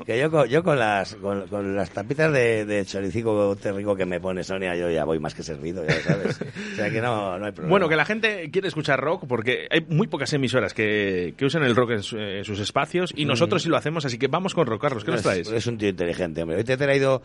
que 0.06 0.19
yo 0.19 0.30
con, 0.30 0.48
yo 0.49 0.63
con 0.63 0.77
las 0.80 1.15
con, 1.15 1.47
con 1.47 1.76
las 1.76 1.91
tapitas 1.91 2.31
de, 2.34 2.65
de 2.65 2.85
choricico 2.85 3.55
rico 3.76 3.95
que 3.95 4.05
me 4.05 4.19
pone 4.19 4.43
Sonia, 4.43 4.76
yo 4.76 4.89
ya 4.89 5.05
voy 5.05 5.19
más 5.19 5.34
que 5.35 5.43
servido, 5.43 5.85
ya 5.85 6.01
sabes. 6.01 6.41
o 6.41 6.76
sea 6.76 6.89
que 6.89 6.99
no, 7.01 7.38
no 7.38 7.45
hay 7.45 7.51
problema. 7.51 7.69
Bueno, 7.69 7.88
que 7.88 7.95
la 7.95 8.05
gente 8.05 8.49
quiere 8.51 8.67
escuchar 8.67 8.99
rock 8.99 9.26
porque 9.27 9.67
hay 9.69 9.85
muy 9.88 10.07
pocas 10.07 10.34
emisoras 10.34 10.73
que, 10.73 11.34
que 11.38 11.45
usan 11.45 11.63
el 11.63 11.76
rock 11.76 11.91
en, 11.91 12.03
su- 12.03 12.17
en 12.17 12.43
sus 12.43 12.59
espacios 12.59 13.13
y 13.15 13.26
Mm. 13.26 13.27
nosotros 13.30 13.61
sí 13.63 13.69
lo 13.69 13.77
hacemos, 13.77 14.05
así 14.05 14.17
que 14.17 14.27
vamos 14.27 14.53
con 14.53 14.65
rock, 14.67 14.81
Carlos. 14.81 15.03
¿Qué 15.05 15.11
nos 15.11 15.19
es, 15.19 15.23
traes? 15.26 15.51
es 15.51 15.67
un 15.67 15.77
tío 15.77 15.89
inteligente, 15.89 16.41
hombre. 16.41 16.57
Hoy 16.57 16.63
te 16.63 16.73
he 16.73 16.77
traído 16.77 17.21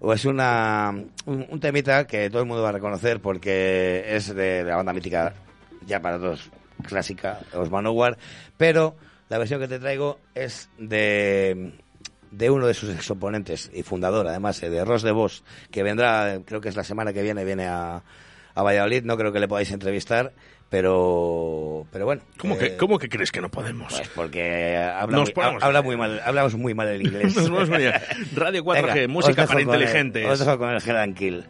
o 0.00 0.12
es 0.12 0.24
una, 0.24 0.90
un, 1.26 1.46
un 1.50 1.60
temita 1.60 2.06
que 2.06 2.30
todo 2.30 2.42
el 2.42 2.48
mundo 2.48 2.62
va 2.62 2.68
a 2.68 2.72
reconocer 2.72 3.20
porque 3.20 4.04
es 4.08 4.34
de, 4.34 4.62
la 4.64 4.76
banda 4.76 4.92
mítica, 4.92 5.34
ya 5.86 6.00
para 6.00 6.18
todos, 6.18 6.50
clásica, 6.86 7.40
los 7.52 7.70
Manowar, 7.70 8.16
pero 8.56 8.94
la 9.28 9.38
versión 9.38 9.60
que 9.60 9.68
te 9.68 9.78
traigo 9.78 10.20
es 10.34 10.70
de 10.78 11.72
de 12.30 12.50
uno 12.50 12.66
de 12.66 12.74
sus 12.74 12.90
exoponentes 12.94 13.70
y 13.74 13.82
fundador, 13.82 14.26
además, 14.28 14.62
eh, 14.62 14.70
de 14.70 14.84
Ross 14.84 15.02
de 15.02 15.12
Vos, 15.12 15.44
que 15.70 15.82
vendrá, 15.82 16.40
creo 16.44 16.60
que 16.60 16.68
es 16.68 16.76
la 16.76 16.84
semana 16.84 17.12
que 17.12 17.22
viene, 17.22 17.44
viene 17.44 17.66
a, 17.66 18.02
a 18.54 18.62
Valladolid, 18.62 19.04
no 19.04 19.16
creo 19.16 19.32
que 19.32 19.40
le 19.40 19.48
podáis 19.48 19.70
entrevistar, 19.72 20.32
pero 20.68 21.86
pero 21.90 22.04
bueno. 22.04 22.22
¿Cómo, 22.38 22.54
eh, 22.54 22.58
que, 22.58 22.76
¿Cómo 22.76 22.98
que 22.98 23.08
crees 23.08 23.32
que 23.32 23.40
no 23.40 23.50
podemos? 23.50 23.94
Pues 23.94 24.08
porque 24.14 24.76
habla, 24.76 25.16
Nos 25.18 25.28
muy, 25.28 25.34
ponemos- 25.34 25.62
habla 25.62 25.82
muy 25.82 25.96
mal, 25.96 26.20
hablamos 26.24 26.54
muy 26.56 26.74
mal 26.74 26.88
el 26.88 27.02
inglés. 27.06 27.34
Nos 27.50 27.68
bien. 27.70 27.92
Radio 28.34 28.62
4G, 28.64 28.94
Venga, 28.94 29.08
música 29.12 29.46
para 29.46 29.46
con 29.46 29.56
el- 29.58 29.62
inteligentes. 29.82 30.26
os 30.28 30.38
dejo 30.38 30.58
con 30.58 30.70
el 30.70 30.82
Hell 30.86 30.96
and 30.96 31.16
Kill. 31.16 31.44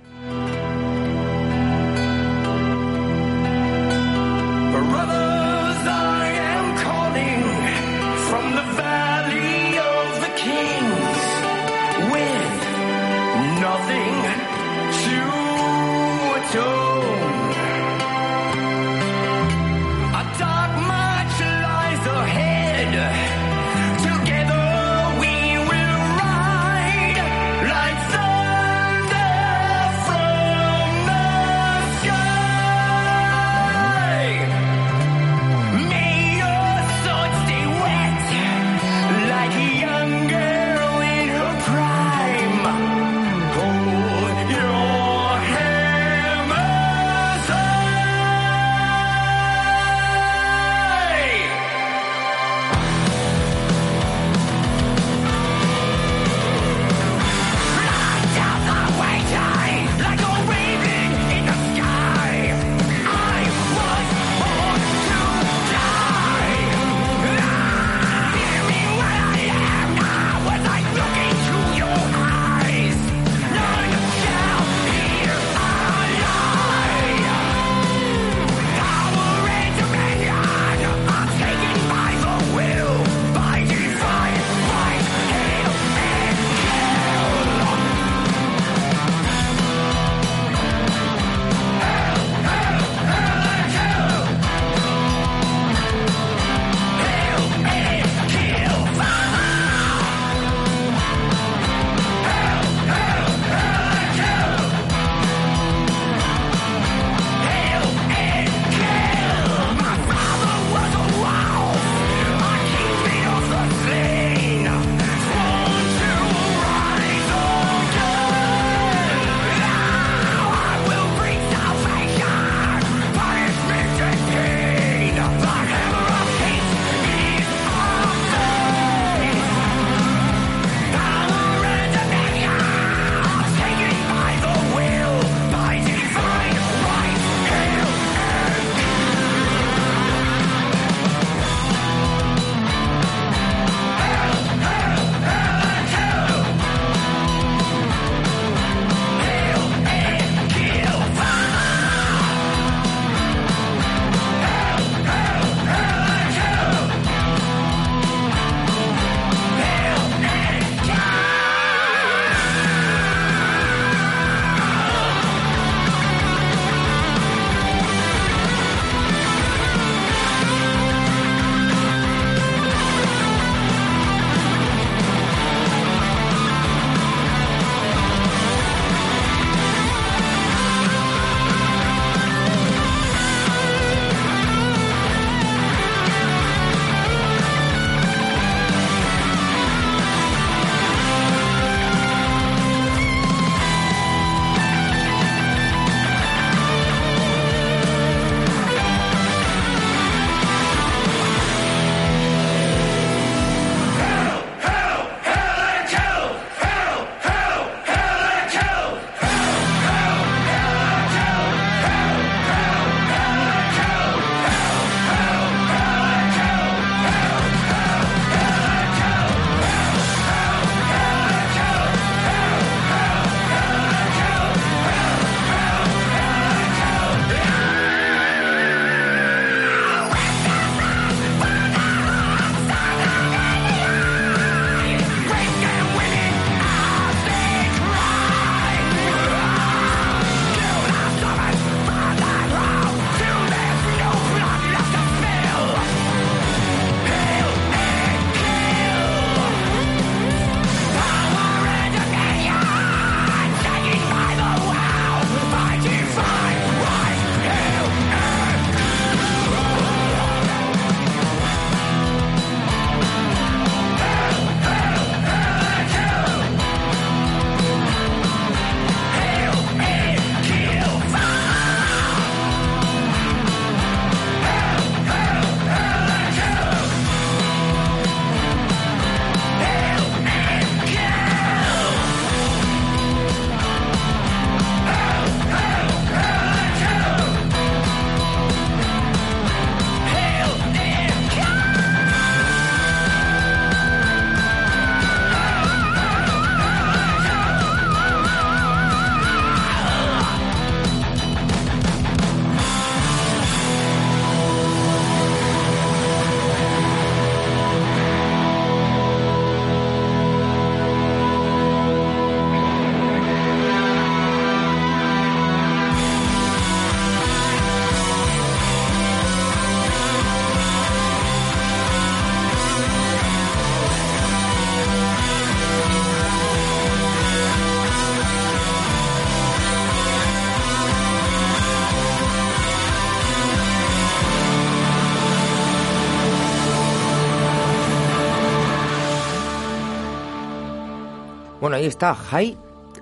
Bueno, 341.68 341.80
ahí 341.82 341.86
está, 341.86 342.14
High 342.14 342.56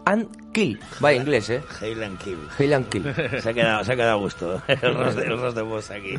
and 0.07 0.53
Kill. 0.53 0.81
Vaya 0.99 1.21
inglés, 1.23 1.49
¿eh? 1.51 1.63
Hail 1.81 2.03
and 2.03 2.19
Kill. 2.19 2.37
Hail 2.59 2.75
and 2.75 2.89
Kill. 2.89 3.05
Se 3.41 3.51
ha 3.51 3.55
quedado, 3.55 3.85
se 3.85 3.93
ha 3.93 3.95
quedado 3.95 4.13
a 4.15 4.17
gusto 4.17 4.61
el 4.67 4.93
roast, 4.93 5.19
el 5.21 5.39
roast 5.39 5.57
de 5.57 5.63
voz 5.63 5.91
aquí. 5.93 6.19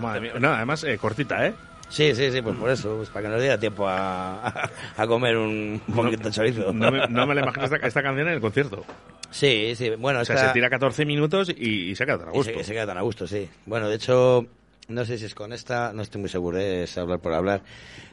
Madre 0.00 0.20
mía. 0.22 0.32
No, 0.40 0.54
además, 0.54 0.82
eh, 0.84 0.96
cortita, 0.96 1.46
¿eh? 1.46 1.52
Sí, 1.90 2.14
sí, 2.14 2.32
sí, 2.32 2.40
pues 2.40 2.56
por 2.56 2.70
eso, 2.70 2.96
pues 2.96 3.10
para 3.10 3.24
que 3.26 3.32
nos 3.32 3.42
diera 3.42 3.60
tiempo 3.60 3.86
a, 3.86 4.70
a 4.96 5.06
comer 5.06 5.36
un 5.36 5.82
poquito 5.94 6.28
de 6.28 6.30
chorizo. 6.34 6.72
No 6.72 6.90
me, 6.90 7.06
no 7.08 7.26
me 7.26 7.34
la 7.34 7.42
imagino 7.42 7.64
esta, 7.66 7.76
esta 7.76 8.02
canción 8.02 8.26
en 8.26 8.32
el 8.32 8.40
concierto. 8.40 8.86
Sí, 9.30 9.74
sí, 9.76 9.90
bueno, 9.98 10.20
O 10.20 10.24
sea, 10.24 10.36
esta- 10.36 10.48
se 10.48 10.54
tira 10.54 10.70
14 10.70 11.04
minutos 11.04 11.50
y, 11.54 11.90
y 11.90 11.94
se 11.94 12.06
queda 12.06 12.16
tan 12.20 12.28
a 12.28 12.32
y 12.32 12.36
gusto. 12.36 12.52
se, 12.54 12.64
se 12.64 12.72
queda 12.72 12.86
tan 12.86 12.96
a 12.96 13.02
gusto, 13.02 13.26
sí. 13.26 13.46
Bueno, 13.66 13.90
de 13.90 13.96
hecho, 13.96 14.46
no 14.88 15.04
sé 15.04 15.18
si 15.18 15.24
es 15.24 15.34
con 15.34 15.52
esta, 15.52 15.92
no 15.92 16.02
estoy 16.02 16.20
muy 16.20 16.30
seguro, 16.30 16.58
eh, 16.58 16.84
es 16.84 16.98
hablar 16.98 17.20
por 17.20 17.32
hablar, 17.32 17.62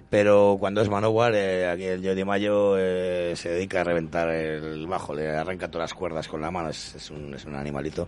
pero 0.10 0.58
cuando 0.60 0.82
es 0.82 0.90
Manowar, 0.90 1.36
eh, 1.36 1.68
aquí 1.70 1.84
el 1.84 2.04
Joe 2.04 2.16
Di 2.16 2.24
Mayo 2.24 2.78
eh, 2.78 3.34
se 3.36 3.50
dedica 3.50 3.82
a 3.82 3.84
reventar 3.84 4.30
el 4.30 4.88
bajo, 4.88 5.14
le 5.14 5.30
arranca 5.30 5.70
todas 5.70 5.91
las 5.91 5.94
cuerdas 5.94 6.28
con 6.28 6.41
la 6.41 6.52
mano, 6.52 6.70
es, 6.70 6.96
es 6.96 7.12
un, 7.12 7.34
es 7.34 7.46
un 7.46 7.56
animalito, 7.56 8.08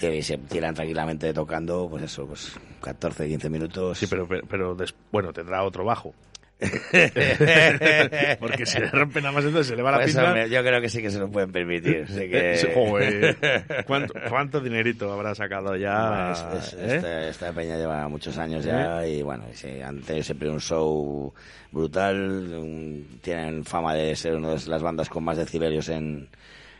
y 0.00 0.22
se 0.22 0.38
tiran 0.38 0.74
tranquilamente 0.74 1.32
tocando, 1.32 1.88
pues 1.88 2.04
eso, 2.04 2.26
pues 2.26 2.52
14, 2.82 3.28
15 3.28 3.50
minutos. 3.50 3.98
Sí, 3.98 4.06
pero, 4.06 4.26
pero, 4.28 4.46
pero 4.48 4.76
bueno, 5.10 5.32
tendrá 5.32 5.64
otro 5.64 5.84
bajo. 5.84 6.14
Porque 8.40 8.66
si 8.66 8.78
le 8.80 8.90
rompen 8.90 9.22
nada 9.22 9.32
más 9.34 9.44
entonces 9.44 9.68
se 9.68 9.76
le 9.76 9.82
va 9.82 9.90
la 9.92 9.98
Pues, 9.98 10.08
pinta. 10.08 10.24
hombre, 10.26 10.50
yo 10.50 10.60
creo 10.62 10.80
que 10.80 10.88
sí 10.88 11.00
que 11.02 11.10
se 11.10 11.18
lo 11.18 11.30
pueden 11.30 11.52
permitir. 11.52 12.06
así 12.08 12.28
que... 12.28 12.56
Sí, 12.56 12.66
joder. 12.74 13.36
¿Cuánto, 13.86 14.14
cuánto 14.28 14.60
dinerito 14.60 15.12
habrá 15.12 15.34
sacado 15.34 15.76
ya? 15.76 16.08
Bueno, 16.08 16.32
es- 16.58 16.66
es- 16.72 16.74
eh? 16.74 16.96
esta, 16.96 17.28
esta 17.28 17.52
peña 17.52 17.76
lleva 17.76 18.08
muchos 18.08 18.36
años 18.38 18.64
ya 18.64 19.06
y 19.06 19.22
bueno, 19.22 19.44
sí, 19.52 19.80
han 19.80 20.00
tenido 20.02 20.24
siempre 20.24 20.50
un 20.50 20.60
show 20.60 21.32
brutal, 21.70 22.16
un- 22.54 23.18
tienen 23.22 23.64
fama 23.64 23.94
de 23.94 24.16
ser 24.16 24.34
una 24.34 24.54
de 24.54 24.66
las 24.66 24.82
bandas 24.82 25.08
con 25.08 25.24
más 25.24 25.36
decibelios 25.36 25.88
en, 25.88 26.28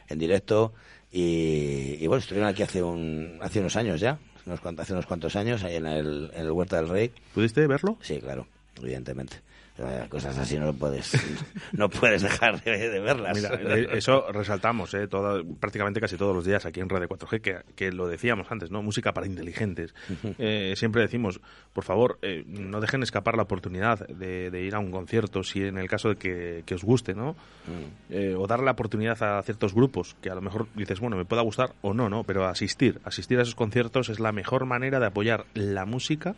en 0.09 0.19
directo 0.19 0.73
y, 1.13 1.97
y 2.01 2.07
bueno, 2.07 2.21
estuvieron 2.21 2.49
aquí 2.51 2.63
hace 2.63 2.83
un 2.83 3.39
hace 3.41 3.61
unos 3.61 3.77
años 3.77 4.01
ya, 4.01 4.19
unos 4.47 4.61
hace 4.79 4.93
unos 4.93 5.07
cuantos 5.07 5.37
años 5.37 5.63
ahí 5.65 5.77
en 5.77 5.87
el, 5.87 6.31
en 6.35 6.41
el 6.47 6.51
Huerta 6.51 6.77
del 6.77 6.89
Rey. 6.89 7.13
¿Pudiste 7.35 7.67
verlo? 7.67 7.97
Sí, 8.03 8.19
claro, 8.21 8.47
evidentemente. 8.83 9.37
Eh, 9.79 10.07
Cosas 10.09 10.37
así 10.39 10.59
no 10.59 10.67
lo 10.67 10.73
puedes, 10.75 11.13
no 11.73 11.89
puedes 11.89 12.23
dejar 12.23 12.63
de, 12.63 12.91
de 12.91 13.01
verlas. 13.01 13.37
Mira, 13.37 13.55
eh, 13.77 13.89
eso 13.93 14.31
resaltamos 14.33 14.93
eh, 14.95 15.09
prácticamente 15.61 16.01
casi 16.01 16.17
todos 16.17 16.35
los 16.35 16.45
días 16.45 16.67
aquí 16.67 16.81
en 16.81 16.89
Radio 16.89 17.09
4G, 17.09 17.41
que, 17.41 17.57
que 17.77 17.93
lo 17.93 18.09
decíamos 18.09 18.51
antes, 18.51 18.71
¿no? 18.71 18.83
Música 18.83 19.13
para 19.13 19.27
inteligentes. 19.27 19.95
Eh, 20.39 20.75
siempre 20.77 21.03
decimos, 21.03 21.41
por 21.73 21.85
favor, 21.85 22.19
eh, 22.23 22.45
no 22.47 22.81
dejen 22.81 23.03
escapar 23.03 23.37
la 23.37 23.43
oportunidad 23.45 24.07
de, 24.09 24.51
de 24.51 24.63
ir 24.63 24.75
a 24.75 24.79
un 24.79 24.91
concierto, 24.91 25.43
si 25.43 25.63
en 25.63 25.79
el 25.79 25.89
caso 25.89 26.09
de 26.11 26.17
que, 26.17 26.63
que 26.67 26.75
os 26.75 26.85
guste, 26.85 27.15
¿no? 27.15 27.37
Eh, 28.11 28.35
o 28.37 28.47
darle 28.47 28.65
la 28.67 28.73
oportunidad 28.73 29.23
a 29.23 29.43
ciertos 29.43 29.75
grupos, 29.75 30.17
que 30.21 30.31
a 30.31 30.35
lo 30.35 30.41
mejor 30.41 30.67
dices, 30.75 31.01
bueno, 31.01 31.17
me 31.17 31.25
pueda 31.25 31.43
gustar 31.43 31.75
o 31.83 31.95
no, 31.95 32.09
¿no? 32.09 32.25
Pero 32.25 32.47
asistir, 32.47 33.01
asistir 33.05 33.39
a 33.39 33.43
esos 33.43 33.55
conciertos 33.55 34.09
es 34.09 34.21
la 34.21 34.33
mejor 34.33 34.65
manera 34.65 34.99
de 34.99 35.07
apoyar 35.07 35.45
la 35.55 35.85
música 35.85 36.35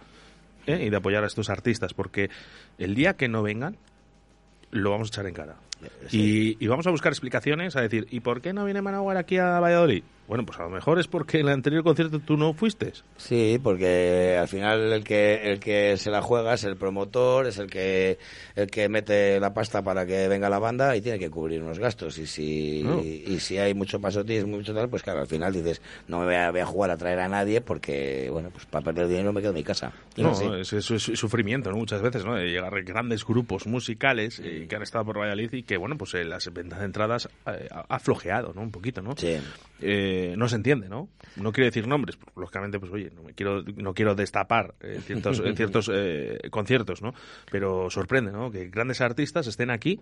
¿eh? 0.71 0.85
y 0.85 0.91
de 0.91 0.97
apoyar 0.97 1.25
a 1.25 1.27
estos 1.27 1.51
artistas, 1.51 1.95
porque 1.95 2.31
el 2.79 2.95
día 2.95 3.15
que 3.15 3.29
no 3.29 3.43
vengan, 3.43 3.77
lo 4.71 4.91
vamos 4.91 5.09
a 5.09 5.11
echar 5.11 5.27
en 5.27 5.35
cara. 5.35 5.57
Y, 6.11 6.57
y 6.63 6.67
vamos 6.67 6.87
a 6.87 6.91
buscar 6.91 7.13
explicaciones, 7.13 7.77
a 7.77 7.81
decir, 7.83 8.07
¿y 8.11 8.21
por 8.21 8.41
qué 8.41 8.53
no 8.53 8.65
viene 8.65 8.83
Manowar 8.83 9.17
aquí 9.17 9.39
a 9.39 9.61
Valladolid? 9.61 10.03
Bueno, 10.29 10.47
pues 10.47 10.61
a 10.61 10.63
lo 10.63 10.71
mejor 10.71 11.01
es 11.01 11.09
porque 11.09 11.41
en 11.41 11.49
el 11.49 11.53
anterior 11.55 11.83
concierto 11.83 12.21
tú 12.21 12.37
no 12.37 12.55
fuiste. 12.55 12.93
Sí, 13.17 13.59
porque 13.61 14.37
al 14.41 14.47
final 14.47 14.93
el 14.93 15.03
que 15.03 15.51
el 15.51 15.59
que 15.59 15.97
se 15.97 16.09
la 16.13 16.23
juega 16.23 16.55
es 16.55 16.63
el 16.63 16.77
promotor, 16.77 17.49
es 17.49 17.59
el 17.59 17.67
que 17.69 18.17
el 18.55 18.69
que 18.71 18.89
mete 18.89 19.41
la 19.41 19.53
pasta 19.53 19.83
para 19.83 20.07
que 20.07 20.29
venga 20.29 20.49
la 20.49 20.61
banda 20.61 20.95
y 20.95 21.01
tiene 21.01 21.19
que 21.19 21.31
cubrir 21.31 21.61
unos 21.61 21.81
gastos 21.81 22.17
y 22.19 22.29
si 22.29 22.83
No. 22.85 23.01
y, 23.01 23.41
si 23.41 23.59
hay 23.59 23.75
mucho 23.75 24.01
pasotismo 24.01 24.57
mucho 24.59 24.73
tal, 24.73 24.89
pues 24.89 25.03
claro, 25.03 25.19
al 25.21 25.27
final 25.27 25.53
dices, 25.53 25.83
no 26.07 26.21
me 26.21 26.27
voy 26.27 26.35
a, 26.37 26.53
voy 26.53 26.61
a 26.61 26.67
jugar 26.67 26.91
a 26.93 26.97
traer 26.97 27.19
a 27.19 27.29
nadie 27.29 27.61
porque 27.61 28.29
bueno, 28.31 28.51
pues 28.51 28.67
para 28.67 28.85
perder 28.85 29.09
dinero 29.09 29.33
me 29.33 29.41
quedo 29.41 29.51
en 29.51 29.57
mi 29.57 29.65
casa. 29.65 29.93
Y 30.15 30.23
No, 30.23 30.31
es- 30.55 30.73
es 30.73 30.85
sufrimiento, 30.85 31.71
¿no? 31.73 31.77
Muchas 31.77 32.03
veces, 32.03 32.25
¿no? 32.25 32.37
De 32.37 32.47
llegar 32.53 32.81
grandes 32.85 33.25
grupos 33.27 33.67
musicales 33.67 34.41
eh, 34.45 34.67
que 34.69 34.77
han 34.77 34.83
estado 34.83 35.05
por 35.07 35.19
Valladolid 35.19 35.53
y 35.55 35.65
que, 35.71 35.77
bueno, 35.77 35.97
pues 35.97 36.15
eh, 36.15 36.25
las 36.25 36.53
ventas 36.53 36.81
de 36.81 36.85
entradas 36.85 37.29
eh, 37.47 37.69
ha 37.71 37.99
flojeado, 38.01 38.53
¿no? 38.53 38.61
Un 38.61 38.73
poquito, 38.73 39.03
¿no? 39.03 39.15
Sí. 39.17 39.37
Eh, 39.81 40.35
no 40.37 40.49
se 40.49 40.57
entiende, 40.57 40.89
¿no? 40.89 41.09
No 41.37 41.53
quiero 41.53 41.67
decir 41.67 41.87
nombres, 41.87 42.17
porque, 42.17 42.41
lógicamente, 42.41 42.81
pues 42.81 42.91
oye, 42.91 43.13
no 43.15 43.23
me 43.23 43.35
quiero, 43.35 43.63
no 43.77 43.95
quiero 43.95 44.17
destapar 44.17 44.75
eh, 44.81 45.01
ciertos, 45.07 45.39
eh, 45.39 45.53
ciertos 45.57 45.89
conciertos, 46.51 47.03
¿no? 47.03 47.15
Pero 47.53 47.89
sorprende, 47.89 48.33
¿no? 48.33 48.51
Que 48.51 48.69
grandes 48.69 49.01
artistas 49.01 49.47
estén 49.47 49.71
aquí 49.71 50.01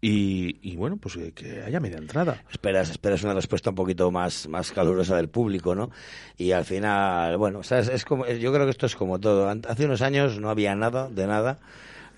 y, 0.00 0.56
y, 0.62 0.76
bueno, 0.76 0.96
pues 0.96 1.18
que 1.34 1.62
haya 1.62 1.78
media 1.78 1.98
entrada. 1.98 2.42
esperas 2.50 2.88
esperas 2.88 3.22
una 3.22 3.34
respuesta 3.34 3.68
un 3.68 3.76
poquito 3.76 4.10
más 4.10 4.48
más 4.48 4.72
calurosa 4.72 5.14
del 5.14 5.28
público 5.28 5.74
no 5.74 5.90
y 6.38 6.52
al 6.52 6.64
final 6.64 7.36
bueno 7.36 7.62
¿sabes? 7.62 7.88
es 7.88 8.04
como 8.04 8.26
yo 8.26 8.52
creo 8.52 8.64
que 8.64 8.70
esto 8.70 8.86
es 8.86 8.96
como 8.96 9.20
todo 9.20 9.48
hace 9.68 9.84
unos 9.84 10.02
años 10.02 10.40
no 10.40 10.50
había 10.50 10.74
nada 10.74 11.08
de 11.08 11.26
nada 11.28 11.58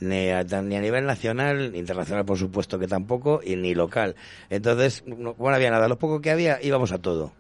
ni 0.01 0.29
a, 0.31 0.43
ni 0.45 0.77
a 0.77 0.81
nivel 0.81 1.07
nacional 1.07 1.73
ni 1.73 1.79
internacional 1.79 2.25
por 2.25 2.39
supuesto 2.39 2.79
que 2.79 2.87
tampoco 2.87 3.41
y 3.45 3.57
ni 3.57 3.75
local 3.75 4.15
entonces 4.51 5.05
no, 5.07 5.35
no 5.39 5.49
había 5.49 5.71
nada 5.71 5.89
lo 5.89 5.99
poco 5.99 6.21
que 6.21 6.31
había 6.31 6.59
íbamos 6.63 6.93
a 6.93 6.99
todo 6.99 7.33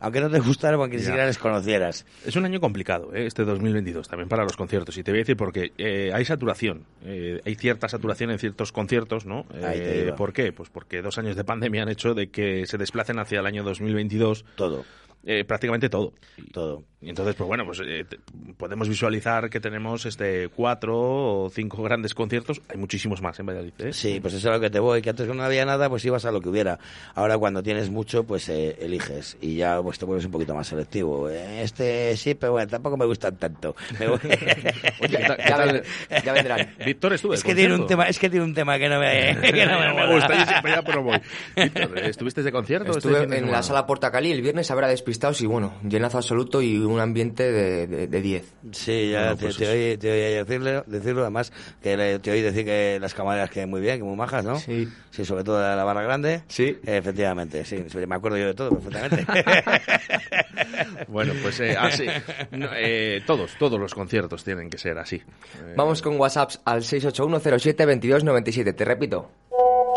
aunque 0.00 0.20
no 0.20 0.30
te 0.30 0.38
gustara 0.38 0.76
o 0.78 0.80
aunque 0.82 0.96
ni 0.96 1.02
siquiera 1.02 1.26
les 1.26 1.38
conocieras 1.38 2.06
Es 2.24 2.36
un 2.36 2.44
año 2.44 2.60
complicado, 2.60 3.12
¿eh? 3.14 3.26
este 3.26 3.44
2022, 3.44 4.08
también 4.08 4.28
para 4.28 4.44
los 4.44 4.56
conciertos. 4.56 4.96
Y 4.96 5.02
te 5.02 5.10
voy 5.10 5.18
a 5.18 5.22
decir 5.22 5.36
porque 5.36 5.72
eh, 5.76 6.10
hay 6.14 6.24
saturación. 6.24 6.84
eh, 7.04 7.40
hay 7.44 7.54
cierta 7.56 7.88
saturación 7.88 8.30
en 8.30 8.38
ciertos 8.38 8.72
conciertos, 8.72 9.26
¿no? 9.26 9.44
Eh. 9.54 10.12
¿Por 10.16 10.32
qué? 10.32 10.52
Pues 10.52 10.68
porque 10.70 11.02
dos 11.02 11.18
años 11.18 11.36
de 11.36 11.44
pandemia 11.44 11.82
han 11.82 11.88
hecho 11.88 12.14
de 12.14 12.30
que 12.30 12.66
se 12.66 12.78
desplacen 12.78 13.18
hacia 13.18 13.40
el 13.40 13.46
año 13.46 13.64
2022. 13.64 14.44
Todo. 14.54 14.84
Eh, 15.24 15.44
prácticamente 15.44 15.88
todo. 15.88 16.12
todo 16.52 16.84
Y 17.00 17.10
entonces, 17.10 17.36
pues 17.36 17.46
bueno, 17.46 17.64
pues 17.64 17.80
eh, 17.86 18.04
te- 18.08 18.18
podemos 18.56 18.88
visualizar 18.88 19.48
que 19.50 19.60
tenemos 19.60 20.04
este 20.04 20.48
cuatro 20.48 21.44
o 21.44 21.48
cinco 21.48 21.80
grandes 21.84 22.12
conciertos. 22.12 22.60
Hay 22.68 22.76
muchísimos 22.76 23.22
más 23.22 23.38
en 23.38 23.46
Valladolid. 23.46 23.72
¿eh? 23.78 23.92
Sí, 23.92 24.18
pues 24.20 24.34
eso 24.34 24.48
es 24.48 24.52
a 24.52 24.56
lo 24.56 24.60
que 24.60 24.68
te 24.68 24.80
voy, 24.80 25.00
que 25.00 25.10
antes 25.10 25.24
cuando 25.26 25.42
no 25.44 25.46
había 25.46 25.64
nada, 25.64 25.88
pues 25.88 26.04
ibas 26.04 26.24
a 26.24 26.32
lo 26.32 26.40
que 26.40 26.48
hubiera. 26.48 26.80
Ahora 27.14 27.38
cuando 27.38 27.62
tienes 27.62 27.88
mucho, 27.88 28.24
pues 28.24 28.48
eh, 28.48 28.76
eliges 28.80 29.36
y 29.40 29.54
ya 29.54 29.80
pues 29.80 29.96
te 30.00 30.06
vuelves 30.06 30.24
un 30.26 30.32
poquito 30.32 30.56
más 30.56 30.66
selectivo. 30.66 31.30
Eh, 31.30 31.62
Este 31.62 32.16
sí, 32.16 32.34
pero 32.34 32.52
bueno, 32.52 32.68
tampoco 32.68 32.96
me 32.96 33.04
gustan 33.06 33.36
tanto. 33.36 33.76
Me 34.00 34.08
voy- 34.08 34.18
Oye, 35.00 35.18
¿qué 35.18 35.24
tal- 35.24 35.36
qué 35.36 35.44
tal- 35.50 35.82
ya 36.24 36.32
vendrán. 36.32 36.74
Víctor 36.84 37.12
estuvo 37.12 37.32
es 37.34 37.44
que 37.44 37.54
tiene 37.54 37.74
un 37.76 37.86
tema, 37.86 38.08
es 38.08 38.18
que 38.18 38.28
tiene 38.28 38.44
un 38.44 38.54
tema 38.54 38.76
que 38.76 38.88
no 38.88 38.98
me, 38.98 39.36
que 39.52 39.66
no 39.66 39.78
me, 39.78 39.94
me 39.94 40.14
gusta, 40.14 40.36
yo 40.36 40.46
siempre 40.46 40.72
ya 40.72 40.82
pero 40.82 41.04
voy. 41.04 41.20
Víctor, 41.54 41.96
¿estuviste 41.98 42.42
de 42.42 42.50
concierto? 42.50 42.88
este 42.90 42.98
Estuve 42.98 43.18
de 43.18 43.24
en 43.24 43.30
semana? 43.30 43.52
la 43.52 43.62
sala 43.62 43.86
Portacali 43.86 44.32
el 44.32 44.42
viernes, 44.42 44.68
habrá 44.72 44.88
despistados 44.88 45.40
y 45.42 45.46
bueno, 45.46 45.74
llenazo 45.88 46.18
absoluto 46.18 46.60
y 46.60 46.87
un 46.92 47.00
ambiente 47.00 47.50
de 47.52 47.86
de- 47.86 48.06
de 48.06 48.20
10. 48.22 48.52
Sí, 48.72 49.10
ya 49.10 49.20
Bueno, 49.20 49.36
te, 49.36 49.44
pues 49.46 49.56
te 49.56 49.68
oí, 49.68 49.96
te 49.96 50.10
oí 50.10 50.34
decirlo, 50.44 50.84
decirlo, 50.86 51.22
además 51.22 51.52
que 51.82 51.96
le- 51.96 52.18
te 52.18 52.30
oí 52.30 52.42
decir 52.42 52.64
que 52.64 52.98
las 53.00 53.14
camareras 53.14 53.50
que 53.50 53.66
muy 53.66 53.80
bien, 53.80 53.98
que 53.98 54.04
muy 54.04 54.16
majas, 54.16 54.44
¿no? 54.44 54.58
Sí. 54.58 54.88
Sí, 55.10 55.24
sobre 55.24 55.44
todo 55.44 55.60
la, 55.60 55.74
la 55.76 55.84
barra 55.84 56.02
grande. 56.02 56.42
Sí. 56.48 56.76
efectivamente, 56.84 57.64
sí, 57.64 57.84
me 58.06 58.14
acuerdo 58.14 58.38
yo 58.38 58.46
de 58.46 58.54
todo 58.54 58.70
perfectamente. 58.70 59.26
Bueno, 61.08 61.32
pues 61.42 61.58
eh, 61.60 61.76
así. 61.78 62.06
No, 62.50 62.68
eh, 62.76 63.22
todos, 63.26 63.52
todos 63.58 63.78
los 63.80 63.94
conciertos 63.94 64.44
tienen 64.44 64.68
que 64.70 64.76
ser 64.78 64.98
así. 64.98 65.16
Eh, 65.16 65.74
Vamos 65.76 66.02
con 66.02 66.18
WhatsApps 66.20 66.60
al 66.64 66.82
681072297. 66.82 68.74
Te 68.76 68.84
repito. 68.84 69.30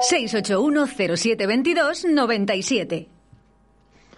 681-0722-97. 0.10 3.08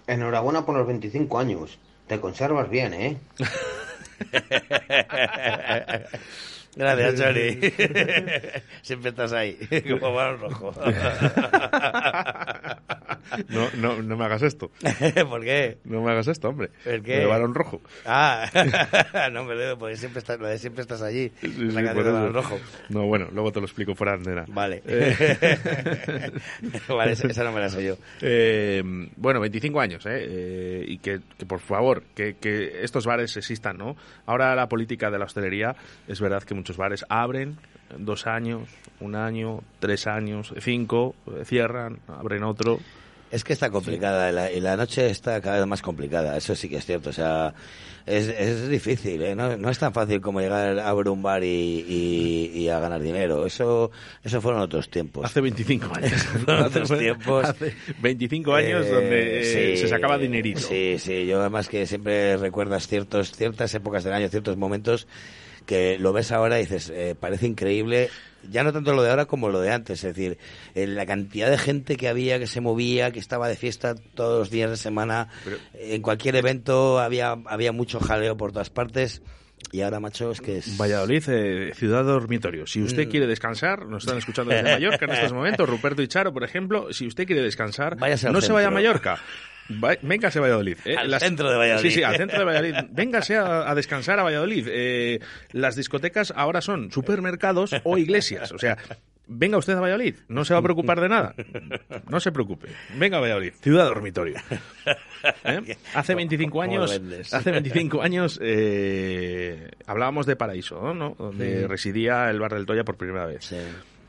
Enhorabuena 0.08 0.66
por 0.66 0.76
los 0.78 0.88
25 0.88 1.40
años. 1.40 1.80
Te 2.14 2.19
conservas 2.19 2.69
bien, 2.69 2.94
¿eh? 2.94 3.18
Gracias, 6.76 7.15
Chori. 7.15 7.60
Siempre 8.84 9.10
estás 9.10 9.34
ahí, 9.34 9.57
como 9.99 10.14
balón 10.14 10.41
rojo. 10.41 10.76
No, 13.49 13.69
no, 13.77 14.01
no 14.01 14.18
me 14.18 14.26
hagas 14.26 14.41
esto. 14.41 14.72
¿Por 15.30 15.43
qué? 15.43 15.77
No 15.85 16.01
me 16.01 16.11
hagas 16.11 16.27
esto, 16.27 16.49
hombre. 16.49 16.69
¿El 16.85 17.01
qué? 17.03 17.19
De 17.19 17.26
balón 17.26 17.53
rojo. 17.53 17.81
Ah, 18.05 18.49
no 19.31 19.43
me 19.43 19.55
lo 19.55 19.77
porque 19.77 19.95
siempre 19.97 20.19
estás, 20.19 20.39
siempre 20.61 20.81
estás 20.81 21.01
allí. 21.01 21.31
Sí, 21.41 21.47
la 21.47 21.81
sí, 21.81 21.85
canción 21.85 21.93
por 21.95 22.03
de 22.03 22.10
eso. 22.10 22.14
balón 22.14 22.34
rojo. 22.34 22.60
No, 22.89 23.05
bueno, 23.05 23.27
luego 23.34 23.51
te 23.51 23.60
lo 23.60 23.65
explico 23.65 23.95
fuera 23.95 24.18
de. 24.18 24.43
Vale. 24.47 24.81
Eh, 24.85 26.31
vale, 26.89 27.11
esa, 27.14 27.43
no 27.43 27.51
me 27.51 27.60
la 27.60 27.69
sé 27.69 27.84
yo. 27.84 27.95
Eh, 28.22 28.81
bueno, 29.15 29.39
25 29.39 29.80
años, 29.80 30.05
¿eh? 30.05 30.26
Eh, 30.26 30.85
y 30.88 30.97
que, 30.99 31.19
que, 31.38 31.45
por 31.45 31.60
favor, 31.60 32.03
que, 32.15 32.35
que 32.35 32.84
estos 32.84 33.05
bares 33.05 33.35
existan, 33.38 33.77
¿no? 33.77 33.95
Ahora 34.26 34.55
la 34.55 34.68
política 34.68 35.10
de 35.11 35.19
la 35.19 35.26
hostelería, 35.26 35.76
es 36.07 36.19
verdad 36.22 36.43
que 36.43 36.53
muchos 36.53 36.77
bares 36.77 37.05
abren 37.10 37.57
dos 37.97 38.26
años, 38.27 38.69
un 38.99 39.15
año, 39.15 39.61
tres 39.80 40.07
años, 40.07 40.53
cinco, 40.60 41.15
cierran, 41.45 41.99
abren 42.07 42.43
otro. 42.43 42.80
Es 43.34 43.43
que 43.43 43.53
está 43.53 43.69
complicada 43.72 44.30
y 44.30 44.34
la, 44.34 44.51
y 44.51 44.60
la 44.61 44.77
noche 44.77 45.10
está 45.10 45.41
cada 45.41 45.57
vez 45.57 45.65
más 45.68 45.81
complicada, 45.81 46.38
eso 46.38 46.55
sí 46.55 46.69
que 46.69 46.77
es 46.77 46.85
cierto. 46.85 47.10
O 47.10 47.14
sea, 47.14 47.53
es, 48.05 48.27
es 48.27 48.69
difícil, 48.69 49.22
¿eh? 49.23 49.34
no, 49.35 49.57
no 49.57 49.69
es 49.72 49.80
tan 49.80 49.91
fácil 49.91 50.22
como 50.22 50.39
llegar 50.39 50.77
a 50.77 50.88
abrir 50.89 51.10
un 51.10 51.23
bar 51.23 51.43
y, 51.43 51.47
y- 51.47 52.51
y 52.53 52.69
a 52.69 52.80
ganar 52.80 53.01
dinero. 53.01 53.45
Eso, 53.45 53.89
eso 54.23 54.39
fueron 54.39 54.61
otros 54.61 54.89
tiempos. 54.89 55.26
Hace 55.26 55.41
25 55.41 55.91
años. 55.95 56.26
Otros 56.65 56.97
tiempos. 56.99 57.45
Hace 57.45 57.73
25 58.01 58.53
años 58.53 58.85
Eh, 58.85 58.89
donde 58.91 59.39
eh, 59.41 59.76
sí, 59.76 59.81
se 59.81 59.88
sacaba 59.88 60.18
dinerito. 60.19 60.60
Sí, 60.61 60.97
sí, 60.99 61.26
yo 61.26 61.39
además 61.41 61.68
que 61.69 61.88
siempre 61.88 62.38
recuerdas 62.38 62.88
ciertos, 62.88 63.31
ciertas 63.31 63.73
épocas 63.73 64.03
del 64.03 64.14
año, 64.14 64.30
ciertos 64.30 64.57
momentos 64.57 65.07
que 65.65 65.98
lo 65.99 66.14
ves 66.14 66.31
ahora 66.31 66.57
y 66.60 66.64
dices, 66.64 66.90
eh, 66.94 67.15
parece 67.19 67.48
increíble, 67.48 68.10
ya 68.49 68.64
no 68.64 68.73
tanto 68.73 68.94
lo 68.94 69.03
de 69.03 69.10
ahora 69.10 69.26
como 69.26 69.49
lo 69.49 69.61
de 69.61 69.72
antes, 69.72 70.03
es 70.03 70.15
decir, 70.15 70.38
eh, 70.76 70.85
la 70.88 71.06
cantidad 71.06 71.49
de 71.49 71.57
gente 71.57 71.95
que 71.95 72.07
había, 72.10 72.40
que 72.40 72.48
se 72.48 72.60
movía, 72.61 73.11
que 73.11 73.19
estaba 73.19 73.48
de 73.48 73.56
fiesta 73.56 73.95
todos 74.15 74.40
los 74.40 74.49
días 74.49 74.69
de 74.69 74.77
semana, 74.77 75.30
en 75.73 76.02
cualquier 76.02 76.35
evento 76.35 76.99
había, 76.99 77.38
había 77.45 77.72
mucho 77.72 77.99
jaleo 77.99 78.35
por 78.38 78.52
todas 78.52 78.69
partes. 78.69 79.22
Y 79.72 79.81
ahora, 79.81 79.99
macho, 80.02 80.31
es 80.31 80.41
que 80.41 80.57
es... 80.57 80.77
Valladolid, 80.77 81.23
eh, 81.30 81.72
ciudad 81.73 82.03
dormitorio. 82.03 82.68
Si 82.68 82.81
usted 82.84 83.07
Mm. 83.07 83.10
quiere 83.10 83.27
descansar, 83.27 83.85
nos 83.88 84.03
están 84.03 84.18
escuchando 84.18 84.52
desde 84.53 84.69
Mallorca 84.69 85.06
en 85.06 85.11
estos 85.11 85.31
momentos, 85.34 85.68
Ruperto 85.69 86.02
y 86.02 86.07
Charo, 86.10 86.34
por 86.34 86.44
ejemplo, 86.44 86.91
si 86.91 87.07
usted 87.07 87.26
quiere 87.26 87.41
descansar, 87.41 87.95
no 87.98 88.41
se 88.41 88.52
vaya 88.52 88.68
a. 88.68 88.72
Mallorca. 88.72 89.18
Va- 89.69 89.98
véngase 90.02 90.40
a 90.40 90.41
Valladolid. 90.41 90.77
eh. 90.85 90.95
Al 90.98 91.19
centro 91.19 91.49
de 91.49 91.57
Valladolid. 91.57 91.90
Sí, 91.90 91.95
sí, 91.95 92.03
al 92.03 92.18
centro 92.18 92.40
de 92.40 92.45
Valladolid. 92.45 92.76
Véngase 92.91 93.38
a, 93.38 93.69
a 93.69 93.76
descansar 93.76 94.19
a 94.19 94.23
Valladolid. 94.23 94.68
Eh, 94.69 95.19
las 95.52 95.76
discotecas 95.76 96.34
ahora 96.35 96.61
son 96.61 96.91
supermercados 96.91 97.72
o 97.84 97.98
iglesias. 97.98 98.52
O 98.52 98.57
sea, 98.60 98.77
venga 99.27 99.57
usted 99.57 99.73
a 99.73 99.80
Valladolid. 99.80 100.15
No 100.27 100.44
se 100.45 100.53
va 100.53 100.60
a 100.60 100.64
preocupar 100.64 100.99
de 100.99 101.10
nada. 101.10 101.34
No 102.10 102.19
se 102.19 102.31
preocupe. 102.31 102.68
Venga 102.95 103.18
a 103.18 103.22
Valladolid, 103.22 103.53
ciudad 103.61 103.85
dormitorio. 103.85 104.35
¿Eh? 105.45 105.77
Hace 105.94 106.15
25 106.15 106.52
¿Cómo 106.52 106.64
lo 106.76 106.84
años, 106.84 107.31
hace 107.31 107.52
25 107.52 108.02
años 108.02 108.40
eh, 108.44 109.69
hablábamos 109.88 110.26
de 110.26 110.35
Paraíso, 110.35 110.94
¿no? 110.94 111.15
Donde 111.18 111.61
Sí. 111.61 111.68
residía 111.68 112.30
el 112.30 112.40
bar 112.40 112.53
del 112.53 112.65
Toya 112.65 112.84
por 112.84 112.98
primera 112.98 113.26
vez. 113.26 113.53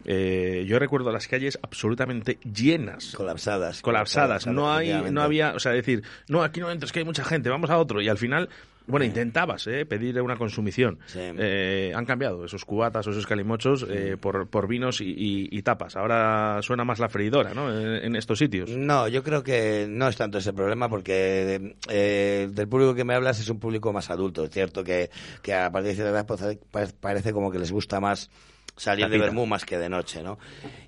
Eh, 0.05 0.64
yo 0.66 0.78
recuerdo 0.78 1.10
las 1.12 1.26
calles 1.28 1.59
absolutamente 1.62 2.39
llenas. 2.44 3.12
Colapsadas. 3.16 3.81
Colapsadas. 3.82 4.47
No 4.47 4.72
hay, 4.72 4.89
no 5.10 5.22
había, 5.22 5.52
o 5.55 5.59
sea, 5.59 5.72
decir, 5.72 6.02
no, 6.28 6.43
aquí 6.43 6.60
no 6.60 6.70
entres, 6.70 6.93
que 6.93 7.01
hay 7.01 7.05
mucha 7.05 7.24
gente, 7.24 7.48
vamos 7.48 7.70
a 7.70 7.78
otro. 7.78 8.01
Y 8.02 8.09
al 8.09 8.18
final, 8.18 8.48
bueno, 8.86 9.06
intentabas 9.06 9.66
eh, 9.66 9.86
pedir 9.86 10.20
una 10.20 10.36
consumición. 10.36 10.98
Eh, 11.16 11.93
han 11.94 12.05
cambiado 12.05 12.44
esos 12.44 12.64
cubatas 12.66 13.06
o 13.06 13.10
esos 13.12 13.26
calimochos 13.26 13.86
eh, 13.89 14.16
por, 14.20 14.47
por 14.48 14.68
vinos 14.68 15.01
y, 15.01 15.06
y- 15.06 15.48
y 15.51 15.62
tapas. 15.62 15.97
Ahora 15.97 16.59
suena 16.60 16.85
más 16.85 16.98
la 16.98 17.09
freidora, 17.09 17.55
¿no? 17.55 17.70
En, 17.74 18.05
en 18.05 18.16
estos 18.16 18.39
sitios. 18.39 18.68
No, 18.70 19.09
yo 19.09 19.22
creo 19.22 19.43
que 19.43 19.86
no 19.89 20.06
es 20.09 20.16
tanto 20.16 20.36
ese 20.39 20.52
problema 20.52 20.89
porque 20.90 21.76
eh, 21.89 22.48
del 22.52 22.68
público 22.68 22.94
que 22.94 23.05
me 23.05 23.14
hablas 23.14 23.40
es 23.40 23.48
un 23.48 23.59
público 23.59 23.90
más 23.93 24.10
adulto. 24.10 24.44
Es 24.44 24.51
cierto 24.51 24.85
que, 24.85 25.09
que 25.40 25.55
a 25.55 25.70
partir 25.72 25.89
de 25.90 25.94
cierta 25.94 26.10
edad 26.12 26.26
pues, 26.26 26.59
pa- 26.70 26.86
parece 27.01 27.32
como 27.32 27.51
que 27.51 27.59
les 27.59 27.72
gusta 27.72 28.01
más 28.01 28.31
salir 28.76 29.09
de 29.09 29.18
vermú 29.18 29.46
más 29.46 29.64
que 29.64 29.78
de 29.78 29.88
noche, 29.88 30.22
¿no? 30.22 30.38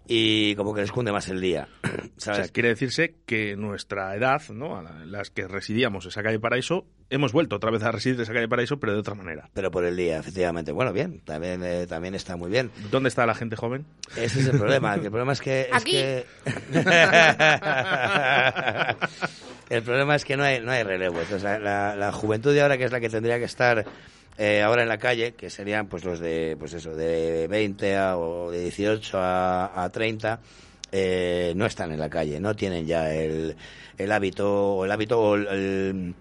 Y 0.08 0.54
como 0.56 0.74
que 0.74 0.80
les 0.82 0.92
cunde 0.92 1.10
más 1.12 1.28
el 1.28 1.40
día. 1.40 1.68
O 2.16 2.20
¿sabes? 2.20 2.46
sea, 2.46 2.52
quiere 2.52 2.70
decirse 2.70 3.14
que 3.26 3.56
nuestra 3.56 4.14
edad, 4.16 4.40
¿no? 4.48 4.78
A 4.78 4.82
la- 4.82 5.04
las 5.04 5.30
que 5.30 5.46
residíamos 5.46 6.06
esa 6.06 6.22
calle 6.22 6.40
Paraíso, 6.40 6.86
hemos 7.10 7.32
vuelto 7.32 7.56
otra 7.56 7.70
vez 7.70 7.82
a 7.82 7.92
residir 7.92 8.18
esa 8.20 8.32
calle 8.32 8.48
Paraíso, 8.48 8.78
pero 8.80 8.94
de 8.94 8.98
otra 9.00 9.14
manera. 9.14 9.50
Pero 9.52 9.70
por 9.70 9.84
el 9.84 9.94
día, 9.96 10.18
efectivamente. 10.18 10.72
Bueno, 10.72 10.92
bien, 10.94 11.20
también, 11.20 11.62
eh, 11.62 11.86
también 11.86 12.14
está 12.14 12.36
muy 12.36 12.50
bien. 12.50 12.70
¿Dónde 12.90 13.10
está 13.10 13.26
la 13.26 13.34
gente 13.34 13.54
joven? 13.54 13.84
Ese 14.16 14.40
es 14.40 14.46
el 14.48 14.58
problema. 14.58 14.94
el 14.94 15.02
problema 15.02 15.32
es 15.34 15.40
que... 15.42 15.60
es 15.62 15.68
Aquí. 15.74 15.92
que- 15.92 16.24
el 19.70 19.82
problema 19.82 20.14
es 20.16 20.24
que 20.24 20.36
no 20.36 20.44
hay, 20.44 20.60
no 20.60 20.70
hay 20.72 20.82
relevo. 20.82 21.16
Entonces, 21.20 21.42
la, 21.42 21.58
la- 21.58 21.96
la 21.96 22.12
juventud 22.12 22.52
de 22.54 22.62
ahora, 22.62 22.78
que 22.78 22.84
es 22.84 22.92
la 22.92 23.00
que 23.00 23.08
tendría 23.10 23.38
que 23.38 23.44
estar 23.44 23.84
eh, 24.38 24.62
ahora 24.62 24.82
en 24.82 24.88
la 24.88 24.98
calle, 24.98 25.34
que 25.34 25.50
serían 25.50 25.86
pues 25.88 26.04
los 26.04 26.20
de, 26.20 26.56
pues 26.58 26.72
eso, 26.74 26.94
de 26.94 27.46
20 27.48 27.96
a, 27.96 28.16
o 28.18 28.50
de 28.50 28.60
18 28.64 29.18
a, 29.18 29.82
a 29.84 29.90
30, 29.90 30.40
eh, 30.92 31.52
no 31.56 31.66
están 31.66 31.92
en 31.92 31.98
la 32.00 32.08
calle, 32.10 32.40
no 32.40 32.54
tienen 32.56 32.86
ya 32.86 33.12
el, 33.14 33.56
el 33.98 34.12
hábito, 34.12 34.76
o 34.76 34.84
el 34.84 34.90
hábito, 34.92 35.20
o 35.20 35.34
el- 35.36 35.46
el- 35.48 36.14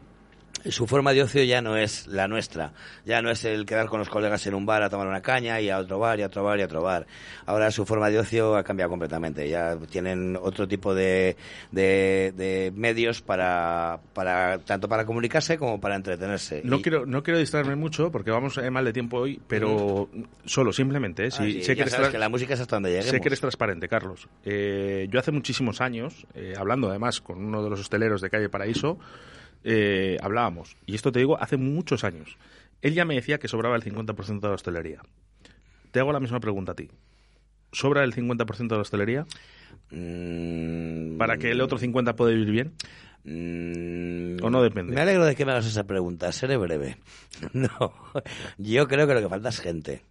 su 0.69 0.87
forma 0.87 1.13
de 1.13 1.21
ocio 1.23 1.43
ya 1.43 1.61
no 1.61 1.77
es 1.77 2.07
la 2.07 2.27
nuestra. 2.27 2.73
Ya 3.05 3.21
no 3.21 3.29
es 3.29 3.45
el 3.45 3.65
quedar 3.65 3.87
con 3.87 3.99
los 3.99 4.09
colegas 4.09 4.45
en 4.47 4.53
un 4.55 4.65
bar 4.65 4.83
a 4.83 4.89
tomar 4.89 5.07
una 5.07 5.21
caña 5.21 5.59
y 5.61 5.69
a 5.69 5.77
otro 5.79 5.99
bar 5.99 6.19
y 6.19 6.23
a 6.23 6.27
otro 6.27 6.43
bar 6.43 6.59
y 6.59 6.61
a 6.61 6.65
otro 6.65 6.81
bar. 6.81 7.05
Ahora 7.45 7.71
su 7.71 7.85
forma 7.85 8.09
de 8.09 8.19
ocio 8.19 8.55
ha 8.55 8.63
cambiado 8.63 8.89
completamente. 8.89 9.47
Ya 9.49 9.77
tienen 9.89 10.37
otro 10.41 10.67
tipo 10.67 10.93
de, 10.95 11.35
de, 11.71 12.33
de 12.35 12.71
medios 12.75 13.21
para, 13.21 13.99
para, 14.13 14.59
tanto 14.59 14.87
para 14.89 15.05
comunicarse 15.05 15.57
como 15.57 15.79
para 15.79 15.95
entretenerse. 15.95 16.61
No 16.63 16.77
Y- 16.77 16.81
quiero, 16.81 17.05
no 17.05 17.21
quiero 17.23 17.39
distraerme 17.39 17.75
mucho 17.75 18.11
porque 18.11 18.31
vamos 18.31 18.57
eh, 18.57 18.69
mal 18.71 18.85
de 18.85 18.93
tiempo 18.93 19.17
hoy, 19.19 19.39
pero 19.47 20.09
solo, 20.45 20.71
simplemente. 20.73 21.27
¿eh? 21.27 21.31
Si- 21.31 21.37
Ah, 21.43 21.45
sí, 21.45 21.63
sé 21.63 21.75
ya 21.75 21.87
sabes 21.87 22.09
que 22.09 22.17
la 22.17 22.29
música 22.29 22.53
es 22.55 22.59
hasta 22.59 22.75
donde 22.77 22.89
lleguemos. 22.89 23.11
Sé 23.11 23.19
que 23.21 23.27
eres 23.29 23.39
transparente, 23.39 23.87
Carlos. 23.87 24.27
Eh, 24.43 25.07
yo 25.11 25.19
hace 25.19 25.31
muchísimos 25.31 25.81
años, 25.81 26.25
eh, 26.33 26.53
hablando 26.57 26.89
además 26.89 27.21
con 27.21 27.43
uno 27.43 27.63
de 27.63 27.69
los 27.69 27.79
hosteleros 27.79 28.21
de 28.21 28.29
Calle 28.29 28.49
Paraíso, 28.49 28.97
eh, 29.67 30.17
hablábamos, 30.21 30.77
y 30.85 30.93
esto 30.93 31.11
te 31.11 31.19
digo, 31.19 31.41
hace 31.41 31.57
muchos 31.57 32.03
años. 32.03 32.37
Él 32.81 32.93
ya 32.93 33.03
me 33.03 33.15
decía 33.15 33.39
que 33.39 33.47
sobraba 33.47 33.75
el 33.75 33.83
50% 33.83 34.39
de 34.39 34.47
la 34.47 34.53
hostelería. 34.53 35.01
Te 35.91 35.99
hago 35.99 36.13
la 36.13 36.19
misma 36.19 36.39
pregunta 36.39 36.73
a 36.73 36.75
ti. 36.75 36.89
¿Sobra 37.71 38.03
el 38.03 38.13
50% 38.13 38.67
de 38.67 38.75
la 38.75 38.81
hostelería? 38.81 39.25
Mm. 39.89 41.17
¿Para 41.17 41.37
que 41.37 41.51
el 41.51 41.61
otro 41.61 41.79
50% 41.79 42.15
pueda 42.15 42.31
vivir 42.31 42.51
bien? 42.51 42.73
¿O 44.43 44.49
no 44.51 44.61
depende? 44.61 44.93
Me 44.93 45.01
alegro 45.01 45.25
de 45.25 45.35
que 45.35 45.45
me 45.45 45.51
hagas 45.51 45.65
esa 45.65 45.85
pregunta. 45.85 46.31
Seré 46.31 46.57
breve. 46.57 46.97
No, 47.53 47.93
yo 48.57 48.87
creo 48.87 49.07
que 49.07 49.13
lo 49.15 49.21
que 49.21 49.29
falta 49.29 49.49
es 49.49 49.59
gente. 49.59 50.03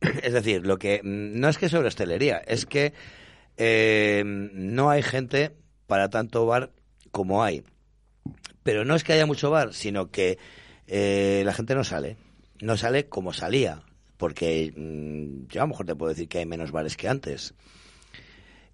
Es 0.22 0.32
decir, 0.32 0.66
lo 0.66 0.78
que 0.78 1.00
mm, 1.02 1.38
no 1.38 1.48
es 1.48 1.58
que 1.58 1.68
sobre 1.68 1.88
hostelería, 1.88 2.38
es 2.38 2.66
que 2.66 2.92
eh, 3.56 4.22
no 4.24 4.90
hay 4.90 5.02
gente 5.02 5.52
para 5.86 6.10
tanto 6.10 6.44
bar 6.46 6.70
como 7.12 7.44
hay. 7.44 7.62
Pero 8.62 8.84
no 8.84 8.94
es 8.94 9.04
que 9.04 9.12
haya 9.12 9.26
mucho 9.26 9.50
bar, 9.50 9.74
sino 9.74 10.10
que 10.10 10.38
eh, 10.86 11.42
la 11.44 11.52
gente 11.52 11.74
no 11.74 11.84
sale. 11.84 12.16
No 12.60 12.76
sale 12.76 13.08
como 13.08 13.32
salía. 13.32 13.82
Porque 14.16 14.72
mm, 14.76 15.48
yo 15.48 15.60
a 15.60 15.64
lo 15.64 15.68
mejor 15.68 15.86
te 15.86 15.94
puedo 15.94 16.10
decir 16.10 16.28
que 16.28 16.38
hay 16.38 16.46
menos 16.46 16.72
bares 16.72 16.96
que 16.96 17.08
antes. 17.08 17.54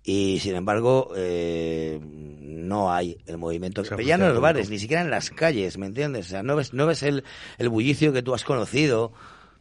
Y 0.02 0.38
sin 0.38 0.54
embargo, 0.54 1.12
eh, 1.16 1.98
no 2.00 2.92
hay 2.92 3.18
el 3.26 3.38
movimiento. 3.38 3.84
sea, 3.84 3.96
Pero 3.96 4.06
ya 4.06 4.16
no 4.16 4.26
en 4.26 4.34
los 4.34 4.40
bares, 4.40 4.70
ni 4.70 4.78
siquiera 4.78 5.02
en 5.02 5.10
las 5.10 5.30
calles, 5.30 5.78
¿me 5.78 5.86
entiendes? 5.86 6.26
O 6.26 6.28
sea, 6.30 6.42
no 6.44 6.54
ves, 6.54 6.72
no 6.72 6.86
ves 6.86 7.02
el, 7.02 7.24
el 7.58 7.68
bullicio 7.68 8.12
que 8.12 8.22
tú 8.22 8.32
has 8.32 8.44
conocido. 8.44 9.12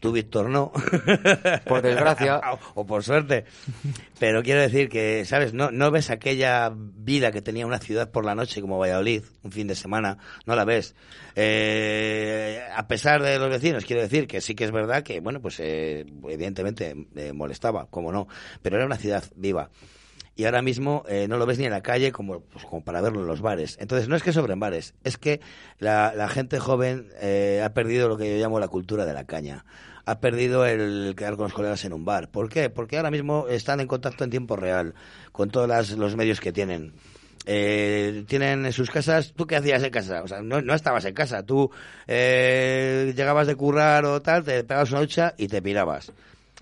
Tú, 0.05 0.11
Víctor, 0.11 0.49
no. 0.51 0.71
Por 1.65 1.81
desgracia. 1.81 2.39
o, 2.75 2.81
o 2.81 2.85
por 2.85 3.03
suerte. 3.03 3.45
Pero 4.19 4.43
quiero 4.43 4.61
decir 4.61 4.87
que, 4.87 5.25
¿sabes? 5.25 5.55
No, 5.55 5.71
no 5.71 5.89
ves 5.89 6.11
aquella 6.11 6.71
vida 6.75 7.31
que 7.31 7.41
tenía 7.41 7.65
una 7.65 7.79
ciudad 7.79 8.11
por 8.11 8.23
la 8.23 8.35
noche 8.35 8.61
como 8.61 8.77
Valladolid, 8.77 9.23
un 9.41 9.51
fin 9.51 9.65
de 9.65 9.73
semana. 9.73 10.19
No 10.45 10.55
la 10.55 10.63
ves. 10.63 10.93
Eh, 11.35 12.61
a 12.75 12.87
pesar 12.87 13.23
de 13.23 13.39
los 13.39 13.49
vecinos, 13.49 13.83
quiero 13.83 14.03
decir 14.03 14.27
que 14.27 14.41
sí 14.41 14.53
que 14.53 14.65
es 14.65 14.71
verdad 14.71 15.01
que, 15.01 15.21
bueno, 15.21 15.41
pues 15.41 15.59
eh, 15.59 16.05
evidentemente 16.29 17.07
eh, 17.15 17.33
molestaba, 17.33 17.87
como 17.87 18.11
no. 18.11 18.27
Pero 18.61 18.75
era 18.75 18.85
una 18.85 18.97
ciudad 18.97 19.23
viva 19.35 19.71
y 20.35 20.45
ahora 20.45 20.61
mismo 20.61 21.03
eh, 21.07 21.27
no 21.29 21.37
lo 21.37 21.45
ves 21.45 21.57
ni 21.59 21.65
en 21.65 21.71
la 21.71 21.81
calle 21.81 22.11
como, 22.11 22.41
pues, 22.41 22.65
como 22.65 22.83
para 22.83 23.01
verlo 23.01 23.21
en 23.21 23.27
los 23.27 23.41
bares. 23.41 23.77
Entonces, 23.79 24.09
no 24.09 24.15
es 24.15 24.23
que 24.23 24.33
sobren 24.33 24.59
bares, 24.59 24.93
es 25.03 25.17
que 25.17 25.39
la, 25.79 26.13
la 26.13 26.27
gente 26.27 26.59
joven 26.59 27.09
eh, 27.21 27.61
ha 27.63 27.73
perdido 27.73 28.09
lo 28.09 28.17
que 28.17 28.29
yo 28.29 28.43
llamo 28.43 28.59
la 28.59 28.67
cultura 28.67 29.05
de 29.05 29.13
la 29.13 29.25
caña. 29.25 29.65
Ha 30.05 30.19
perdido 30.19 30.65
el 30.65 31.15
quedar 31.17 31.35
con 31.35 31.45
los 31.45 31.53
colegas 31.53 31.83
en 31.85 31.93
un 31.93 32.05
bar. 32.05 32.29
¿Por 32.29 32.49
qué? 32.49 32.69
Porque 32.69 32.97
ahora 32.97 33.11
mismo 33.11 33.47
están 33.47 33.79
en 33.79 33.87
contacto 33.87 34.23
en 34.23 34.29
tiempo 34.29 34.55
real 34.55 34.93
con 35.31 35.49
todos 35.49 35.91
los 35.91 36.15
medios 36.15 36.39
que 36.39 36.51
tienen. 36.51 36.93
Eh, 37.47 38.23
tienen 38.27 38.65
en 38.65 38.73
sus 38.73 38.89
casas, 38.89 39.33
¿tú 39.35 39.45
qué 39.45 39.55
hacías 39.55 39.83
en 39.83 39.91
casa? 39.91 40.23
O 40.23 40.27
sea, 40.27 40.41
no, 40.41 40.61
no 40.61 40.73
estabas 40.73 41.05
en 41.05 41.13
casa, 41.13 41.43
tú 41.43 41.69
eh, 42.07 43.13
llegabas 43.15 43.45
de 43.45 43.55
currar 43.55 44.03
o 44.05 44.21
tal, 44.21 44.43
te 44.43 44.63
pegabas 44.63 44.91
una 44.91 45.01
ducha 45.01 45.35
y 45.37 45.47
te 45.47 45.61
pirabas. 45.61 46.11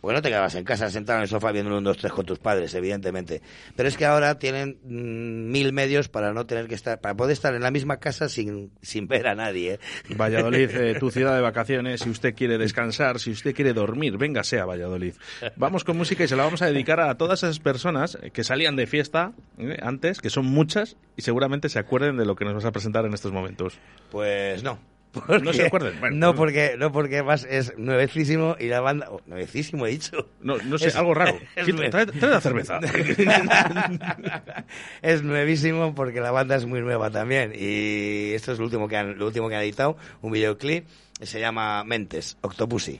Porque 0.03 0.15
no 0.15 0.21
te 0.21 0.27
quedabas 0.27 0.53
en 0.55 0.65
casa 0.65 0.89
sentado 0.89 1.19
en 1.19 1.21
el 1.21 1.29
sofá 1.29 1.53
viendo 1.53 1.77
un, 1.77 1.81
dos, 1.81 1.95
tres 1.95 2.11
con 2.11 2.25
tus 2.25 2.37
padres, 2.37 2.73
evidentemente. 2.73 3.41
Pero 3.73 3.87
es 3.87 3.95
que 3.95 4.03
ahora 4.03 4.37
tienen 4.37 4.77
mm, 4.83 5.49
mil 5.49 5.71
medios 5.71 6.09
para 6.09 6.33
no 6.33 6.45
tener 6.45 6.67
que 6.67 6.75
estar, 6.75 6.99
para 6.99 7.15
poder 7.15 7.31
estar 7.31 7.55
en 7.55 7.61
la 7.61 7.71
misma 7.71 8.01
casa 8.01 8.27
sin, 8.27 8.73
sin 8.81 9.07
ver 9.07 9.27
a 9.27 9.35
nadie. 9.35 9.75
¿eh? 9.75 9.79
Valladolid, 10.17 10.69
eh, 10.71 10.95
tu 10.99 11.09
ciudad 11.09 11.33
de 11.33 11.41
vacaciones, 11.41 12.01
si 12.01 12.09
usted 12.09 12.35
quiere 12.35 12.57
descansar, 12.57 13.17
si 13.17 13.31
usted 13.31 13.55
quiere 13.55 13.71
dormir, 13.71 14.17
véngase 14.17 14.59
a 14.59 14.65
Valladolid. 14.65 15.13
Vamos 15.55 15.85
con 15.85 15.95
música 15.95 16.25
y 16.25 16.27
se 16.27 16.35
la 16.35 16.43
vamos 16.43 16.61
a 16.61 16.65
dedicar 16.65 16.99
a 16.99 17.15
todas 17.15 17.41
esas 17.41 17.59
personas 17.59 18.17
que 18.33 18.43
salían 18.43 18.75
de 18.75 18.87
fiesta 18.87 19.31
eh, 19.57 19.77
antes, 19.81 20.19
que 20.19 20.29
son 20.29 20.47
muchas, 20.47 20.97
y 21.15 21.21
seguramente 21.21 21.69
se 21.69 21.79
acuerden 21.79 22.17
de 22.17 22.25
lo 22.25 22.35
que 22.35 22.43
nos 22.43 22.55
vas 22.55 22.65
a 22.65 22.73
presentar 22.73 23.05
en 23.05 23.13
estos 23.13 23.31
momentos. 23.31 23.79
Pues 24.11 24.63
no. 24.63 24.79
Porque- 25.13 25.43
No 25.43 25.53
se 25.53 25.67
acuerdan. 25.67 25.93
Bueno, 25.99 26.15
no, 26.17 26.35
porque, 26.35 26.75
no, 26.77 26.91
porque 26.91 27.15
además 27.17 27.45
es 27.49 27.77
nuevecísimo 27.77 28.55
y 28.59 28.67
la 28.67 28.81
banda. 28.81 29.07
oh, 29.11 29.21
nuevecísimo, 29.27 29.85
he 29.85 29.91
dicho. 29.91 30.27
No, 30.41 30.57
no 30.57 30.77
sé, 30.79 30.87
Es- 30.87 30.95
algo 30.95 31.13
raro. 31.13 31.37
es 31.55 31.67
nue- 31.67 31.89
trae, 31.91 32.07
trae 32.07 32.31
la 32.31 32.41
cerveza. 32.41 32.79
es 35.01 35.23
nuevísimo 35.23 35.93
porque 35.95 36.19
la 36.19 36.31
banda 36.31 36.55
es 36.55 36.65
muy 36.65 36.81
nueva 36.81 37.09
también. 37.11 37.53
Y 37.55 38.31
esto 38.33 38.51
es 38.53 38.59
lo 38.59 38.65
último 38.65 38.87
que 38.87 38.97
han, 38.97 39.17
lo 39.17 39.27
último 39.27 39.49
que 39.49 39.55
han 39.55 39.61
editado, 39.61 39.97
un 40.21 40.31
videoclip. 40.31 40.85
Se 41.21 41.39
llama 41.39 41.83
Mentes, 41.83 42.37
Octopussy. 42.41 42.99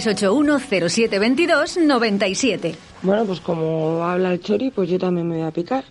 ...681-0722-97. 0.00 2.74
Bueno, 3.02 3.24
pues 3.24 3.40
como 3.40 4.04
habla 4.04 4.32
el 4.32 4.40
Chori, 4.40 4.70
pues 4.70 4.88
yo 4.88 4.98
también 4.98 5.28
me 5.28 5.36
voy 5.38 5.46
a 5.46 5.50
picar. 5.50 5.84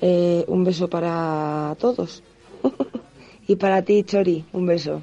Eh, 0.00 0.44
un 0.48 0.64
beso 0.64 0.88
para 0.88 1.74
todos. 1.80 2.22
y 3.48 3.56
para 3.56 3.82
ti, 3.82 4.02
Chori, 4.04 4.44
un 4.52 4.66
beso. 4.66 5.02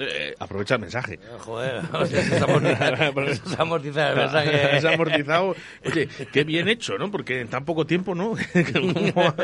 Eh, 0.00 0.32
aprovecha 0.38 0.76
el 0.76 0.82
mensaje. 0.82 1.18
Joder, 1.40 1.82
hostia, 1.92 2.22
se 2.22 2.36
ha 2.36 2.44
amortizado- 2.44 3.34
se 3.44 3.56
ha 3.56 3.62
amortizado 3.62 4.10
el 4.12 4.16
mensaje. 4.18 4.80
Se 4.80 4.88
ha 4.88 4.92
amortizado. 4.94 5.56
Oye, 5.84 6.08
qué 6.32 6.44
bien 6.44 6.68
hecho, 6.68 6.96
¿no? 6.98 7.10
Porque 7.10 7.40
en 7.40 7.48
tan 7.48 7.64
poco 7.64 7.84
tiempo, 7.84 8.14
¿no? 8.14 8.34
¿Cómo 8.72 9.22
ha, 9.26 9.34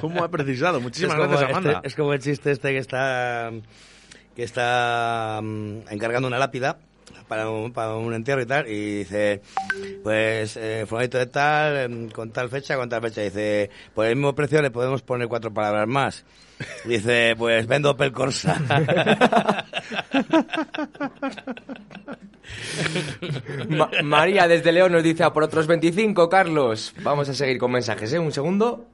cómo 0.00 0.24
ha 0.24 0.28
precisado? 0.28 0.80
Muchísimas 0.80 1.16
es 1.16 1.28
gracias, 1.28 1.50
Amanda. 1.50 1.72
este- 1.74 1.88
es 1.88 1.94
como 1.94 2.12
el 2.12 2.18
chiste 2.20 2.50
este 2.50 2.70
que 2.72 2.78
está 2.78 3.52
que 4.34 4.42
está 4.42 5.38
mm, 5.42 5.78
encargando 5.90 6.26
una 6.28 6.38
lápida 6.38 6.78
para 7.30 7.48
un, 7.48 7.72
para 7.72 7.94
un 7.94 8.12
entierro 8.12 8.42
y 8.42 8.46
tal 8.46 8.66
y 8.68 8.98
dice 8.98 9.40
pues 10.02 10.56
eh, 10.56 10.84
fulanito 10.86 11.16
de 11.16 11.26
tal 11.26 11.76
em, 11.76 12.10
con 12.10 12.30
tal 12.32 12.50
fecha 12.50 12.76
con 12.76 12.88
tal 12.88 13.00
fecha 13.00 13.22
dice 13.22 13.70
por 13.94 14.04
el 14.06 14.16
mismo 14.16 14.34
precio 14.34 14.60
le 14.60 14.70
podemos 14.72 15.00
poner 15.02 15.28
cuatro 15.28 15.54
palabras 15.54 15.86
más 15.88 16.24
dice 16.84 17.34
pues 17.38 17.66
vendo 17.68 17.96
pel 17.96 18.10
corsa 18.12 18.60
Ma- 23.68 23.90
María 24.02 24.48
desde 24.48 24.72
León 24.72 24.92
nos 24.92 25.02
dice 25.02 25.22
a 25.24 25.32
por 25.32 25.42
otros 25.44 25.66
25, 25.66 26.28
Carlos. 26.28 26.92
Vamos 27.02 27.28
a 27.28 27.34
seguir 27.34 27.58
con 27.58 27.70
mensajes, 27.72 28.12
¿eh? 28.12 28.18
Un 28.18 28.32
segundo. 28.32 28.86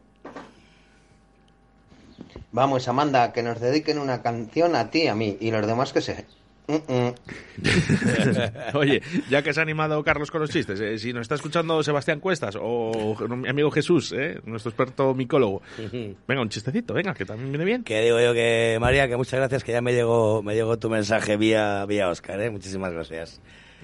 Vamos, 2.52 2.86
Amanda, 2.88 3.32
que 3.32 3.42
nos 3.42 3.60
dediquen 3.60 3.98
una 3.98 4.22
canción 4.22 4.76
a 4.76 4.90
ti 4.90 5.02
y 5.04 5.08
a 5.08 5.14
mí, 5.14 5.36
y 5.40 5.50
los 5.50 5.66
demás 5.66 5.92
que 5.92 6.00
se... 6.00 6.24
Oye, 8.74 9.00
ya 9.30 9.42
que 9.42 9.54
se 9.54 9.60
ha 9.60 9.62
animado 9.62 10.02
Carlos 10.02 10.30
con 10.30 10.40
los 10.40 10.50
chistes, 10.50 10.80
eh, 10.80 10.98
si 10.98 11.12
nos 11.12 11.22
está 11.22 11.36
escuchando 11.36 11.82
Sebastián 11.82 12.20
Cuestas 12.20 12.56
o 12.60 13.16
mi 13.28 13.48
amigo 13.48 13.70
Jesús, 13.70 14.12
eh, 14.12 14.40
nuestro 14.44 14.70
experto 14.70 15.14
micólogo, 15.14 15.62
venga, 16.26 16.42
un 16.42 16.48
chistecito, 16.48 16.94
venga, 16.94 17.14
que 17.14 17.24
también 17.24 17.50
viene 17.50 17.64
bien. 17.64 17.84
Que 17.84 18.02
digo 18.02 18.20
yo 18.20 18.34
que, 18.34 18.78
María, 18.80 19.08
que 19.08 19.16
muchas 19.16 19.38
gracias, 19.38 19.62
que 19.62 19.72
ya 19.72 19.80
me 19.80 19.92
llegó, 19.92 20.42
me 20.42 20.54
llegó 20.54 20.78
tu 20.78 20.90
mensaje 20.90 21.36
vía, 21.36 21.84
vía 21.86 22.08
Oscar, 22.08 22.40
¿eh? 22.40 22.50
Muchísimas 22.50 22.92
gracias. 22.92 23.40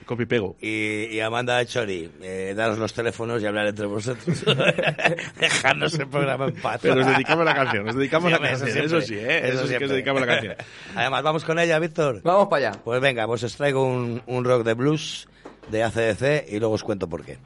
Copy 0.06 0.26
pego. 0.26 0.56
Y, 0.60 1.04
y 1.06 1.20
Amanda 1.20 1.64
Chori, 1.64 2.10
eh, 2.22 2.54
daros 2.56 2.78
los 2.78 2.92
teléfonos 2.92 3.42
y 3.42 3.46
hablar 3.46 3.66
entre 3.68 3.86
vosotros. 3.86 4.44
Dejarnos 5.38 5.94
el 5.94 6.08
programa 6.08 6.46
en 6.46 6.54
paz. 6.54 6.80
Pero 6.82 6.96
nos 6.96 7.06
dedicamos 7.06 7.42
a 7.42 7.50
la 7.50 7.54
canción, 7.54 7.86
nos 7.86 7.96
dedicamos 7.96 8.30
Sí, 8.30 8.36
a 8.36 8.40
la 8.40 8.50
eso 8.50 8.64
canción, 8.64 8.88
siempre, 8.88 8.98
eso 8.98 9.06
sí, 9.06 9.14
¿eh? 9.14 9.38
eso 9.38 9.46
Eso, 9.48 9.56
sí 9.56 9.62
que 9.62 9.68
siempre. 9.68 9.86
nos 9.86 9.90
dedicamos 9.96 10.22
a 10.22 10.26
la 10.26 10.32
canción. 10.32 10.54
Además, 10.96 11.22
vamos 11.22 11.44
con 11.44 11.58
ella, 11.58 11.78
Víctor. 11.78 12.20
Vamos 12.22 12.48
para 12.48 12.68
allá. 12.70 12.80
Pues 12.84 13.00
venga, 13.00 13.26
pues 13.26 13.42
os 13.44 13.56
traigo 13.56 13.84
un, 13.84 14.22
un 14.26 14.44
rock 14.44 14.64
de 14.64 14.74
blues 14.74 15.28
de 15.70 15.82
ACDC 15.84 16.48
y 16.52 16.58
luego 16.58 16.74
os 16.74 16.82
cuento 16.82 17.08
por 17.08 17.24
qué. 17.24 17.38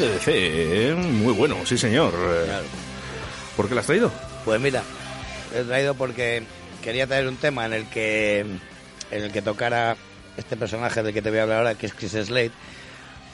ACDC, 0.00 0.28
¿eh? 0.28 0.94
muy 0.94 1.34
bueno, 1.34 1.56
sí 1.66 1.76
señor. 1.76 2.14
¿Por 3.56 3.68
qué 3.68 3.74
lo 3.74 3.80
has 3.80 3.86
traído? 3.86 4.10
Pues 4.44 4.58
mira, 4.60 4.82
he 5.54 5.62
traído 5.62 5.94
porque 5.94 6.42
quería 6.82 7.06
traer 7.06 7.28
un 7.28 7.36
tema 7.36 7.66
en 7.66 7.74
el 7.74 7.86
que 7.86 8.40
en 8.40 9.22
el 9.22 9.30
que 9.30 9.42
tocara 9.42 9.96
este 10.38 10.56
personaje 10.56 11.02
del 11.02 11.12
que 11.12 11.20
te 11.20 11.28
voy 11.28 11.40
a 11.40 11.42
hablar 11.42 11.58
ahora, 11.58 11.74
que 11.74 11.86
es 11.86 11.92
Chris 11.92 12.12
Slade, 12.12 12.52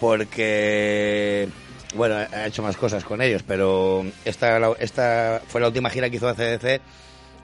porque 0.00 1.48
bueno, 1.94 2.16
ha 2.16 2.46
hecho 2.46 2.62
más 2.62 2.76
cosas 2.76 3.04
con 3.04 3.22
ellos, 3.22 3.44
pero 3.46 4.04
esta, 4.24 4.58
esta 4.80 5.42
fue 5.46 5.60
la 5.60 5.68
última 5.68 5.90
gira 5.90 6.10
que 6.10 6.16
hizo 6.16 6.28
ACDC 6.28 6.80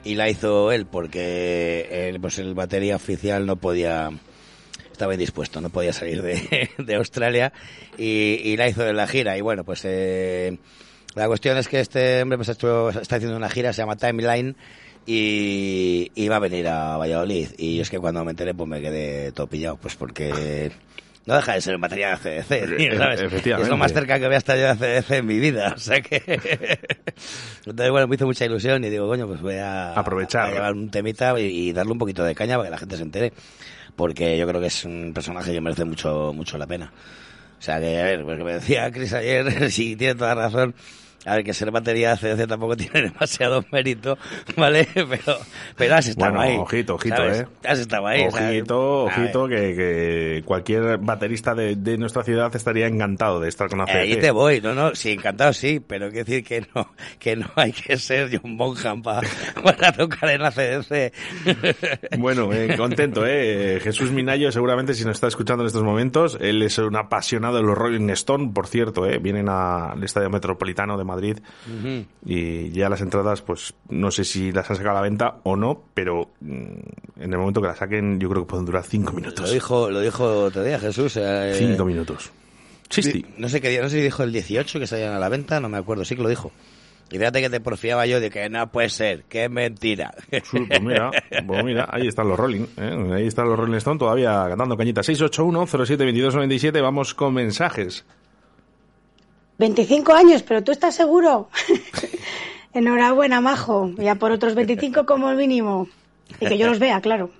y 0.04 0.16
la 0.16 0.28
hizo 0.28 0.72
él 0.72 0.86
porque 0.86 2.18
pues 2.20 2.38
el 2.38 2.54
batería 2.54 2.96
oficial 2.96 3.46
no 3.46 3.54
podía 3.54 4.10
estaba 4.92 5.14
indispuesto, 5.14 5.60
no 5.60 5.70
podía 5.70 5.92
salir 5.92 6.22
de, 6.22 6.70
de 6.78 6.94
Australia 6.94 7.52
y, 7.98 8.40
y 8.44 8.56
la 8.56 8.68
hizo 8.68 8.86
en 8.86 8.96
la 8.96 9.06
gira. 9.06 9.36
Y 9.36 9.40
bueno, 9.40 9.64
pues 9.64 9.82
eh, 9.84 10.58
la 11.14 11.26
cuestión 11.26 11.58
es 11.58 11.68
que 11.68 11.80
este 11.80 12.22
hombre 12.22 12.38
pues, 12.38 12.48
está 12.48 13.16
haciendo 13.16 13.36
una 13.36 13.50
gira, 13.50 13.72
se 13.72 13.82
llama 13.82 13.96
Timeline 13.96 14.56
y, 15.06 16.28
va 16.28 16.36
a 16.36 16.40
venir 16.40 16.68
a 16.68 16.96
Valladolid. 16.96 17.48
Y 17.58 17.80
es 17.80 17.90
que 17.90 17.98
cuando 17.98 18.24
me 18.24 18.30
enteré 18.30 18.54
pues 18.54 18.68
me 18.68 18.80
quedé 18.80 19.32
todo 19.32 19.46
pillado, 19.46 19.76
pues 19.76 19.94
porque 19.96 20.72
no 21.26 21.36
deja 21.36 21.54
de 21.54 21.60
ser 21.60 21.74
el 21.74 21.78
material 21.78 22.18
de 22.22 22.38
ACDC, 22.40 22.76
tío, 22.76 22.92
E- 22.92 22.96
¿sabes? 22.96 23.20
efectivamente. 23.20 23.62
Es 23.64 23.68
lo 23.68 23.76
más 23.76 23.92
cerca 23.92 24.18
que 24.18 24.26
voy 24.26 24.34
a 24.34 24.38
estar 24.38 24.56
yo 24.56 24.74
de 24.74 24.98
ACDC 24.98 25.10
en 25.10 25.26
mi 25.26 25.38
vida, 25.38 25.72
o 25.76 25.78
sea 25.78 26.00
que... 26.00 26.16
Entonces, 27.66 27.90
bueno, 27.90 28.08
me 28.08 28.16
hizo 28.16 28.26
mucha 28.26 28.44
ilusión 28.44 28.82
y 28.84 28.90
digo, 28.90 29.06
coño, 29.06 29.26
pues 29.26 29.40
voy 29.40 29.54
a... 29.54 29.92
Aprovechar. 29.92 30.48
a 30.48 30.52
llevar 30.52 30.72
un 30.72 30.90
temita 30.90 31.38
y, 31.38 31.68
y 31.68 31.72
darle 31.72 31.92
un 31.92 31.98
poquito 31.98 32.24
de 32.24 32.34
caña 32.34 32.56
para 32.56 32.68
que 32.68 32.72
la 32.72 32.78
gente 32.78 32.96
se 32.96 33.02
entere, 33.02 33.32
porque 33.96 34.38
yo 34.38 34.46
creo 34.46 34.60
que 34.60 34.68
es 34.68 34.84
un 34.84 35.12
personaje 35.14 35.52
que 35.52 35.60
merece 35.60 35.84
mucho, 35.84 36.32
mucho 36.32 36.58
la 36.58 36.66
pena. 36.66 36.92
O 37.58 37.62
sea 37.62 37.78
que, 37.78 38.00
a 38.00 38.04
ver, 38.04 38.24
porque 38.24 38.42
me 38.42 38.54
decía 38.54 38.90
Chris 38.90 39.12
ayer, 39.12 39.70
si 39.70 39.96
tiene 39.96 40.14
toda 40.14 40.34
razón, 40.34 40.74
A 41.24 41.36
ver, 41.36 41.44
que 41.44 41.54
ser 41.54 41.70
batería 41.70 42.14
de 42.16 42.30
ACDC 42.32 42.48
tampoco 42.48 42.76
tiene 42.76 43.02
demasiado 43.02 43.64
mérito, 43.70 44.18
¿vale? 44.56 44.88
Pero, 44.94 45.38
pero 45.76 45.94
has 45.94 46.06
estado 46.08 46.32
Bueno, 46.32 46.40
ahí. 46.42 46.56
ojito, 46.56 46.94
ojito, 46.96 47.16
¿sabes? 47.16 47.40
¿eh? 47.40 47.46
Has 47.64 47.78
estado 47.78 48.06
ahí. 48.06 48.30
¿sabes? 48.30 48.50
Ojito, 48.58 49.04
ver. 49.04 49.12
ojito, 49.20 49.48
que, 49.48 49.56
que 49.76 50.42
cualquier 50.44 50.98
baterista 50.98 51.54
de, 51.54 51.76
de 51.76 51.96
nuestra 51.98 52.22
ciudad 52.24 52.54
estaría 52.56 52.86
encantado 52.86 53.38
de 53.40 53.48
estar 53.48 53.68
con 53.68 53.80
ACDC. 53.82 53.94
Ahí 53.94 54.16
te 54.16 54.30
voy, 54.30 54.60
no, 54.60 54.74
no, 54.74 54.94
sí, 54.94 55.12
encantado 55.12 55.52
sí, 55.52 55.80
pero 55.80 56.10
quiero 56.10 56.24
decir 56.24 56.44
que 56.44 56.66
no, 56.74 56.92
que 57.18 57.36
no 57.36 57.46
hay 57.56 57.72
que 57.72 57.96
ser 57.98 58.30
John 58.36 58.56
Bonham 58.56 59.02
pa- 59.02 59.20
para 59.62 59.92
tocar 59.92 60.30
en 60.30 60.42
ACDC. 60.42 61.12
Bueno, 62.18 62.52
eh, 62.52 62.76
contento, 62.76 63.24
¿eh? 63.26 63.78
Jesús 63.82 64.10
Minayo, 64.10 64.50
seguramente 64.52 64.94
si 64.94 65.04
nos 65.04 65.14
está 65.16 65.28
escuchando 65.28 65.62
en 65.62 65.66
estos 65.68 65.82
momentos, 65.82 66.36
él 66.40 66.62
es 66.62 66.78
un 66.78 66.96
apasionado 66.96 67.56
de 67.56 67.62
los 67.62 67.76
Rolling 67.76 68.10
Stone, 68.10 68.50
por 68.54 68.66
cierto, 68.66 69.06
¿eh? 69.06 69.18
Vienen 69.18 69.48
al 69.48 70.02
Estadio 70.02 70.30
Metropolitano 70.30 70.96
de 70.98 71.04
Madrid 71.04 71.11
Ujú. 71.16 72.04
y 72.26 72.70
ya 72.70 72.88
las 72.88 73.00
entradas, 73.00 73.42
pues 73.42 73.74
no 73.88 74.10
sé 74.10 74.24
si 74.24 74.52
las 74.52 74.68
han 74.70 74.76
sacado 74.76 74.96
a 74.96 75.00
la 75.00 75.08
venta 75.08 75.36
o 75.42 75.56
no, 75.56 75.82
pero 75.94 76.30
mm, 76.40 77.20
en 77.20 77.32
el 77.32 77.38
momento 77.38 77.60
que 77.60 77.68
las 77.68 77.78
saquen 77.78 78.18
yo 78.20 78.28
creo 78.30 78.42
que 78.42 78.48
pueden 78.50 78.66
durar 78.66 78.84
cinco 78.84 79.12
minutos. 79.12 79.46
Lo 79.46 79.52
dijo, 79.52 79.90
lo 79.90 80.00
dijo 80.00 80.44
otro 80.44 80.62
día 80.64 80.78
Jesús. 80.78 81.16
eh, 81.20 81.54
Cinco 81.56 81.84
minutos. 81.84 82.30
Sí, 82.90 83.02
sí. 83.02 83.24
No 83.38 83.48
sé 83.48 83.60
qué 83.60 83.70
día, 83.70 83.80
no 83.82 83.88
sé 83.88 83.96
si 83.96 84.02
dijo 84.02 84.22
el 84.22 84.32
18 84.32 84.78
que 84.78 84.86
salían 84.86 85.14
a 85.14 85.18
la 85.18 85.28
venta, 85.30 85.60
no 85.60 85.68
me 85.68 85.78
acuerdo, 85.78 86.04
sí 86.04 86.14
que 86.16 86.22
lo 86.22 86.28
dijo. 86.28 86.52
Y 87.10 87.18
fíjate 87.18 87.42
que 87.42 87.50
te 87.50 87.60
porfiaba 87.60 88.06
yo 88.06 88.20
de 88.20 88.30
que 88.30 88.48
no 88.48 88.70
puede 88.72 88.88
ser, 88.88 89.24
que 89.24 89.44
es 89.44 89.50
mentira. 89.50 90.14
Sí, 90.30 90.60
pues 90.66 90.80
mira, 90.82 91.10
pues 91.46 91.64
mira, 91.64 91.86
ahí 91.90 92.06
están 92.06 92.26
los 92.28 92.38
Rolling, 92.38 92.64
¿eh? 92.78 93.10
ahí 93.14 93.26
están 93.26 93.48
los 93.48 93.58
Rolling 93.58 93.74
Stone 93.76 93.98
todavía 93.98 94.46
cantando 94.48 94.76
cañita. 94.78 95.02
681-07-2297, 95.02 96.80
vamos 96.82 97.14
con 97.14 97.34
mensajes. 97.34 98.04
25 99.58 100.12
años, 100.12 100.42
pero 100.42 100.62
tú 100.62 100.72
estás 100.72 100.94
seguro. 100.94 101.48
Enhorabuena, 102.74 103.40
majo. 103.40 103.90
Ya 103.98 104.14
por 104.14 104.32
otros 104.32 104.54
25 104.54 105.06
como 105.06 105.32
mínimo. 105.32 105.88
Y 106.40 106.46
que 106.46 106.58
yo 106.58 106.66
los 106.66 106.78
vea, 106.78 107.00
claro. 107.00 107.30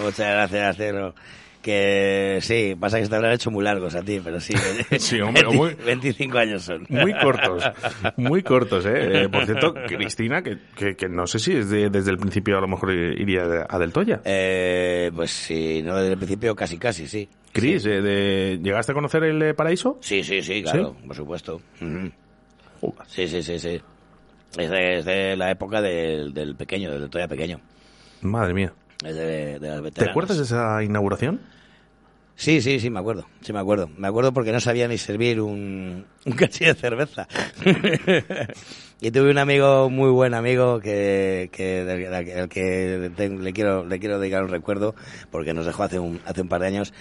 Muchas 0.00 0.18
gracias, 0.32 0.76
Cero. 0.78 1.14
Que 1.62 2.38
sí, 2.40 2.74
pasa 2.80 2.96
que 2.98 3.04
se 3.04 3.10
te 3.10 3.16
habrán 3.16 3.32
hecho 3.32 3.50
muy 3.50 3.62
largos 3.62 3.94
a 3.94 4.02
ti, 4.02 4.18
pero 4.24 4.40
sí. 4.40 4.54
Sí, 4.98 5.20
hombre, 5.20 5.42
20 5.44 5.56
muy- 5.58 5.74
25 5.84 6.38
años 6.38 6.62
son. 6.62 6.86
Muy 6.88 7.12
cortos, 7.12 7.62
muy 8.16 8.42
cortos, 8.42 8.86
¿eh? 8.86 9.24
Eh, 9.24 9.28
Por 9.28 9.44
cierto, 9.44 9.74
Cristina, 9.86 10.42
que, 10.42 10.56
que, 10.74 10.96
que 10.96 11.08
no 11.08 11.26
sé 11.26 11.38
si 11.38 11.52
es 11.52 11.68
de- 11.68 11.90
desde 11.90 12.10
el 12.12 12.16
principio 12.18 12.56
a 12.56 12.60
lo 12.62 12.68
mejor 12.68 12.92
iría 12.94 13.66
a 13.68 13.78
Del 13.78 13.92
Toya. 13.92 14.22
Eh, 14.24 15.10
pues 15.14 15.30
sí, 15.30 15.82
no 15.84 15.96
desde 15.96 16.12
el 16.12 16.16
principio 16.18 16.56
casi 16.56 16.78
casi, 16.78 17.06
sí. 17.06 17.28
Cris, 17.52 17.84
eh, 17.84 18.00
de- 18.00 18.58
¿llegaste 18.62 18.92
a 18.92 18.94
conocer 18.94 19.24
el 19.24 19.42
eh, 19.42 19.52
paraíso? 19.54 19.98
Sí, 20.00 20.22
sí, 20.24 20.40
sí, 20.42 20.62
claro, 20.62 20.96
por 21.06 21.14
supuesto. 21.16 21.60
Sí, 23.08 23.28
sí, 23.28 23.42
sí, 23.42 23.58
sí. 23.58 23.80
Es 24.56 24.70
de, 24.70 24.98
es 24.98 25.04
de 25.04 25.36
la 25.36 25.50
época 25.50 25.82
del, 25.82 26.32
del 26.32 26.56
pequeño, 26.56 26.90
del 26.90 27.10
Toya 27.10 27.28
pequeño. 27.28 27.60
Madre 28.22 28.54
mía. 28.54 28.72
Es 29.04 29.14
de, 29.16 29.58
de 29.58 29.90
¿Te 29.92 30.04
acuerdas 30.10 30.36
de 30.36 30.44
esa 30.44 30.82
inauguración? 30.82 31.40
Sí, 32.36 32.62
sí, 32.62 32.80
sí, 32.80 32.88
me 32.88 33.00
acuerdo. 33.00 33.26
Sí, 33.42 33.52
me 33.52 33.58
acuerdo. 33.58 33.90
Me 33.98 34.08
acuerdo 34.08 34.32
porque 34.32 34.50
no 34.52 34.60
sabía 34.60 34.88
ni 34.88 34.96
servir 34.98 35.40
un, 35.42 36.06
un 36.24 36.32
cachillo 36.36 36.72
de 36.74 36.80
cerveza. 36.80 37.28
y 39.00 39.10
tuve 39.10 39.30
un 39.30 39.38
amigo, 39.38 39.90
muy 39.90 40.10
buen 40.10 40.32
amigo, 40.34 40.80
que, 40.80 41.50
que, 41.52 41.84
del- 41.84 42.10
del- 42.10 42.48
que 42.48 43.10
te- 43.14 43.28
le 43.28 43.52
quiero, 43.52 43.84
le 43.86 43.98
quiero 43.98 44.18
dedicar 44.18 44.42
un 44.42 44.48
recuerdo, 44.50 44.94
porque 45.30 45.52
nos 45.54 45.66
dejó 45.66 45.82
hace 45.82 45.98
un, 45.98 46.20
hace 46.24 46.40
un 46.42 46.48
par 46.48 46.62
de 46.62 46.68
años, 46.68 46.94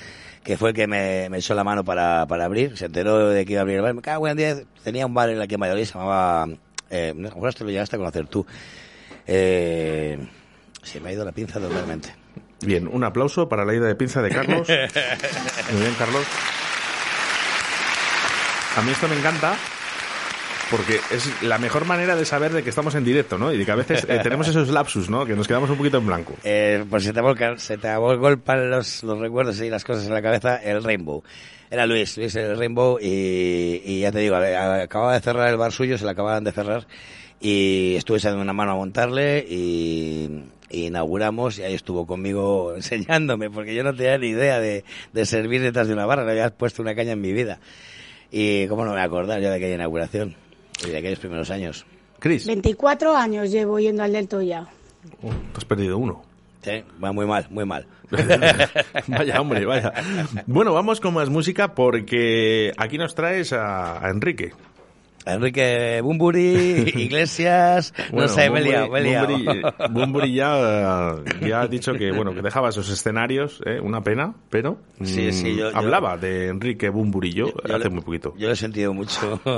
que 0.44 0.58
fue 0.58 0.70
el 0.70 0.76
que 0.76 0.88
me, 0.88 1.30
me 1.30 1.38
echó 1.38 1.54
la 1.54 1.64
mano 1.64 1.84
para, 1.86 2.26
para 2.28 2.44
abrir. 2.46 2.78
Se 2.78 2.86
enteró 2.86 3.30
de 3.30 3.46
que 3.46 3.54
iba 3.54 3.60
a 3.60 3.64
abrir 3.64 3.78
el 3.78 3.82
bar. 3.82 3.94
Me 3.94 4.02
cago 4.02 4.28
en 4.28 4.36
10. 4.38 4.66
Tenía 4.84 5.06
un 5.06 5.14
bar 5.14 5.30
en 5.30 5.42
aquí 5.42 5.56
en 5.56 5.62
Valladolid, 5.62 5.86
se 5.86 5.94
llamaba, 5.94 6.48
eh, 6.90 7.14
no, 7.16 7.48
esto 7.48 7.64
lo 7.64 7.70
llegaste 7.70 7.96
a 7.96 8.00
conocer 8.00 8.28
tú. 8.28 8.46
Eh, 9.26 10.18
se 10.84 11.00
me 11.00 11.10
ha 11.10 11.14
ido 11.14 11.26
la 11.26 11.32
pinza 11.32 11.60
totalmente. 11.60 12.14
Bien, 12.62 12.88
un 12.88 13.04
aplauso 13.04 13.48
para 13.48 13.66
la 13.66 13.74
ida 13.74 13.88
de 13.88 13.96
pinza 13.96 14.22
de 14.22 14.30
Carlos. 14.30 14.68
Muy 15.72 15.82
bien, 15.82 15.94
Carlos. 15.98 16.26
A 18.78 18.82
mí 18.82 18.92
esto 18.92 19.08
me 19.08 19.18
encanta 19.18 19.56
porque 20.70 21.00
es 21.12 21.42
la 21.42 21.58
mejor 21.58 21.86
manera 21.86 22.16
de 22.16 22.26
saber 22.26 22.52
de 22.52 22.64
que 22.64 22.70
estamos 22.70 22.94
en 22.96 23.04
directo, 23.04 23.38
¿no? 23.38 23.52
Y 23.52 23.58
de 23.58 23.66
que 23.66 23.72
a 23.72 23.76
veces 23.76 24.06
eh, 24.08 24.20
tenemos 24.22 24.48
esos 24.48 24.70
lapsus, 24.70 25.10
¿no? 25.10 25.26
Que 25.26 25.36
nos 25.36 25.48
quedamos 25.48 25.70
un 25.70 25.78
poquito 25.78 25.98
en 25.98 26.06
blanco. 26.06 26.36
Eh, 26.44 26.86
por 26.90 27.02
si 27.02 27.12
te, 27.12 27.22
volcan, 27.22 27.58
se 27.58 27.78
te 27.78 27.96
golpan 27.96 28.70
los, 28.70 29.04
los 29.04 29.20
recuerdos 29.20 29.60
y 29.62 29.70
las 29.70 29.84
cosas 29.84 30.06
en 30.06 30.14
la 30.14 30.22
cabeza, 30.22 30.58
el 30.58 30.84
Rainbow. 30.84 31.24
Era 31.72 31.86
Luis, 31.86 32.18
Luis 32.18 32.36
el 32.36 32.58
Rainbow 32.58 33.00
y, 33.02 33.82
y 33.84 34.00
ya 34.02 34.12
te 34.12 34.20
digo, 34.20 34.36
acababa 34.36 35.14
de 35.14 35.22
cerrar 35.22 35.50
el 35.50 35.58
bar 35.58 35.72
suyo, 35.72 35.98
se 35.98 36.04
lo 36.04 36.12
acababan 36.12 36.44
de 36.44 36.52
cerrar 36.52 36.88
y 37.40 37.96
estuve 37.96 38.18
echando 38.18 38.42
una 38.42 38.54
mano 38.54 38.72
a 38.72 38.76
montarle 38.76 39.46
y, 39.48 40.44
y 40.70 40.88
inauguramos 40.88 41.60
y 41.60 41.64
ahí 41.64 41.74
estuvo 41.74 42.06
conmigo 42.06 42.76
enseñándome 42.78 43.50
porque 43.50 43.74
yo 43.74 43.84
no 43.84 43.94
tenía 43.96 44.18
ni 44.18 44.28
idea 44.28 44.60
de, 44.60 44.84
de 45.14 45.26
servir 45.26 45.62
detrás 45.62 45.88
de 45.88 45.94
una 45.94 46.06
barra, 46.06 46.24
no 46.24 46.32
había 46.32 46.50
puesto 46.50 46.82
una 46.82 46.96
caña 46.96 47.14
en 47.14 47.22
mi 47.22 47.32
vida. 47.32 47.60
Y 48.32 48.68
cómo 48.68 48.86
no 48.86 48.94
me 48.94 49.02
acordar 49.02 49.42
yo 49.42 49.50
de 49.50 49.56
aquella 49.56 49.76
inauguración 49.76 50.36
y 50.86 50.90
de 50.92 50.98
aquellos 50.98 51.20
primeros 51.20 51.50
años. 51.50 51.86
Cris, 52.20 52.46
24 52.46 53.16
años 53.16 53.50
llevo 53.50 53.80
yendo 53.80 54.04
al 54.04 54.12
del 54.12 54.28
Toya. 54.28 54.68
oh, 55.24 55.30
te 55.30 55.58
has 55.58 55.66
perdido 55.66 55.98
uno. 55.98 56.22
Sí, 56.62 56.84
va 57.02 57.14
muy 57.14 57.26
mal, 57.26 57.48
muy 57.50 57.66
mal. 57.66 57.88
vaya, 59.08 59.40
hombre, 59.40 59.66
vaya. 59.66 59.94
Bueno, 60.46 60.74
vamos 60.74 61.00
con 61.00 61.14
más 61.14 61.30
música 61.30 61.74
porque 61.74 62.74
aquí 62.78 62.98
nos 62.98 63.16
traes 63.16 63.54
a, 63.54 64.06
a 64.06 64.10
Enrique. 64.10 64.52
Enrique 65.26 66.00
Bumburi, 66.02 66.92
Iglesias, 66.96 67.94
no 68.12 68.28
sé, 68.28 68.50
me 68.50 68.60
he 68.60 68.64
liado, 68.64 68.90
me 68.90 69.00
he 69.00 69.04
liado. 69.04 69.28
Bumburi, 69.28 69.62
Bumburi 69.92 70.34
ya, 70.34 71.16
ya 71.46 71.62
ha 71.62 71.68
dicho 71.68 71.94
que 71.94 72.12
bueno 72.12 72.34
que 72.34 72.42
dejaba 72.42 72.70
esos 72.70 72.90
escenarios, 72.90 73.62
¿eh? 73.66 73.80
una 73.82 74.02
pena, 74.02 74.34
pero 74.50 74.78
Sí, 75.04 75.32
sí, 75.32 75.52
mm, 75.54 75.58
yo- 75.58 75.72
yo- 75.72 75.78
hablaba 75.78 76.18
de 76.18 76.48
Enrique 76.48 76.90
Bumburi 76.90 77.32
yo, 77.34 77.48
yo 77.48 77.76
hace 77.76 77.86
le- 77.86 77.90
muy 77.90 78.02
poquito. 78.02 78.34
Yo 78.38 78.48
lo 78.48 78.54
he 78.54 78.58
sentido 78.58 78.94
mucho. 78.94 79.40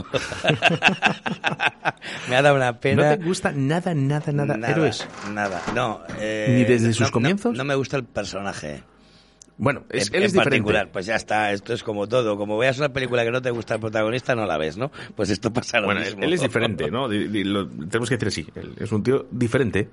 me 2.30 2.36
ha 2.36 2.42
dado 2.42 2.56
una 2.56 2.80
pena. 2.80 3.12
¿No 3.12 3.18
te 3.18 3.24
gusta 3.24 3.52
nada, 3.52 3.94
nada, 3.94 4.32
nada, 4.32 4.70
héroes? 4.70 5.08
Nada, 5.32 5.62
no. 5.76 6.02
eh, 6.20 6.48
¿Ni 6.58 6.64
desde 6.66 6.88
no- 6.90 6.94
sus 6.94 7.08
no- 7.08 7.12
comienzos? 7.12 7.56
No, 7.58 7.64
me 7.64 7.76
gusta 7.76 7.98
el 7.98 8.04
personaje. 8.04 8.84
Bueno, 9.64 9.84
es, 9.92 10.10
en, 10.10 10.16
él 10.16 10.24
es 10.24 10.32
en 10.34 10.40
diferente. 10.40 10.44
particular, 10.44 10.92
pues 10.92 11.06
ya 11.06 11.16
está, 11.16 11.52
esto 11.52 11.72
es 11.74 11.84
como 11.84 12.08
todo. 12.08 12.36
Como 12.36 12.58
veas 12.58 12.80
una 12.80 12.92
película 12.92 13.24
que 13.24 13.30
no 13.30 13.44
te 13.44 13.52
gusta 13.52 13.76
el 13.76 13.80
protagonista, 13.80 14.34
no 14.34 14.48
la 14.48 14.58
ves, 14.58 14.76
¿no? 14.76 14.92
Pues 15.16 15.30
esto 15.30 15.54
pasa 15.54 15.80
lo 15.80 15.86
Bueno, 15.86 16.02
mismo. 16.02 16.24
él 16.24 16.34
es 16.34 16.42
diferente, 16.42 16.90
¿no? 16.90 17.08
Lo- 17.08 17.68
tenemos 17.70 18.10
que 18.10 18.18
decir 18.18 18.28
así. 18.28 18.48
Él 18.60 18.74
es 18.80 18.92
un 18.92 19.04
tío 19.04 19.28
diferente. 19.30 19.88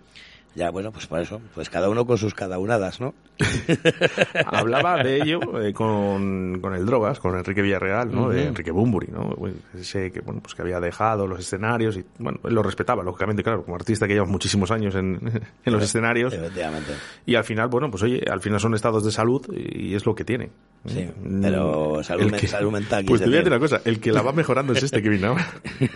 Ya, 0.55 0.71
bueno, 0.71 0.91
pues 0.91 1.07
por 1.07 1.21
eso. 1.21 1.41
Pues 1.55 1.71
cada 1.71 1.89
uno 1.89 2.05
con 2.07 2.19
sus 2.19 2.35
cada 2.35 2.59
unadas, 2.59 3.01
¿no? 3.01 3.15
Hablaba 4.47 5.03
de 5.03 5.23
ello 5.23 5.41
eh, 5.63 5.73
con, 5.73 6.59
con 6.61 6.75
el 6.75 6.85
Drogas, 6.85 7.21
con 7.21 7.37
Enrique 7.37 7.63
Villarreal, 7.63 8.13
¿no? 8.13 8.29
De. 8.31 8.47
Enrique 8.47 8.71
Bumburi, 8.71 9.09
¿no? 9.09 9.25
Bueno, 9.37 9.57
Ese 9.79 10.11
que, 10.11 10.21
bueno, 10.21 10.41
pues 10.43 10.55
que 10.55 10.63
había 10.63 10.81
dejado 10.81 11.27
los 11.27 11.39
escenarios 11.39 11.97
y, 11.97 12.05
bueno, 12.19 12.41
él 12.45 12.55
lo 12.55 12.63
respetaba, 12.63 13.03
lógicamente, 13.03 13.43
claro, 13.43 13.63
como 13.65 13.77
artista 13.77 14.07
que 14.09 14.15
lleva 14.15 14.27
muchísimos 14.27 14.71
años 14.71 14.95
en, 14.97 15.21
en 15.65 15.73
los 15.73 15.83
escenarios. 15.83 16.33
Efectivamente. 16.35 16.93
Y 17.27 17.35
al 17.37 17.45
final, 17.45 17.69
bueno, 17.69 17.91
pues 17.91 18.03
oye, 18.03 18.23
al 18.31 18.41
final 18.41 18.59
son 18.61 18.75
estados 18.75 19.05
de 19.05 19.13
salud 19.13 19.47
y 19.55 19.95
es 19.95 20.07
lo 20.07 20.15
que 20.15 20.25
tiene. 20.25 20.51
Sí, 20.87 21.09
Mm, 21.23 21.43
pero 21.43 22.03
salud 22.03 22.33
que- 22.33 22.47
salud 22.47 22.73
mental, 22.73 23.05
Pues 23.05 23.21
te 23.21 23.27
voy 23.27 23.35
a 23.35 23.39
decir. 23.39 23.53
una 23.53 23.61
cosa, 23.61 23.81
el 23.85 24.01
que 24.01 24.13
la 24.13 24.23
va 24.23 24.33
mejorando 24.33 24.73
es 24.73 24.83
este 24.83 25.03
que 25.03 25.09
vino 25.09 25.29
ahora. 25.29 25.47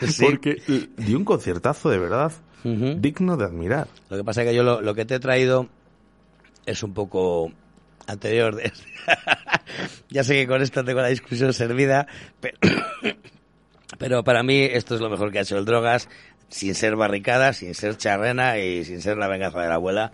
Sí. 0.06 0.24
Porque 0.24 0.62
dio 0.96 1.16
un 1.18 1.24
conciertazo 1.24 1.88
de 1.90 1.98
verdad 1.98 2.32
digno 2.64 3.36
de 3.36 3.44
admirar. 3.44 3.88
Lo 4.08 4.16
que 4.16 4.24
pasa 4.24 4.42
es 4.42 4.48
que 4.48 4.54
yo 4.54 4.62
lo, 4.62 4.80
lo 4.80 4.94
que 4.94 5.04
te 5.04 5.16
he 5.16 5.20
traído 5.20 5.68
es 6.66 6.82
un 6.82 6.94
poco 6.94 7.50
anterior. 8.06 8.54
de- 8.56 8.72
ya 10.10 10.24
sé 10.24 10.34
que 10.34 10.46
con 10.46 10.62
esto 10.62 10.84
tengo 10.84 11.00
la 11.00 11.08
discusión 11.08 11.52
servida, 11.52 12.06
pero, 12.40 12.58
pero 13.98 14.24
para 14.24 14.42
mí 14.42 14.60
esto 14.62 14.94
es 14.94 15.00
lo 15.00 15.10
mejor 15.10 15.32
que 15.32 15.38
ha 15.38 15.42
hecho 15.42 15.58
el 15.58 15.64
Drogas, 15.64 16.08
sin 16.48 16.74
ser 16.74 16.96
barricada, 16.96 17.52
sin 17.52 17.74
ser 17.74 17.96
charrena 17.96 18.58
y 18.58 18.84
sin 18.84 19.00
ser 19.02 19.16
la 19.16 19.26
venganza 19.28 19.60
de 19.60 19.68
la 19.68 19.74
abuela. 19.74 20.12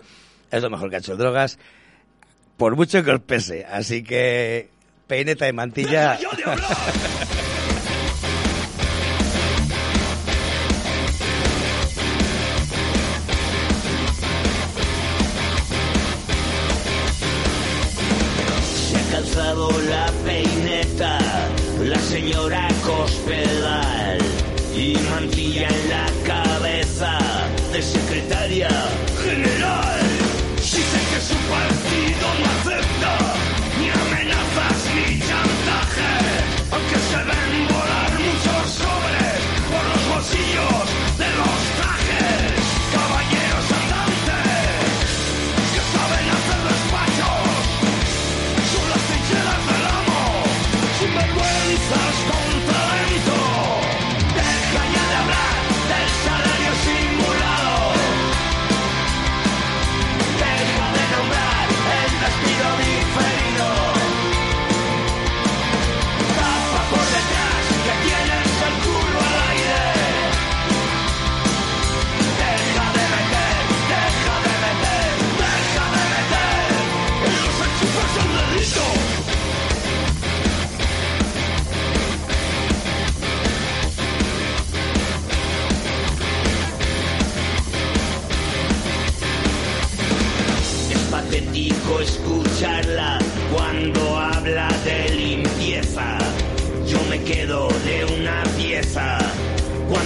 Es 0.51 0.63
lo 0.63 0.69
mejor 0.69 0.89
que 0.89 0.95
ha 0.95 0.99
hecho 0.99 1.11
el 1.11 1.17
Drogas, 1.17 1.59
por 2.57 2.75
mucho 2.75 3.03
que 3.03 3.11
os 3.11 3.21
pese. 3.21 3.65
Así 3.65 4.03
que 4.03 4.69
peineta 5.07 5.47
y 5.47 5.53
mantilla. 5.53 6.17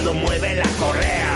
cuando 0.03 0.19
mueve 0.19 0.53
la 0.55 0.69
correa. 0.77 1.32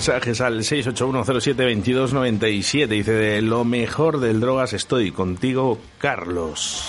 Mensajes 0.00 0.40
al 0.40 0.60
681072297. 0.60 2.88
Dice 2.88 3.12
de 3.12 3.42
lo 3.42 3.66
mejor 3.66 4.18
del 4.18 4.40
drogas 4.40 4.72
estoy 4.72 5.10
contigo, 5.10 5.78
Carlos. 5.98 6.86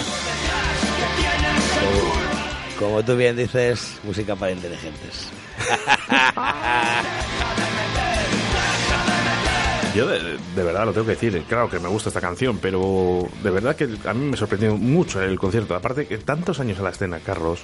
Como 2.80 3.04
tú 3.04 3.18
bien 3.18 3.36
dices, 3.36 4.00
música 4.06 4.38
para 4.38 4.54
inteligentes. 4.54 5.28
Yo 9.94 10.08
de, 10.08 10.38
de 10.56 10.64
verdad 10.64 10.86
lo 10.86 10.94
tengo 10.94 11.08
que 11.08 11.16
decir, 11.16 11.44
claro 11.50 11.70
que 11.70 11.82
me 11.82 11.90
gusta 11.90 12.08
esta 12.08 12.22
canción, 12.22 12.60
pero 12.60 13.28
de 13.44 13.50
verdad 13.50 13.76
que 13.76 13.90
a 14.06 14.14
mí 14.14 14.26
me 14.26 14.38
sorprendió 14.38 14.78
mucho 14.78 15.22
el 15.22 15.38
concierto. 15.38 15.76
Aparte 15.76 16.08
que 16.08 16.18
tantos 16.20 16.62
años 16.62 16.80
a 16.80 16.84
la 16.84 16.92
escena, 16.92 17.20
Carlos, 17.20 17.60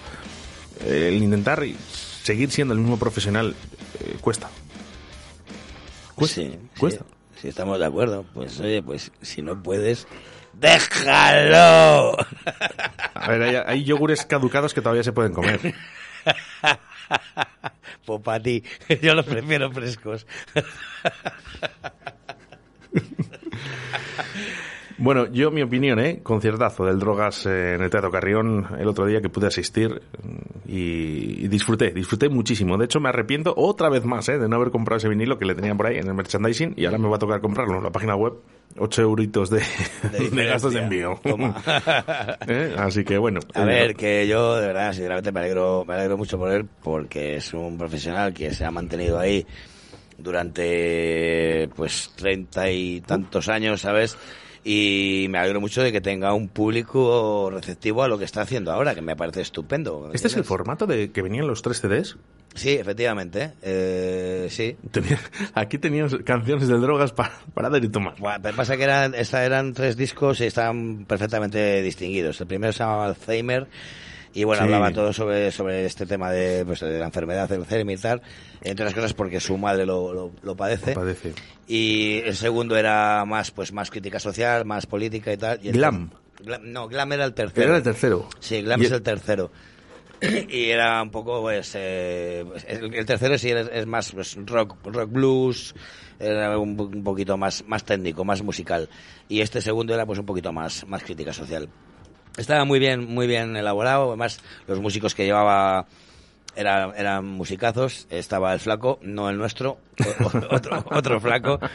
el 0.86 1.24
intentar 1.24 1.64
seguir 2.24 2.52
siendo 2.52 2.74
el 2.74 2.82
mismo 2.82 3.00
profesional 3.00 3.56
eh, 4.02 4.18
cuesta. 4.20 4.50
Cuesta, 6.18 6.42
Sí, 6.42 6.60
cuesta. 6.80 7.06
sí, 7.36 7.42
sí, 7.44 7.48
estamos 7.50 7.80
de 7.80 7.86
acuerdo. 7.86 8.26
Pues 8.34 8.60
oye, 8.60 8.82
pues 8.82 9.12
si 9.22 9.42
no 9.42 9.62
puedes, 9.62 10.08
déjalo. 10.54 12.18
A 13.14 13.28
ver, 13.30 13.42
hay, 13.44 13.56
hay 13.66 13.84
yogures 13.84 14.26
caducados 14.26 14.74
que 14.74 14.82
todavía 14.82 15.04
se 15.04 15.14
pueden 15.14 15.34
comer. 15.34 15.60
Pues 18.06 18.22
para 18.22 18.42
ti, 18.42 18.64
yo 19.02 19.14
los 19.16 19.26
prefiero 19.26 19.72
frescos. 19.72 20.26
Bueno, 25.00 25.28
yo 25.28 25.52
mi 25.52 25.62
opinión, 25.62 26.00
¿eh? 26.00 26.22
Conciertazo 26.24 26.86
del 26.86 26.98
Drogas 26.98 27.46
eh, 27.46 27.76
en 27.76 27.84
el 27.84 27.90
Teatro 27.90 28.10
Carrión 28.10 28.68
el 28.80 28.88
otro 28.88 29.06
día 29.06 29.22
que 29.22 29.30
pude 29.30 29.48
asistir 29.48 30.02
mm, 30.24 30.70
y, 30.70 31.46
y 31.46 31.48
disfruté, 31.48 31.92
disfruté 31.92 32.30
muchísimo. 32.30 32.78
De 32.78 32.86
hecho, 32.86 33.00
me 33.00 33.10
arrepiento 33.10 33.54
otra 33.56 33.90
vez 33.90 34.06
más, 34.06 34.28
¿eh? 34.30 34.40
De 34.40 34.50
no 34.50 34.56
haber 34.56 34.72
comprado 34.72 34.98
ese 34.98 35.08
vinilo 35.08 35.38
que 35.38 35.46
le 35.46 35.54
tenían 35.54 35.78
por 35.78 35.88
ahí 35.88 35.98
en 35.98 36.08
el 36.08 36.14
merchandising 36.16 36.74
y 36.76 36.86
ahora 36.86 36.98
me 36.98 37.08
va 37.08 37.18
a 37.18 37.20
tocar 37.20 37.42
comprarlo 37.42 37.78
en 37.78 37.84
la 37.84 37.92
página 37.92 38.16
web. 38.16 38.34
8 38.80 39.02
euritos 39.02 39.50
de, 39.50 39.62
de 40.32 40.46
gastos 40.46 40.74
de 40.74 40.82
envío. 40.82 41.20
¿Eh? 42.48 42.76
Así 42.78 43.04
que 43.04 43.18
bueno. 43.18 43.40
A 43.54 43.64
eh, 43.64 43.66
ver, 43.66 43.96
que 43.96 44.28
yo 44.28 44.56
de 44.58 44.68
verdad, 44.68 44.94
sinceramente 44.94 45.32
me 45.32 45.40
alegro, 45.40 45.86
me 45.88 45.94
alegro 45.96 46.18
mucho 46.18 46.38
por 46.38 46.52
él 46.52 46.68
porque 46.84 47.38
es 47.38 47.54
un 47.54 47.78
profesional 47.78 48.34
que 48.34 48.54
se 48.54 48.66
ha 48.66 48.72
mantenido 48.72 49.20
ahí 49.20 49.46
durante 50.18 51.70
pues 51.76 52.12
treinta 52.16 52.70
y 52.70 53.02
tantos 53.02 53.50
años, 53.50 53.82
¿sabes? 53.82 54.18
Y 54.70 55.28
me 55.30 55.38
alegro 55.38 55.62
mucho 55.62 55.82
de 55.82 55.94
que 55.94 56.02
tenga 56.02 56.34
un 56.34 56.50
público 56.50 57.50
receptivo 57.50 58.04
a 58.04 58.10
lo 58.10 58.18
que 58.18 58.26
está 58.26 58.42
haciendo 58.42 58.74
ahora, 58.74 58.94
que 58.94 59.02
me 59.02 59.16
parece 59.16 59.40
estupendo. 59.40 60.12
¿Este 60.14 60.28
es 60.28 60.36
el 60.36 60.44
formato 60.44 60.86
de 60.86 61.10
que 61.12 61.22
venían 61.22 61.48
los 61.48 61.62
tres 61.62 61.80
CDs? 61.80 62.18
Sí, 62.54 62.72
efectivamente. 62.72 63.54
Eh, 63.62 64.48
sí. 64.50 64.76
Tenía- 64.92 65.22
aquí 65.54 65.78
tenías 65.78 66.14
canciones 66.26 66.68
de 66.68 66.76
drogas 66.80 67.14
para, 67.14 67.32
para 67.54 67.70
dar 67.70 67.82
y 67.82 67.88
tomar. 67.88 68.16
Bueno, 68.20 68.40
pero 68.44 68.58
pasa 68.58 68.76
que 68.76 68.84
eran, 68.84 69.16
esta 69.16 69.46
eran 69.46 69.72
tres 69.74 69.96
discos 69.96 70.42
y 70.42 70.46
estaban 70.48 71.06
perfectamente 71.06 71.82
distinguidos. 71.82 72.42
El 72.42 72.48
primero 72.48 72.74
se 72.74 72.80
llamaba 72.80 73.06
Alzheimer 73.06 73.68
y 74.40 74.44
bueno, 74.44 74.62
Sí. 74.62 74.66
hablaba 74.66 74.92
todo 74.92 75.12
sobre, 75.14 75.52
sobre 75.52 75.86
este 75.86 76.06
tema 76.06 76.32
de, 76.32 76.64
pues, 76.64 76.82
de 76.82 77.00
la 77.00 77.06
enfermedad 77.06 77.50
del 77.50 77.62
Alzheimer 77.62 77.98
y 77.98 78.02
tal, 78.02 78.22
entre 78.62 78.84
otras 78.86 78.94
cosas 78.94 79.14
porque 79.14 79.40
su 79.40 79.58
madre 79.58 79.86
lo, 79.86 80.14
lo, 80.14 80.32
lo 80.44 80.56
padece. 80.56 80.94
Padece. 80.94 81.34
Y 81.68 82.20
el 82.20 82.36
segundo 82.36 82.78
era 82.78 83.26
más, 83.26 83.50
pues, 83.50 83.74
más 83.74 83.90
crítica 83.90 84.20
social, 84.20 84.64
más 84.66 84.86
política 84.86 85.34
y 85.34 85.38
tal. 85.38 85.60
Y 85.64 85.72
Glam. 85.72 86.12
No, 86.62 86.88
Glam 86.88 87.14
era 87.14 87.26
el 87.26 87.34
tercero. 87.34 87.68
Era 87.68 87.78
el 87.78 87.84
tercero. 87.84 88.30
Sí, 88.40 88.62
Glam 88.62 88.80
Y- 88.82 88.86
es 88.86 88.92
el 88.92 89.02
tercero. 89.02 89.52
y 90.50 90.66
era 90.70 91.02
un 91.02 91.10
poco, 91.10 91.42
pues, 91.42 91.72
eh, 91.74 92.46
pues, 92.48 92.64
el, 92.68 93.06
tercero 93.08 93.38
sí 93.40 93.50
es, 93.50 93.68
es 93.74 93.86
más 93.88 94.12
pues, 94.12 94.38
rock, 94.46 94.76
rock 94.86 95.12
blues, 95.12 95.74
era 96.20 96.58
un, 96.60 96.80
un 96.80 97.04
poquito 97.04 97.38
más, 97.38 97.64
más 97.68 97.84
técnico, 97.84 98.24
más 98.24 98.44
musical. 98.44 98.88
Y 99.30 99.42
este 99.42 99.62
segundo 99.62 99.96
era, 99.96 100.06
pues, 100.06 100.20
un 100.20 100.26
poquito 100.28 100.54
más, 100.54 100.86
más 100.88 101.04
crítica 101.04 101.34
social. 101.34 101.68
Estaba 102.38 102.64
muy 102.66 102.80
bien, 102.80 103.06
muy 103.06 103.28
bien 103.28 103.56
elaborado. 103.58 104.08
Además, 104.10 104.40
los 104.68 104.80
músicos 104.80 105.16
que 105.16 105.26
llevaba 105.26 105.86
era- 106.56 106.94
eran 106.96 107.26
musicazos. 107.26 108.08
Estaba 108.10 108.54
el 108.54 108.60
flaco, 108.60 109.00
no 109.02 109.30
el 109.30 109.38
nuestro, 109.38 109.80
otro, 110.52 110.84
otro 110.92 111.20
flaco. 111.20 111.60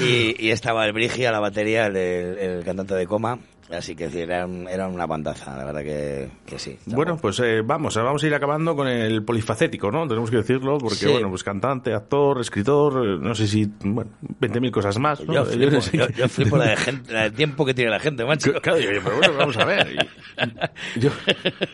Y, 0.00 0.34
y 0.46 0.50
estaba 0.50 0.86
el 0.86 0.92
Brigi 0.92 1.24
a 1.26 1.30
la 1.30 1.40
batería, 1.40 1.86
el, 1.86 1.96
el 1.96 2.64
cantante 2.64 2.94
de 2.94 3.06
coma. 3.06 3.38
Así 3.70 3.96
que 3.96 4.04
era, 4.20 4.44
un- 4.44 4.68
era 4.68 4.86
una 4.88 5.06
bandaza, 5.06 5.56
la 5.56 5.64
verdad 5.64 5.82
que, 5.82 6.28
que 6.44 6.58
sí. 6.58 6.76
Bueno, 6.84 7.16
pues 7.16 7.40
eh, 7.40 7.62
vamos, 7.64 7.96
vamos 7.96 8.22
a 8.22 8.26
ir 8.26 8.34
acabando 8.34 8.76
con 8.76 8.86
el 8.86 9.22
polifacético, 9.24 9.90
¿no? 9.90 10.06
Tenemos 10.06 10.30
que 10.30 10.36
decirlo, 10.36 10.76
porque 10.78 10.96
Sí. 10.96 11.06
bueno, 11.10 11.30
pues 11.30 11.42
cantante, 11.42 11.94
actor, 11.94 12.40
escritor, 12.42 13.06
eh, 13.06 13.18
no 13.18 13.34
sé 13.34 13.46
si, 13.46 13.64
bueno, 13.82 14.10
20.000 14.38 14.70
cosas 14.70 14.98
más, 14.98 15.24
¿no? 15.24 15.32
Yo 15.32 15.44
flipo, 15.46 15.72
no 15.72 15.80
sé. 15.80 15.96
yo, 15.96 16.08
yo 16.10 16.28
flipo 16.28 16.58
la 16.58 16.66
de 16.66 16.76
gente, 16.76 17.10
la 17.12 17.22
de 17.22 17.30
tiempo 17.30 17.64
que 17.64 17.72
tiene 17.72 17.90
la 17.90 18.00
gente, 18.00 18.24
macho. 18.26 18.52
Claro, 18.60 18.78
yo- 18.80 18.90
pero 19.02 19.16
bueno, 19.16 19.34
vamos 19.38 19.56
a 19.56 19.64
ver. 19.64 20.08
Yo- 20.96 21.10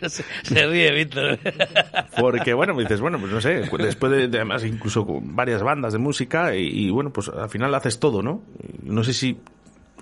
se, 0.09 0.23
se 0.43 0.67
ríe, 0.67 0.93
Víctor. 0.93 1.39
porque 2.21 2.55
bueno, 2.55 2.75
me 2.75 2.83
dices, 2.83 3.01
bueno, 3.01 3.19
pues 3.19 3.33
no 3.33 3.41
sé, 3.41 3.63
después 3.79 4.13
de, 4.13 4.29
de 4.29 4.37
además 4.39 4.65
incluso 4.65 5.05
con 5.07 5.35
varias 5.35 5.63
bandas 5.63 5.93
de 5.93 5.99
música 5.99 6.55
y, 6.55 6.87
y, 6.87 6.91
bueno, 6.91 7.13
pues 7.13 7.29
al 7.29 7.49
final 7.49 7.75
haces 7.75 7.99
todo, 7.99 8.23
¿no? 8.23 8.43
No 8.83 9.03
sé 9.05 9.13
si 9.13 9.39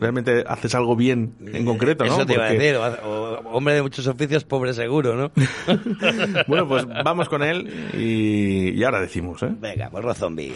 realmente 0.00 0.44
haces 0.46 0.74
algo 0.74 0.94
bien 0.96 1.34
en 1.52 1.64
concreto, 1.64 2.04
¿no? 2.04 2.12
Eso 2.12 2.26
te 2.26 2.34
iba 2.34 2.46
a 2.46 2.50
decir. 2.52 2.76
o- 2.76 3.08
o- 3.08 3.38
hombre 3.52 3.74
de 3.74 3.82
muchos 3.82 4.06
oficios, 4.06 4.44
pobre 4.44 4.72
seguro, 4.74 5.14
¿no? 5.16 5.30
Bueno, 6.46 6.66
pues 6.68 6.86
vamos 6.86 7.28
con 7.28 7.42
él 7.42 7.68
y, 7.94 8.70
y 8.78 8.84
ahora 8.84 9.00
decimos, 9.00 9.42
¿eh? 9.42 9.50
Venga, 9.60 9.90
morro 9.90 10.14
zombie. 10.14 10.54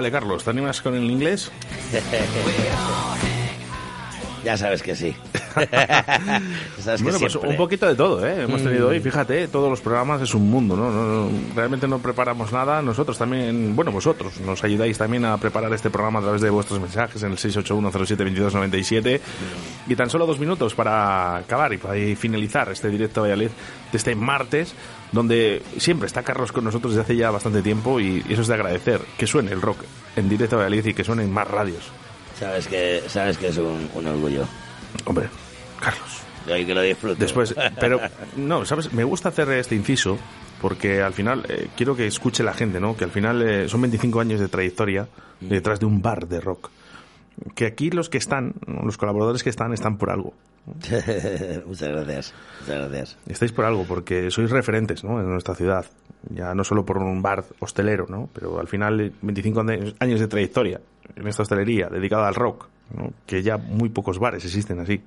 Dale, 0.00 0.12
Carlos, 0.12 0.44
¿te 0.44 0.48
animas 0.48 0.80
con 0.80 0.94
el 0.94 1.10
inglés? 1.10 1.52
ya 4.44 4.56
sabes 4.56 4.82
que 4.82 4.96
sí. 4.96 5.14
Que 6.80 7.02
bueno, 7.02 7.18
pues 7.18 7.32
siempre. 7.32 7.50
un 7.50 7.56
poquito 7.56 7.86
de 7.86 7.94
todo, 7.94 8.26
¿eh? 8.26 8.42
Hemos 8.44 8.62
tenido 8.62 8.88
Mm. 8.88 8.90
hoy, 8.90 9.00
fíjate, 9.00 9.48
todos 9.48 9.68
los 9.70 9.80
programas 9.80 10.20
es 10.22 10.34
un 10.34 10.50
mundo, 10.50 10.76
¿no? 10.76 10.90
No- 10.90 11.04
no- 11.26 11.30
Realmente 11.54 11.86
no 11.86 11.98
preparamos 11.98 12.52
nada. 12.52 12.80
Nosotros 12.82 13.18
también, 13.18 13.74
bueno, 13.76 13.92
vosotros 13.92 14.40
nos 14.40 14.62
ayudáis 14.64 14.96
también 14.98 15.24
a 15.24 15.36
preparar 15.38 15.72
este 15.72 15.90
programa 15.90 16.18
a 16.20 16.22
través 16.22 16.40
de 16.40 16.50
vuestros 16.50 16.80
mensajes 16.80 17.22
en 17.22 17.32
el 17.32 17.38
681072297 17.38 19.20
y 19.88 19.96
tan 19.96 20.10
solo 20.10 20.26
dos 20.26 20.38
minutos 20.38 20.74
para 20.74 21.36
acabar 21.36 21.72
y 21.72 21.78
para 21.78 21.94
finalizar 22.16 22.70
este 22.70 22.88
directo 22.88 23.22
Valladolid 23.22 23.50
de 23.92 23.96
este 23.98 24.14
martes, 24.14 24.74
donde 25.12 25.62
siempre 25.78 26.06
está 26.06 26.22
Carlos 26.22 26.52
con 26.52 26.64
nosotros 26.64 26.92
desde 26.92 27.02
hace 27.02 27.16
ya 27.16 27.30
bastante 27.30 27.62
tiempo 27.62 28.00
y 28.00 28.24
eso 28.28 28.42
es 28.42 28.48
de 28.48 28.54
agradecer 28.54 29.00
que 29.18 29.26
suene 29.26 29.52
el 29.52 29.60
rock 29.60 29.78
en 30.16 30.28
directo 30.28 30.56
Valladolid 30.56 30.86
y 30.86 30.94
que 30.94 31.04
suene 31.04 31.24
en 31.24 31.32
más 31.32 31.46
radios. 31.48 31.90
Sabes 32.38 32.66
que, 32.68 33.02
sabes 33.08 33.36
que 33.36 33.48
es 33.48 33.58
un, 33.58 33.88
un 33.94 34.06
orgullo. 34.06 34.44
Hombre, 35.04 35.28
Carlos. 35.80 36.22
Que 36.46 36.74
lo. 36.74 37.14
Después, 37.14 37.54
pero 37.80 38.00
no, 38.36 38.64
¿sabes? 38.64 38.92
Me 38.92 39.04
gusta 39.04 39.28
hacer 39.28 39.50
este 39.50 39.74
inciso 39.76 40.18
porque 40.60 41.02
al 41.02 41.12
final 41.12 41.44
eh, 41.48 41.68
quiero 41.76 41.94
que 41.96 42.06
escuche 42.06 42.42
la 42.42 42.52
gente, 42.54 42.80
¿no? 42.80 42.96
Que 42.96 43.04
al 43.04 43.10
final 43.10 43.42
eh, 43.42 43.68
son 43.68 43.80
25 43.82 44.20
años 44.20 44.40
de 44.40 44.48
trayectoria 44.48 45.08
detrás 45.40 45.80
de 45.80 45.86
un 45.86 46.02
bar 46.02 46.26
de 46.28 46.40
rock. 46.40 46.70
Que 47.54 47.66
aquí 47.66 47.90
los 47.90 48.08
que 48.10 48.18
están, 48.18 48.54
los 48.66 48.98
colaboradores 48.98 49.42
que 49.42 49.50
están, 49.50 49.72
están 49.72 49.96
por 49.96 50.10
algo. 50.10 50.34
muchas 51.66 51.88
gracias. 51.88 52.34
Muchas 52.60 52.78
gracias. 52.90 53.16
Estáis 53.26 53.52
por 53.52 53.64
algo 53.64 53.84
porque 53.84 54.30
sois 54.30 54.50
referentes, 54.50 55.04
¿no? 55.04 55.20
En 55.20 55.30
nuestra 55.30 55.54
ciudad. 55.54 55.86
Ya 56.28 56.54
no 56.54 56.64
solo 56.64 56.84
por 56.84 56.98
un 56.98 57.22
bar 57.22 57.44
hostelero, 57.60 58.06
¿no? 58.08 58.28
Pero 58.34 58.60
al 58.60 58.68
final 58.68 59.00
eh, 59.00 59.12
25 59.22 59.60
años- 59.60 59.94
años 60.00 60.20
de 60.20 60.28
trayectoria 60.28 60.80
en 61.16 61.26
esta 61.26 61.42
hostelería 61.42 61.88
dedicada 61.88 62.28
al 62.28 62.34
rock, 62.34 62.66
¿no? 62.94 63.12
Que 63.26 63.42
ya 63.42 63.56
muy 63.56 63.88
pocos 63.88 64.18
bares 64.18 64.44
existen 64.44 64.80
así. 64.80 65.00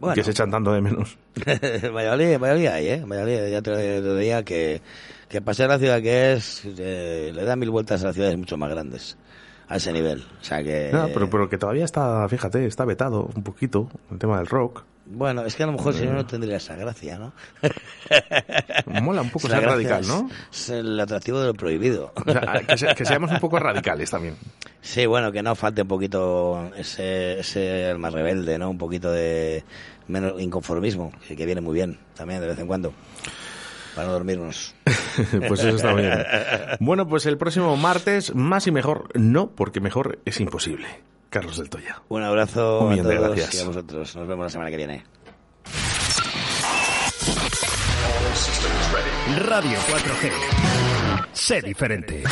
Bueno. 0.00 0.14
que 0.14 0.24
se 0.24 0.32
echan 0.32 0.50
tanto 0.50 0.72
de 0.72 0.80
menos. 0.80 1.18
En 1.46 1.94
Valladolid, 1.94 2.66
hay, 2.66 2.88
¿eh? 2.88 3.04
Valladolid 3.06 3.50
ya 3.50 3.62
te, 3.62 3.72
te 3.72 4.14
diría 4.16 4.42
que, 4.42 4.80
que 5.28 5.40
para 5.40 5.54
ser 5.54 5.68
la 5.68 5.78
ciudad 5.78 6.00
que 6.02 6.32
es, 6.34 6.62
eh, 6.64 7.32
le 7.34 7.44
da 7.44 7.56
mil 7.56 7.70
vueltas 7.70 8.02
a 8.02 8.06
las 8.06 8.14
ciudades 8.14 8.36
mucho 8.36 8.56
más 8.56 8.70
grandes. 8.70 9.16
A 9.66 9.76
ese 9.76 9.92
nivel. 9.92 10.22
O 10.40 10.44
sea 10.44 10.62
que... 10.62 10.90
No, 10.92 11.08
pero, 11.08 11.30
pero 11.30 11.48
que 11.48 11.56
todavía 11.56 11.86
está, 11.86 12.28
fíjate, 12.28 12.66
está 12.66 12.84
vetado 12.84 13.30
un 13.34 13.42
poquito 13.42 13.88
el 14.10 14.18
tema 14.18 14.36
del 14.36 14.46
rock. 14.46 14.84
Bueno, 15.06 15.44
es 15.44 15.54
que 15.54 15.62
a 15.62 15.66
lo 15.66 15.72
mejor 15.72 15.92
si 15.94 16.06
no, 16.06 16.14
no 16.14 16.24
tendría 16.26 16.56
esa 16.56 16.76
gracia, 16.76 17.18
¿no? 17.18 17.32
Mola 19.02 19.22
un 19.22 19.30
poco 19.30 19.48
La 19.48 19.56
ser 19.58 19.68
radical, 19.68 20.06
¿no? 20.06 20.30
Es, 20.50 20.70
el 20.70 20.98
atractivo 20.98 21.40
de 21.40 21.46
lo 21.48 21.54
prohibido. 21.54 22.12
O 22.16 22.32
sea, 22.32 22.62
que, 22.66 22.78
se- 22.78 22.94
que 22.94 23.04
seamos 23.04 23.30
un 23.30 23.38
poco 23.38 23.58
radicales 23.58 24.10
también. 24.10 24.36
Sí, 24.80 25.06
bueno, 25.06 25.30
que 25.32 25.42
no 25.42 25.54
falte 25.54 25.82
un 25.82 25.88
poquito 25.88 26.70
ese, 26.76 27.40
ese 27.40 27.86
alma 27.90 28.10
rebelde, 28.10 28.58
¿no? 28.58 28.70
Un 28.70 28.78
poquito 28.78 29.10
de 29.12 29.62
menos 30.08 30.40
inconformismo, 30.40 31.12
que, 31.26 31.36
que 31.36 31.46
viene 31.46 31.60
muy 31.60 31.74
bien 31.74 31.98
también 32.14 32.40
de 32.40 32.46
vez 32.48 32.58
en 32.58 32.66
cuando. 32.66 32.92
Para 33.94 34.08
no 34.08 34.14
dormirnos. 34.14 34.74
pues 35.48 35.60
eso 35.60 35.76
está 35.76 35.92
bien. 35.94 36.12
Bueno, 36.80 37.06
pues 37.06 37.26
el 37.26 37.38
próximo 37.38 37.76
martes, 37.76 38.34
más 38.34 38.66
y 38.66 38.72
mejor, 38.72 39.08
no, 39.14 39.50
porque 39.50 39.80
mejor 39.80 40.18
es 40.24 40.40
imposible. 40.40 40.86
Carlos 41.34 41.56
del 41.58 41.68
Toya. 41.68 42.00
Un 42.10 42.22
abrazo 42.22 42.78
Un 42.82 42.92
a 42.92 42.96
de 42.96 43.02
todos 43.02 43.36
gracias. 43.36 43.54
y 43.56 43.58
a 43.58 43.64
vosotros. 43.64 44.14
Nos 44.14 44.28
vemos 44.28 44.44
la 44.44 44.50
semana 44.50 44.70
que 44.70 44.76
viene. 44.76 45.04
Radio 49.48 49.78
4G. 49.80 50.30
Sé 51.32 51.60
diferente. 51.62 52.22